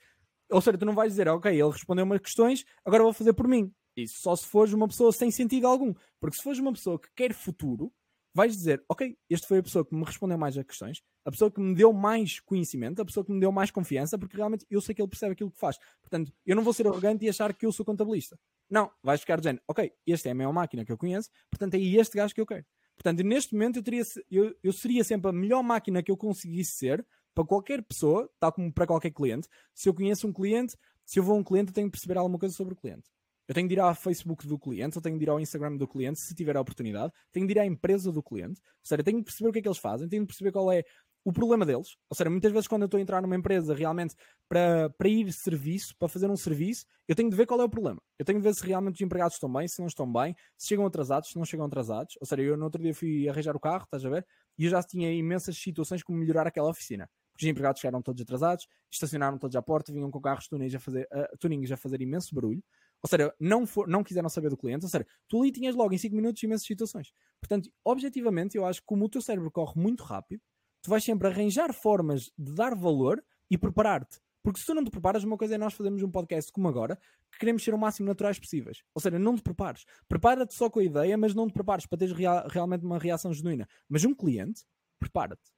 Ou 0.53 0.61
seja, 0.61 0.79
tu 0.79 0.87
não 0.87 0.95
vais 0.95 1.11
dizer, 1.11 1.27
ok, 1.27 1.51
ele 1.51 1.69
respondeu 1.69 2.05
umas 2.05 2.21
questões, 2.21 2.65
agora 2.85 3.03
vou 3.03 3.13
fazer 3.13 3.33
por 3.33 3.49
mim. 3.49 3.73
Isso 3.97 4.21
só 4.21 4.37
se 4.37 4.47
fores 4.47 4.73
uma 4.73 4.87
pessoa 4.87 5.11
sem 5.11 5.33
sentido 5.33 5.67
algum. 5.67 5.93
Porque 6.21 6.37
se 6.37 6.43
fores 6.45 6.61
uma 6.61 6.73
pessoa 6.73 7.01
que 7.01 7.09
quer 7.17 7.35
futuro, 7.35 7.93
vais 8.39 8.57
dizer, 8.57 8.85
ok, 8.89 9.19
este 9.29 9.49
foi 9.49 9.59
a 9.59 9.63
pessoa 9.65 9.85
que 9.85 9.93
me 9.93 10.05
respondeu 10.05 10.39
mais 10.39 10.57
a 10.57 10.63
questões, 10.63 11.03
a 11.25 11.31
pessoa 11.33 11.51
que 11.51 11.61
me 11.61 11.75
deu 11.75 11.93
mais 11.93 12.39
conhecimento, 12.39 13.03
a 13.03 13.05
pessoa 13.05 13.27
que 13.27 13.33
me 13.33 13.41
deu 13.41 13.51
mais 13.51 13.73
confiança, 13.73 14.17
porque 14.17 14.37
realmente 14.37 14.65
eu 14.71 14.81
sei 14.81 14.95
que 14.95 15.03
ele 15.03 15.09
percebe 15.09 15.33
aquilo 15.33 15.51
que 15.51 15.59
faz. 15.59 15.77
Portanto, 16.01 16.33
eu 16.47 16.55
não 16.55 16.63
vou 16.63 16.73
ser 16.73 16.87
arrogante 16.87 17.25
e 17.25 17.29
achar 17.29 17.53
que 17.53 17.67
eu 17.67 17.73
sou 17.73 17.85
contabilista. 17.85 18.39
Não, 18.71 18.93
vais 19.03 19.21
ficar 19.21 19.39
dizendo, 19.39 19.61
ok, 19.67 19.93
este 20.07 20.29
é 20.29 20.31
a 20.31 20.35
maior 20.37 20.53
máquina 20.53 20.85
que 20.85 20.93
eu 20.93 20.97
conheço, 20.97 21.29
portanto 21.51 21.75
é 21.75 21.81
este 21.81 22.17
gajo 22.17 22.33
que 22.33 22.41
eu 22.41 22.47
quero. 22.47 22.65
Portanto, 22.95 23.25
neste 23.25 23.55
momento 23.55 23.81
eu, 23.81 23.83
teria, 23.83 24.03
eu, 24.31 24.55
eu 24.63 24.73
seria 24.73 25.03
sempre 25.03 25.31
a 25.31 25.33
melhor 25.33 25.65
máquina 25.65 26.01
que 26.01 26.11
eu 26.11 26.17
conseguisse 26.17 26.77
ser, 26.77 27.05
para 27.35 27.45
qualquer 27.45 27.83
pessoa, 27.83 28.31
tal 28.39 28.53
como 28.53 28.73
para 28.73 28.87
qualquer 28.87 29.11
cliente, 29.11 29.49
se 29.75 29.89
eu 29.89 29.95
conheço 29.95 30.29
um 30.29 30.33
cliente, 30.33 30.77
se 31.05 31.19
eu 31.19 31.25
vou 31.25 31.35
a 31.35 31.39
um 31.39 31.45
cliente, 31.45 31.71
eu 31.71 31.75
tenho 31.75 31.89
que 31.89 31.93
perceber 31.93 32.19
alguma 32.19 32.39
coisa 32.39 32.55
sobre 32.55 32.75
o 32.75 32.77
cliente. 32.77 33.09
Eu 33.49 33.55
tenho 33.55 33.67
de 33.67 33.75
ir 33.75 33.81
ao 33.81 33.95
Facebook 33.95 34.47
do 34.47 34.59
cliente, 34.59 34.97
eu 34.97 35.03
tenho 35.03 35.17
de 35.19 35.25
ir 35.25 35.31
ao 35.31 35.41
Instagram 35.41 35.77
do 35.77 35.89
cliente, 35.89 36.21
se 36.21 36.35
tiver 36.35 36.57
a 36.57 36.61
oportunidade, 36.61 37.13
tenho 37.33 37.47
de 37.47 37.53
ir 37.55 37.59
à 37.59 37.65
empresa 37.65 38.13
do 38.13 38.23
cliente, 38.23 38.61
ou 38.61 38.85
seja, 38.85 39.03
tenho 39.03 39.19
de 39.19 39.25
perceber 39.25 39.49
o 39.49 39.53
que 39.53 39.59
é 39.61 39.63
que 39.63 39.69
eles 39.69 39.79
fazem, 39.79 40.07
tenho 40.07 40.23
de 40.23 40.27
perceber 40.27 40.53
qual 40.53 40.71
é 40.71 40.85
o 41.25 41.33
problema 41.33 41.65
deles. 41.65 41.97
Ou 42.09 42.17
seja, 42.17 42.31
muitas 42.31 42.53
vezes 42.53 42.69
quando 42.69 42.83
eu 42.83 42.87
estou 42.87 42.99
a 42.99 43.01
entrar 43.01 43.21
numa 43.23 43.35
empresa 43.35 43.75
realmente 43.75 44.15
para, 44.49 44.91
para 44.91 45.09
ir 45.09 45.33
serviço, 45.33 45.95
para 45.99 46.09
fazer 46.09 46.31
um 46.31 46.37
serviço, 46.37 46.85
eu 47.07 47.15
tenho 47.15 47.31
de 47.31 47.37
ver 47.37 47.47
qual 47.47 47.61
é 47.61 47.65
o 47.65 47.69
problema. 47.69 48.01
Eu 48.19 48.25
tenho 48.25 48.39
de 48.39 48.45
ver 48.45 48.55
se 48.55 48.67
realmente 48.67 48.97
os 48.97 49.01
empregados 49.01 49.35
estão 49.35 49.53
bem, 49.53 49.67
se 49.67 49.81
não 49.81 49.89
estão 49.89 50.11
bem, 50.11 50.35
se 50.57 50.69
chegam 50.69 50.87
atrasados, 50.87 51.31
se 51.31 51.37
não 51.37 51.45
chegam 51.45 51.67
atrasados. 51.67 52.17
Ou 52.21 52.27
seja, 52.27 52.43
eu 52.43 52.57
no 52.57 52.65
outro 52.65 52.83
dia 52.83 52.95
fui 52.95 53.29
arranjar 53.29 53.57
o 53.57 53.61
carro, 53.61 53.85
estás 53.85 54.05
a 54.05 54.11
ver? 54.11 54.27
E 54.59 54.65
eu 54.65 54.71
já 54.71 54.83
tinha 54.83 55.13
imensas 55.13 55.57
situações 55.57 56.03
como 56.03 56.19
melhorar 56.19 56.47
aquela 56.47 56.69
oficina 56.69 57.09
os 57.41 57.49
empregados 57.49 57.81
chegaram 57.81 58.03
todos 58.03 58.21
atrasados, 58.21 58.67
estacionaram 58.91 59.39
todos 59.39 59.55
à 59.55 59.63
porta, 59.63 59.93
vinham 59.93 60.11
com 60.11 60.21
carros 60.21 60.49
tunings 60.49 60.75
a 60.75 60.81
fazer, 60.81 61.09
uh, 61.13 61.39
tunings 61.39 61.71
a 61.71 61.77
fazer 61.77 62.03
imenso 62.03 62.35
barulho. 62.35 62.63
Ou 63.03 63.09
seja, 63.09 63.35
não, 63.39 63.67
for, 63.67 63.87
não 63.87 64.03
quiseram 64.03 64.29
saber 64.29 64.51
do 64.51 64.57
cliente. 64.57 64.85
Ou 64.85 64.91
seja, 64.91 65.07
tu 65.29 65.41
ali 65.41 65.53
tinhas 65.53 65.75
logo 65.75 65.95
em 65.95 65.99
5 65.99 66.15
minutos 66.15 66.43
imensas 66.43 66.67
situações. 66.67 67.13
Portanto, 67.41 67.71
objetivamente, 67.85 68.57
eu 68.57 68.65
acho 68.65 68.81
que 68.81 68.87
como 68.87 69.05
o 69.05 69.09
teu 69.09 69.23
cérebro 69.23 69.51
corre 69.51 69.81
muito 69.81 70.03
rápido, 70.03 70.43
tu 70.83 70.91
vais 70.91 71.05
sempre 71.05 71.29
arranjar 71.29 71.73
formas 71.73 72.31
de 72.37 72.55
dar 72.55 72.75
valor 72.75 73.23
e 73.51 73.57
preparar-te. 73.57 74.19
Porque 74.43 74.61
se 74.61 74.67
tu 74.67 74.75
não 74.75 74.85
te 74.85 74.91
preparas, 74.91 75.25
uma 75.25 75.37
coisa 75.37 75.57
é 75.57 75.59
nós 75.59 75.75
fazermos 75.75 76.03
um 76.03 76.11
podcast 76.11 76.51
como 76.53 76.69
agora, 76.69 76.99
que 77.31 77.39
queremos 77.39 77.63
ser 77.63 77.75
o 77.75 77.79
máximo 77.79 78.09
naturais 78.09 78.39
possíveis. 78.39 78.83
Ou 78.95 79.01
seja, 79.01 79.19
não 79.19 79.37
te 79.37 79.43
prepares. 79.43 79.85
Prepara-te 80.09 80.55
só 80.55 80.71
com 80.71 80.79
a 80.79 80.85
ideia, 80.85 81.19
mas 81.19 81.35
não 81.35 81.47
te 81.47 81.53
prepares 81.53 81.87
para 81.87 81.99
teres 81.99 82.15
real, 82.15 82.47
realmente 82.49 82.85
uma 82.85 82.99
reação 82.99 83.33
genuína. 83.33 83.69
Mas 83.89 84.05
um 84.05 84.15
cliente, 84.15 84.63
prepara-te. 84.99 85.51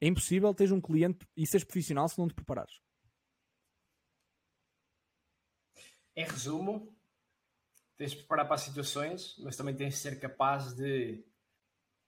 É 0.00 0.06
impossível 0.06 0.52
teres 0.54 0.72
um 0.72 0.80
cliente 0.80 1.26
e 1.36 1.46
seres 1.46 1.64
profissional 1.64 2.08
se 2.08 2.18
não 2.18 2.28
te 2.28 2.34
preparares. 2.34 2.80
Em 6.14 6.24
resumo, 6.24 6.94
tens 7.96 8.10
de 8.10 8.18
preparar 8.18 8.46
para 8.46 8.56
as 8.56 8.62
situações, 8.62 9.36
mas 9.38 9.56
também 9.56 9.74
tens 9.74 9.94
de 9.94 10.00
ser 10.00 10.20
capaz 10.20 10.74
de 10.74 11.24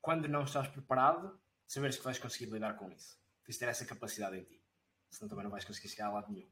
quando 0.01 0.29
não 0.29 0.45
estás 0.45 0.69
preparado, 0.69 1.39
saberes 1.67 1.97
que 1.97 2.05
vais 2.05 2.19
conseguir 2.19 2.53
lidar 2.53 2.75
com 2.75 2.91
isso. 2.91 3.19
Tens 3.45 3.55
de 3.55 3.59
ter 3.59 3.69
essa 3.69 3.85
capacidade 3.85 4.37
em 4.37 4.43
ti. 4.43 4.63
Senão 5.11 5.29
também 5.29 5.45
não 5.45 5.51
vais 5.51 5.65
conseguir 5.65 5.89
chegar 5.89 6.09
a 6.09 6.13
lado 6.13 6.33
nenhum. 6.33 6.49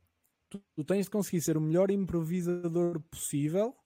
Tu, 0.49 0.63
tu 0.75 0.85
tens 0.85 1.05
de 1.05 1.11
conseguir 1.11 1.41
ser 1.41 1.57
o 1.57 1.61
melhor 1.61 1.91
improvisador 1.91 3.01
possível 3.01 3.77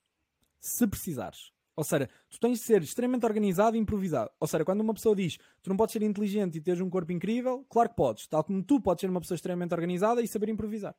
se 0.61 0.87
precisares. 0.87 1.52
Ou 1.74 1.85
seja, 1.85 2.09
tu 2.31 2.40
tens 2.40 2.59
de 2.59 2.64
ser 2.64 2.83
extremamente 2.83 3.26
organizado 3.26 3.76
e 3.76 3.81
improvisado. 3.81 4.31
Ou 4.40 4.46
seja, 4.46 4.64
quando 4.64 4.81
uma 4.81 4.94
pessoa 4.94 5.14
diz 5.14 5.37
tu 5.62 5.68
não 5.68 5.76
podes 5.76 5.92
ser 5.92 6.02
inteligente 6.02 6.57
e 6.57 6.61
teres 6.61 6.81
um 6.81 6.88
corpo 6.88 7.12
incrível, 7.12 7.64
claro 7.68 7.90
que 7.90 7.96
podes. 7.96 8.26
Tal 8.26 8.42
como 8.42 8.62
tu 8.62 8.81
podes 8.81 9.00
ser 9.00 9.11
uma 9.11 9.20
pessoa 9.20 9.37
extremamente 9.37 9.74
organizada 9.74 10.22
e 10.22 10.29
saber 10.29 10.48
improvisar. 10.48 10.96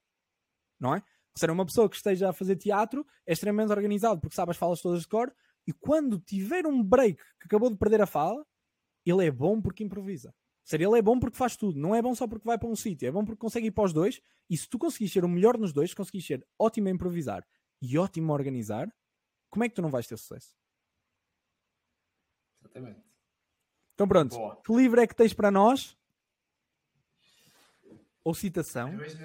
Não 0.79 0.93
é? 0.93 1.03
Seja, 1.37 1.53
uma 1.53 1.65
pessoa 1.65 1.89
que 1.89 1.95
esteja 1.95 2.29
a 2.29 2.33
fazer 2.33 2.55
teatro 2.55 3.05
é 3.25 3.33
extremamente 3.33 3.71
organizado 3.71 4.19
porque 4.19 4.35
sabe 4.35 4.51
as 4.51 4.57
falas 4.57 4.81
todas 4.81 5.01
de 5.01 5.07
cor 5.07 5.33
e 5.67 5.73
quando 5.73 6.19
tiver 6.19 6.65
um 6.65 6.81
break 6.81 7.17
que 7.39 7.45
acabou 7.45 7.69
de 7.69 7.77
perder 7.77 8.01
a 8.01 8.05
fala, 8.05 8.45
ele 9.05 9.25
é 9.25 9.31
bom 9.31 9.61
porque 9.61 9.83
improvisa. 9.83 10.33
Seja, 10.63 10.83
ele 10.83 10.97
é 10.97 11.01
bom 11.01 11.19
porque 11.19 11.37
faz 11.37 11.55
tudo. 11.55 11.79
Não 11.79 11.95
é 11.95 12.01
bom 12.01 12.13
só 12.15 12.27
porque 12.27 12.45
vai 12.45 12.57
para 12.57 12.67
um 12.67 12.75
sítio. 12.75 13.07
É 13.07 13.11
bom 13.11 13.23
porque 13.23 13.39
consegue 13.39 13.67
ir 13.67 13.71
para 13.71 13.85
os 13.85 13.93
dois. 13.93 14.21
E 14.49 14.57
se 14.57 14.67
tu 14.67 14.77
conseguires 14.77 15.13
ser 15.13 15.23
o 15.23 15.29
melhor 15.29 15.57
nos 15.57 15.71
dois, 15.71 15.93
conseguires 15.93 16.27
ser 16.27 16.45
ótimo 16.59 16.87
a 16.87 16.91
improvisar 16.91 17.45
e 17.81 17.97
ótimo 17.97 18.31
a 18.31 18.35
organizar, 18.35 18.93
como 19.49 19.63
é 19.63 19.69
que 19.69 19.75
tu 19.75 19.81
não 19.81 19.89
vais 19.89 20.07
ter 20.07 20.17
sucesso? 20.17 20.57
Exatamente. 22.61 23.01
Então 23.93 24.07
pronto, 24.07 24.35
Boa. 24.35 24.61
que 24.61 24.73
livro 24.73 24.99
é 24.99 25.07
que 25.07 25.15
tens 25.15 25.33
para 25.33 25.49
nós? 25.49 25.97
Ou 28.23 28.33
citação? 28.33 28.95
Hoje, 28.97 29.17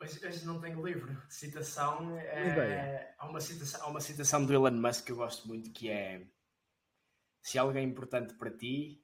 hoje, 0.00 0.26
hoje 0.26 0.46
não 0.46 0.60
tenho 0.60 0.84
livro. 0.84 1.16
Citação 1.28 2.16
é. 2.18 3.14
Há 3.18 3.28
uma 3.28 3.40
citação, 3.40 3.82
há 3.82 3.86
uma 3.88 4.00
citação 4.00 4.44
do 4.44 4.52
Elon 4.52 4.72
Musk 4.72 5.04
que 5.04 5.12
eu 5.12 5.16
gosto 5.16 5.46
muito 5.46 5.70
que 5.70 5.90
é 5.90 6.26
se 7.42 7.58
alguém 7.58 7.84
é 7.84 7.86
importante 7.86 8.34
para 8.34 8.50
ti, 8.50 9.02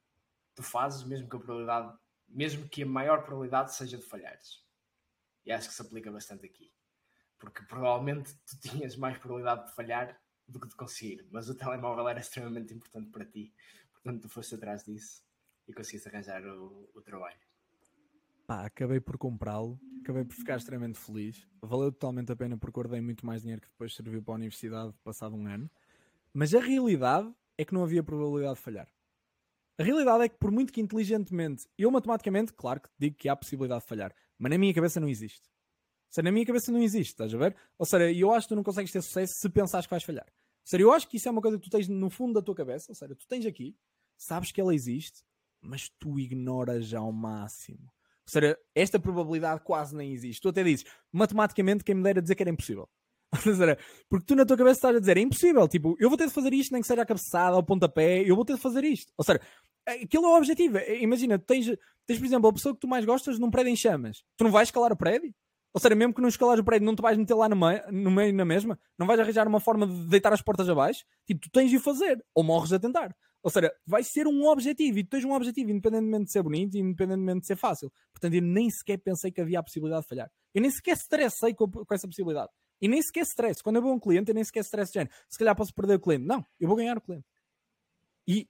tu 0.55 0.63
fazes 0.63 1.05
mesmo 1.05 1.29
que 1.29 1.37
a 1.37 1.39
probabilidade, 1.39 1.99
mesmo 2.29 2.69
que 2.69 2.83
a 2.83 2.87
maior 2.87 3.25
probabilidade 3.25 3.75
seja 3.75 3.97
de 3.97 4.05
falhares. 4.05 4.65
E 5.45 5.53
acho 5.53 5.69
que 5.69 5.75
se 5.75 5.83
aplica 5.83 6.11
bastante 6.11 6.45
aqui. 6.45 6.73
Porque 7.39 7.63
provavelmente 7.63 8.35
tu 8.47 8.59
tinhas 8.61 8.97
mais 8.97 9.19
probabilidade 9.19 9.67
de 9.69 9.75
falhar 9.75 10.21
do 10.49 10.61
que 10.61 10.69
de 10.69 10.77
conseguir, 10.77 11.27
mas 11.31 11.49
o 11.49 11.55
telemóvel 11.55 12.09
era 12.09 12.21
extremamente 12.21 12.73
importante 12.73 13.11
para 13.11 13.25
ti, 13.25 13.53
portanto 13.93 14.23
tu 14.23 14.29
foste 14.29 14.55
atrás 14.55 14.85
disso 14.85 15.25
e 15.67 15.73
conseguiste 15.73 16.09
arranjar 16.09 16.45
o, 16.47 16.89
o 16.95 17.03
trabalho. 17.03 17.41
Pá, 18.47 18.67
acabei 18.67 19.01
por 19.01 19.19
comprá-lo, 19.19 19.81
acabei 20.03 20.25
por 20.25 20.35
ficar 20.35 20.57
extremamente 20.57 20.99
feliz. 20.99 21.47
Valeu 21.61 21.91
totalmente 21.91 22.31
a 22.31 22.37
pena 22.37 22.57
porque 22.57 22.79
guardei 22.79 23.01
muito 23.01 23.27
mais 23.27 23.43
dinheiro 23.43 23.61
que 23.61 23.69
depois 23.69 23.95
serviu 23.95 24.23
para 24.23 24.35
a 24.35 24.37
universidade 24.37 24.95
passado 25.03 25.35
um 25.35 25.47
ano. 25.47 25.71
Mas 26.33 26.55
a 26.55 26.61
realidade 26.61 27.33
é 27.59 27.65
que 27.65 27.75
não 27.75 27.83
havia 27.83 28.03
probabilidade 28.03 28.57
de 28.57 28.61
falhar. 28.61 28.89
A 29.79 29.83
realidade 29.83 30.25
é 30.25 30.29
que, 30.29 30.39
por 30.39 30.51
muito 30.51 30.73
que 30.73 30.81
inteligentemente, 30.81 31.67
eu 31.77 31.91
matematicamente, 31.91 32.53
claro 32.53 32.81
que 32.81 32.89
digo 32.99 33.17
que 33.17 33.29
há 33.29 33.37
possibilidade 33.37 33.83
de 33.83 33.89
falhar, 33.89 34.15
mas 34.39 34.51
na 34.51 34.59
minha 34.59 34.73
cabeça 34.73 35.01
não 35.01 35.09
existe 35.09 35.51
seja, 36.17 36.23
na 36.23 36.33
minha 36.33 36.47
cabeça 36.47 36.73
não 36.73 36.83
existe, 36.83 37.11
estás 37.11 37.35
a 37.35 37.39
ver? 37.39 37.55
Ou 37.79 37.87
seja, 37.87 38.11
eu 38.13 38.33
acho 38.33 38.47
que 38.47 38.55
tu 38.55 38.57
não 38.57 38.63
consegues 38.63 38.91
ter 38.91 39.03
sucesso 39.03 39.35
se 39.35 39.49
pensares 39.49 39.87
que 39.87 39.91
vais 39.91 40.03
falhar. 40.03 40.27
Ou 40.27 40.69
seja, 40.69 40.83
eu 40.83 40.93
acho 40.93 41.09
que 41.09 41.17
isso 41.17 41.29
é 41.29 41.31
uma 41.31 41.43
coisa 41.43 41.59
que 41.59 41.65
tu 41.65 41.71
tens 41.71 41.89
no 41.89 42.11
fundo 42.11 42.35
da 42.35 42.43
tua 42.43 42.55
cabeça, 42.55 42.91
ou 42.91 42.95
seja, 42.95 43.15
tu 43.15 43.27
tens 43.27 43.45
aqui, 43.47 43.77
sabes 44.17 44.51
que 44.51 44.61
ela 44.61 44.75
existe, 44.75 45.23
mas 45.61 45.89
tu 45.89 46.19
ignoras 46.19 46.93
ao 46.95 47.13
máximo. 47.13 47.91
Ou 48.29 48.33
seja, 48.33 48.59
esta 48.75 48.99
probabilidade 48.99 49.61
quase 49.63 49.95
nem 49.95 50.13
existe. 50.13 50.41
Tu 50.41 50.49
até 50.49 50.65
dizes, 50.65 50.85
matematicamente, 51.13 51.85
quem 51.85 51.95
me 51.95 52.03
dera 52.03 52.21
dizer 52.21 52.35
que 52.35 52.43
era 52.43 52.51
impossível. 52.51 52.89
Porque 54.09 54.27
tu 54.27 54.35
na 54.35 54.45
tua 54.45 54.57
cabeça 54.57 54.79
estás 54.79 54.97
a 54.97 55.01
dizer, 55.01 55.17
é 55.17 55.21
impossível, 55.21 55.69
tipo, 55.69 55.97
eu 55.99 56.09
vou 56.09 56.19
ter 56.19 56.27
de 56.27 56.33
fazer 56.33 56.53
isto, 56.53 56.73
nem 56.73 56.81
que 56.81 56.89
seja 56.89 57.03
a 57.03 57.07
cabeçada, 57.07 57.57
ao 57.57 57.63
pontapé, 57.63 58.23
eu 58.23 58.35
vou 58.35 58.45
ter 58.45 58.55
de 58.55 58.61
fazer 58.61 58.85
isto. 58.85 59.13
Ou 59.17 59.25
seja, 59.25 59.41
aquilo 59.87 60.27
é 60.27 60.29
o 60.29 60.37
objetivo. 60.37 60.79
Imagina, 60.79 61.39
tens, 61.39 61.67
tens, 62.07 62.19
por 62.19 62.27
exemplo, 62.27 62.49
a 62.49 62.53
pessoa 62.53 62.75
que 62.75 62.81
tu 62.81 62.89
mais 62.89 63.05
gostas 63.05 63.39
num 63.39 63.51
prédio 63.51 63.73
em 63.73 63.77
chamas. 63.77 64.23
Tu 64.37 64.45
não 64.45 64.51
vais 64.51 64.69
escalar 64.69 64.93
o 64.93 64.97
prédio? 64.97 65.33
Ou 65.73 65.81
seja, 65.81 65.95
mesmo 65.95 66.15
que 66.15 66.23
não 66.23 66.29
escalares 66.29 66.61
o 66.61 66.65
prédio, 66.65 66.87
não 66.87 66.97
te 66.97 67.03
vais 67.03 67.19
meter 67.19 67.35
lá 67.35 67.49
no 67.49 67.57
meio, 67.57 67.83
no 67.93 68.11
meio 68.11 68.33
na 68.33 68.47
mesma, 68.47 68.79
não 68.99 69.07
vais 69.07 69.21
arranjar 69.21 69.47
uma 69.47 69.61
forma 69.61 69.87
de 69.87 70.07
deitar 70.09 70.33
as 70.33 70.41
portas 70.41 70.69
abaixo, 70.71 71.05
tipo, 71.27 71.41
tu 71.43 71.51
tens 71.51 71.71
de 71.71 71.77
o 71.77 71.81
fazer, 71.81 72.25
ou 72.35 72.43
morres 72.43 72.73
a 72.73 72.79
tentar. 72.79 73.15
Ou 73.47 73.51
seja, 73.53 73.73
vai 73.87 74.03
ser 74.03 74.27
um 74.27 74.45
objetivo, 74.47 74.99
e 74.99 75.05
tu 75.05 75.11
tens 75.11 75.25
um 75.25 75.31
objetivo, 75.31 75.71
independentemente 75.71 76.25
de 76.25 76.33
ser 76.33 76.43
bonito, 76.43 76.77
independentemente 76.77 77.43
de 77.43 77.47
ser 77.47 77.55
fácil. 77.55 77.93
Portanto, 78.13 78.35
eu 78.35 78.43
nem 78.43 78.69
sequer 78.69 78.99
pensei 78.99 79.31
que 79.31 79.41
havia 79.41 79.61
a 79.61 79.63
possibilidade 79.63 80.03
de 80.03 80.09
falhar. 80.09 80.29
Eu 80.53 80.61
nem 80.61 80.69
sequer 80.69 80.97
estressei 80.97 81.55
com, 81.55 81.71
com 81.71 81.95
essa 81.95 82.09
possibilidade. 82.09 82.51
E 82.81 82.89
nem 82.89 83.01
sequer 83.01 83.21
stress. 83.21 83.63
Quando 83.63 83.77
eu 83.77 83.83
vou 83.83 83.93
a 83.93 83.95
um 83.95 84.01
cliente, 84.01 84.33
eu 84.33 84.35
nem 84.35 84.43
sequer 84.43 84.65
stress 84.65 84.91
de 84.91 84.99
género. 84.99 85.15
Se 85.29 85.39
calhar 85.39 85.55
posso 85.55 85.73
perder 85.73 85.95
o 85.95 86.01
cliente. 86.01 86.27
Não, 86.27 86.45
eu 86.59 86.67
vou 86.67 86.77
ganhar 86.77 86.99
o 86.99 87.01
cliente. 87.01 87.25
E, 88.27 88.49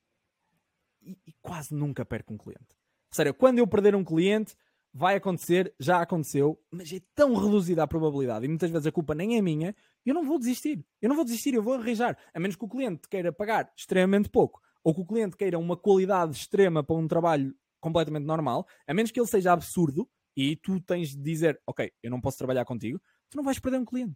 e, 1.02 1.18
e 1.26 1.32
quase 1.42 1.74
nunca 1.74 2.02
perco 2.02 2.32
um 2.32 2.38
cliente. 2.38 2.74
Seja, 3.12 3.34
quando 3.34 3.58
eu 3.58 3.66
perder 3.66 3.94
um 3.94 4.02
cliente, 4.02 4.56
vai 4.94 5.16
acontecer, 5.16 5.74
já 5.78 6.00
aconteceu, 6.00 6.58
mas 6.70 6.90
é 6.90 7.00
tão 7.14 7.34
reduzida 7.34 7.82
a 7.82 7.86
probabilidade 7.86 8.46
e 8.46 8.48
muitas 8.48 8.70
vezes 8.70 8.86
a 8.86 8.92
culpa 8.92 9.14
nem 9.14 9.36
é 9.36 9.42
minha, 9.42 9.76
eu 10.06 10.14
não 10.14 10.24
vou 10.24 10.38
desistir. 10.38 10.82
Eu 11.02 11.10
não 11.10 11.16
vou 11.16 11.24
desistir, 11.26 11.52
eu 11.52 11.62
vou 11.62 11.74
arranjar. 11.74 12.16
A 12.32 12.40
menos 12.40 12.56
que 12.56 12.64
o 12.64 12.68
cliente 12.68 13.06
queira 13.10 13.30
pagar 13.30 13.70
extremamente 13.76 14.30
pouco 14.30 14.64
ou 14.86 14.94
que 14.94 15.00
o 15.00 15.04
cliente 15.04 15.36
queira 15.36 15.58
uma 15.58 15.76
qualidade 15.76 16.36
extrema 16.36 16.80
para 16.80 16.94
um 16.94 17.08
trabalho 17.08 17.52
completamente 17.80 18.22
normal, 18.22 18.64
a 18.86 18.94
menos 18.94 19.10
que 19.10 19.18
ele 19.18 19.26
seja 19.26 19.52
absurdo 19.52 20.08
e 20.36 20.54
tu 20.54 20.80
tens 20.80 21.08
de 21.08 21.20
dizer, 21.20 21.60
ok, 21.66 21.90
eu 22.04 22.08
não 22.08 22.20
posso 22.20 22.38
trabalhar 22.38 22.64
contigo, 22.64 23.00
tu 23.28 23.36
não 23.36 23.42
vais 23.42 23.58
perder 23.58 23.78
um 23.78 23.84
cliente. 23.84 24.14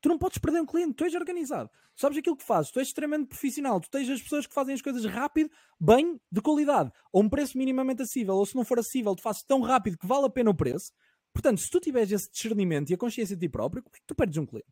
Tu 0.00 0.08
não 0.08 0.16
podes 0.16 0.38
perder 0.38 0.60
um 0.60 0.66
cliente, 0.66 0.94
tu 0.94 1.02
és 1.02 1.12
organizado. 1.16 1.68
Tu 1.96 2.00
sabes 2.00 2.18
aquilo 2.18 2.36
que 2.36 2.44
fazes, 2.44 2.70
tu 2.70 2.78
és 2.78 2.86
extremamente 2.86 3.30
profissional, 3.30 3.80
tu 3.80 3.90
tens 3.90 4.08
as 4.08 4.22
pessoas 4.22 4.46
que 4.46 4.54
fazem 4.54 4.76
as 4.76 4.80
coisas 4.80 5.04
rápido, 5.06 5.50
bem, 5.80 6.20
de 6.30 6.40
qualidade, 6.40 6.92
ou 7.12 7.24
um 7.24 7.28
preço 7.28 7.58
minimamente 7.58 8.02
acessível, 8.02 8.36
ou 8.36 8.46
se 8.46 8.54
não 8.54 8.64
for 8.64 8.78
acessível, 8.78 9.16
tu 9.16 9.22
fazes 9.22 9.42
tão 9.42 9.60
rápido 9.60 9.98
que 9.98 10.06
vale 10.06 10.26
a 10.26 10.30
pena 10.30 10.50
o 10.50 10.54
preço. 10.54 10.92
Portanto, 11.32 11.60
se 11.60 11.68
tu 11.68 11.80
tiveres 11.80 12.12
esse 12.12 12.30
discernimento 12.30 12.90
e 12.90 12.94
a 12.94 12.96
consciência 12.96 13.34
de 13.34 13.48
ti 13.48 13.50
próprio, 13.50 13.82
como 13.82 13.96
é 13.96 13.98
que 13.98 14.06
tu 14.06 14.14
perdes 14.14 14.38
um 14.38 14.46
cliente? 14.46 14.70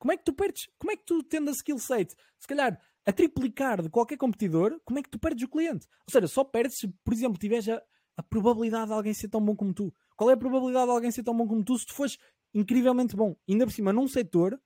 Como 0.00 0.10
é 0.10 0.16
que 0.16 0.24
tu 0.24 0.32
perdes? 0.32 0.68
Como 0.76 0.90
é 0.90 0.96
que 0.96 1.04
tu 1.06 1.22
tendo 1.22 1.50
a 1.50 1.52
skill 1.52 1.78
set, 1.78 2.16
se 2.40 2.48
calhar, 2.48 2.76
a 3.04 3.12
triplicar 3.12 3.82
de 3.82 3.88
qualquer 3.88 4.16
competidor, 4.16 4.80
como 4.84 4.98
é 4.98 5.02
que 5.02 5.10
tu 5.10 5.18
perdes 5.18 5.44
o 5.44 5.48
cliente? 5.48 5.86
Ou 6.06 6.12
seja, 6.12 6.28
só 6.28 6.44
perdes 6.44 6.78
se, 6.78 6.88
por 7.04 7.12
exemplo, 7.12 7.38
tiveres 7.38 7.68
a, 7.68 7.82
a 8.16 8.22
probabilidade 8.22 8.86
de 8.86 8.92
alguém 8.92 9.12
ser 9.12 9.28
tão 9.28 9.44
bom 9.44 9.56
como 9.56 9.74
tu. 9.74 9.92
Qual 10.16 10.30
é 10.30 10.34
a 10.34 10.36
probabilidade 10.36 10.86
de 10.86 10.92
alguém 10.92 11.10
ser 11.10 11.22
tão 11.22 11.36
bom 11.36 11.46
como 11.46 11.64
tu 11.64 11.76
se 11.78 11.86
tu 11.86 11.94
fores 11.94 12.16
incrivelmente 12.54 13.16
bom. 13.16 13.34
Ainda 13.48 13.66
por 13.66 13.72
cima, 13.72 13.92
num 13.92 14.06
setor 14.06 14.60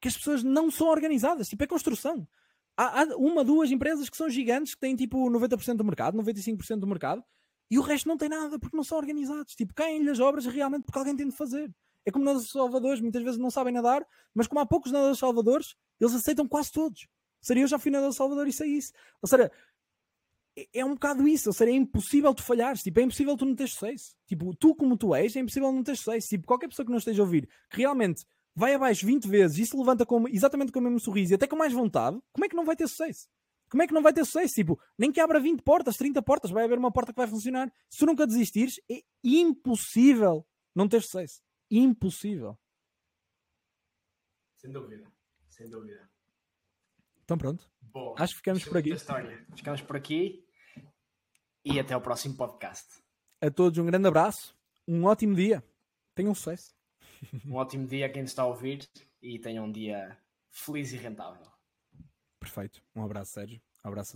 que 0.00 0.08
as 0.08 0.16
pessoas 0.16 0.42
não 0.42 0.70
são 0.70 0.88
organizadas, 0.88 1.48
tipo, 1.48 1.64
é 1.64 1.66
construção. 1.66 2.28
Há, 2.76 3.02
há 3.02 3.16
uma, 3.16 3.42
duas 3.44 3.70
empresas 3.70 4.10
que 4.10 4.16
são 4.16 4.28
gigantes, 4.28 4.74
que 4.74 4.80
têm 4.80 4.94
tipo 4.94 5.30
90% 5.30 5.76
do 5.76 5.84
mercado, 5.84 6.18
95% 6.18 6.80
do 6.80 6.86
mercado, 6.86 7.24
e 7.70 7.78
o 7.78 7.82
resto 7.82 8.08
não 8.08 8.16
tem 8.16 8.28
nada, 8.28 8.58
porque 8.58 8.76
não 8.76 8.84
são 8.84 8.98
organizados. 8.98 9.54
Tipo, 9.54 9.72
caem-lhe 9.72 10.10
as 10.10 10.20
obras 10.20 10.44
realmente 10.44 10.84
porque 10.84 10.98
alguém 10.98 11.16
tem 11.16 11.28
de 11.28 11.34
fazer. 11.34 11.72
É 12.04 12.10
como 12.10 12.24
nós 12.24 12.50
salvadores, 12.50 13.00
muitas 13.00 13.22
vezes 13.22 13.38
não 13.38 13.50
sabem 13.50 13.72
nadar, 13.72 14.06
mas 14.34 14.46
como 14.46 14.60
há 14.60 14.66
poucos 14.66 14.92
nadadores 14.92 15.18
salvadores, 15.18 15.74
eles 15.98 16.14
aceitam 16.14 16.46
quase 16.46 16.70
todos. 16.70 17.08
Seria 17.44 17.62
eu 17.62 17.68
já 17.68 17.78
fui 17.78 17.90
nadador 17.90 18.14
salvador 18.14 18.48
e 18.48 18.52
sei 18.52 18.70
isso. 18.70 18.92
Ou 19.20 19.28
seja, 19.28 19.50
é, 20.56 20.68
é 20.80 20.84
um 20.84 20.94
bocado 20.94 21.26
isso, 21.28 21.48
ou 21.48 21.52
seja, 21.52 21.70
é 21.70 21.74
impossível 21.74 22.34
tu 22.34 22.42
falhares, 22.42 22.82
tipo, 22.82 22.98
é 23.00 23.02
impossível 23.02 23.36
tu 23.36 23.44
não 23.44 23.54
teres 23.54 23.72
sucesso. 23.72 24.16
Tipo, 24.26 24.54
tu 24.56 24.74
como 24.74 24.96
tu 24.96 25.14
és, 25.14 25.36
é 25.36 25.40
impossível 25.40 25.70
não 25.72 25.82
teres 25.82 26.00
sucesso. 26.00 26.28
Tipo, 26.28 26.46
qualquer 26.46 26.68
pessoa 26.68 26.86
que 26.86 26.90
não 26.90 26.98
esteja 26.98 27.22
a 27.22 27.24
ouvir, 27.24 27.48
que 27.70 27.78
realmente 27.78 28.24
vai 28.54 28.74
abaixo 28.74 29.04
20 29.04 29.28
vezes 29.28 29.58
e 29.58 29.66
se 29.66 29.76
levanta 29.76 30.06
com, 30.06 30.28
exatamente 30.28 30.72
com 30.72 30.78
o 30.78 30.82
mesmo 30.82 31.00
sorriso 31.00 31.32
e 31.32 31.34
até 31.34 31.46
com 31.46 31.56
mais 31.56 31.72
vontade, 31.72 32.18
como 32.32 32.44
é 32.44 32.48
que 32.48 32.56
não 32.56 32.64
vai 32.64 32.76
ter 32.76 32.88
sucesso? 32.88 33.28
Como 33.68 33.82
é 33.82 33.86
que 33.86 33.94
não 33.94 34.02
vai 34.02 34.12
ter 34.12 34.24
sucesso? 34.24 34.54
Tipo, 34.54 34.80
nem 34.96 35.10
que 35.10 35.20
abra 35.20 35.40
20 35.40 35.62
portas, 35.62 35.96
30 35.96 36.22
portas, 36.22 36.50
vai 36.50 36.64
haver 36.64 36.78
uma 36.78 36.92
porta 36.92 37.12
que 37.12 37.18
vai 37.18 37.26
funcionar. 37.26 37.72
Se 37.90 37.98
tu 37.98 38.06
nunca 38.06 38.26
desistires, 38.26 38.80
é 38.90 39.02
impossível 39.22 40.46
não 40.74 40.88
ter 40.88 41.02
sucesso. 41.02 41.42
Impossível. 41.70 42.56
Sem 44.56 44.70
dúvida. 44.70 45.12
Sem 45.48 45.68
dúvida. 45.68 46.08
Então 47.24 47.38
pronto. 47.38 47.68
Boa. 47.80 48.14
Acho 48.18 48.32
que 48.34 48.38
ficamos 48.38 48.64
por 48.64 48.76
aqui. 48.76 48.90
História. 48.90 49.46
Ficamos 49.56 49.80
por 49.80 49.96
aqui 49.96 50.44
e 51.64 51.80
até 51.80 51.96
o 51.96 52.00
próximo 52.00 52.36
podcast. 52.36 53.02
A 53.40 53.50
todos 53.50 53.78
um 53.78 53.86
grande 53.86 54.06
abraço, 54.06 54.54
um 54.86 55.04
ótimo 55.04 55.34
dia. 55.34 55.64
Tenham 56.14 56.34
sucesso. 56.34 56.74
Um 57.46 57.54
ótimo 57.54 57.86
dia 57.86 58.04
a 58.04 58.08
quem 58.10 58.22
está 58.24 58.42
a 58.42 58.46
ouvir 58.46 58.86
e 59.22 59.38
tenham 59.38 59.64
um 59.64 59.72
dia 59.72 60.18
feliz 60.50 60.92
e 60.92 60.96
rentável. 60.96 61.46
Perfeito. 62.38 62.82
Um 62.94 63.02
abraço, 63.02 63.32
Sérgio. 63.32 63.62
Um 63.82 63.88
abraço 63.88 64.12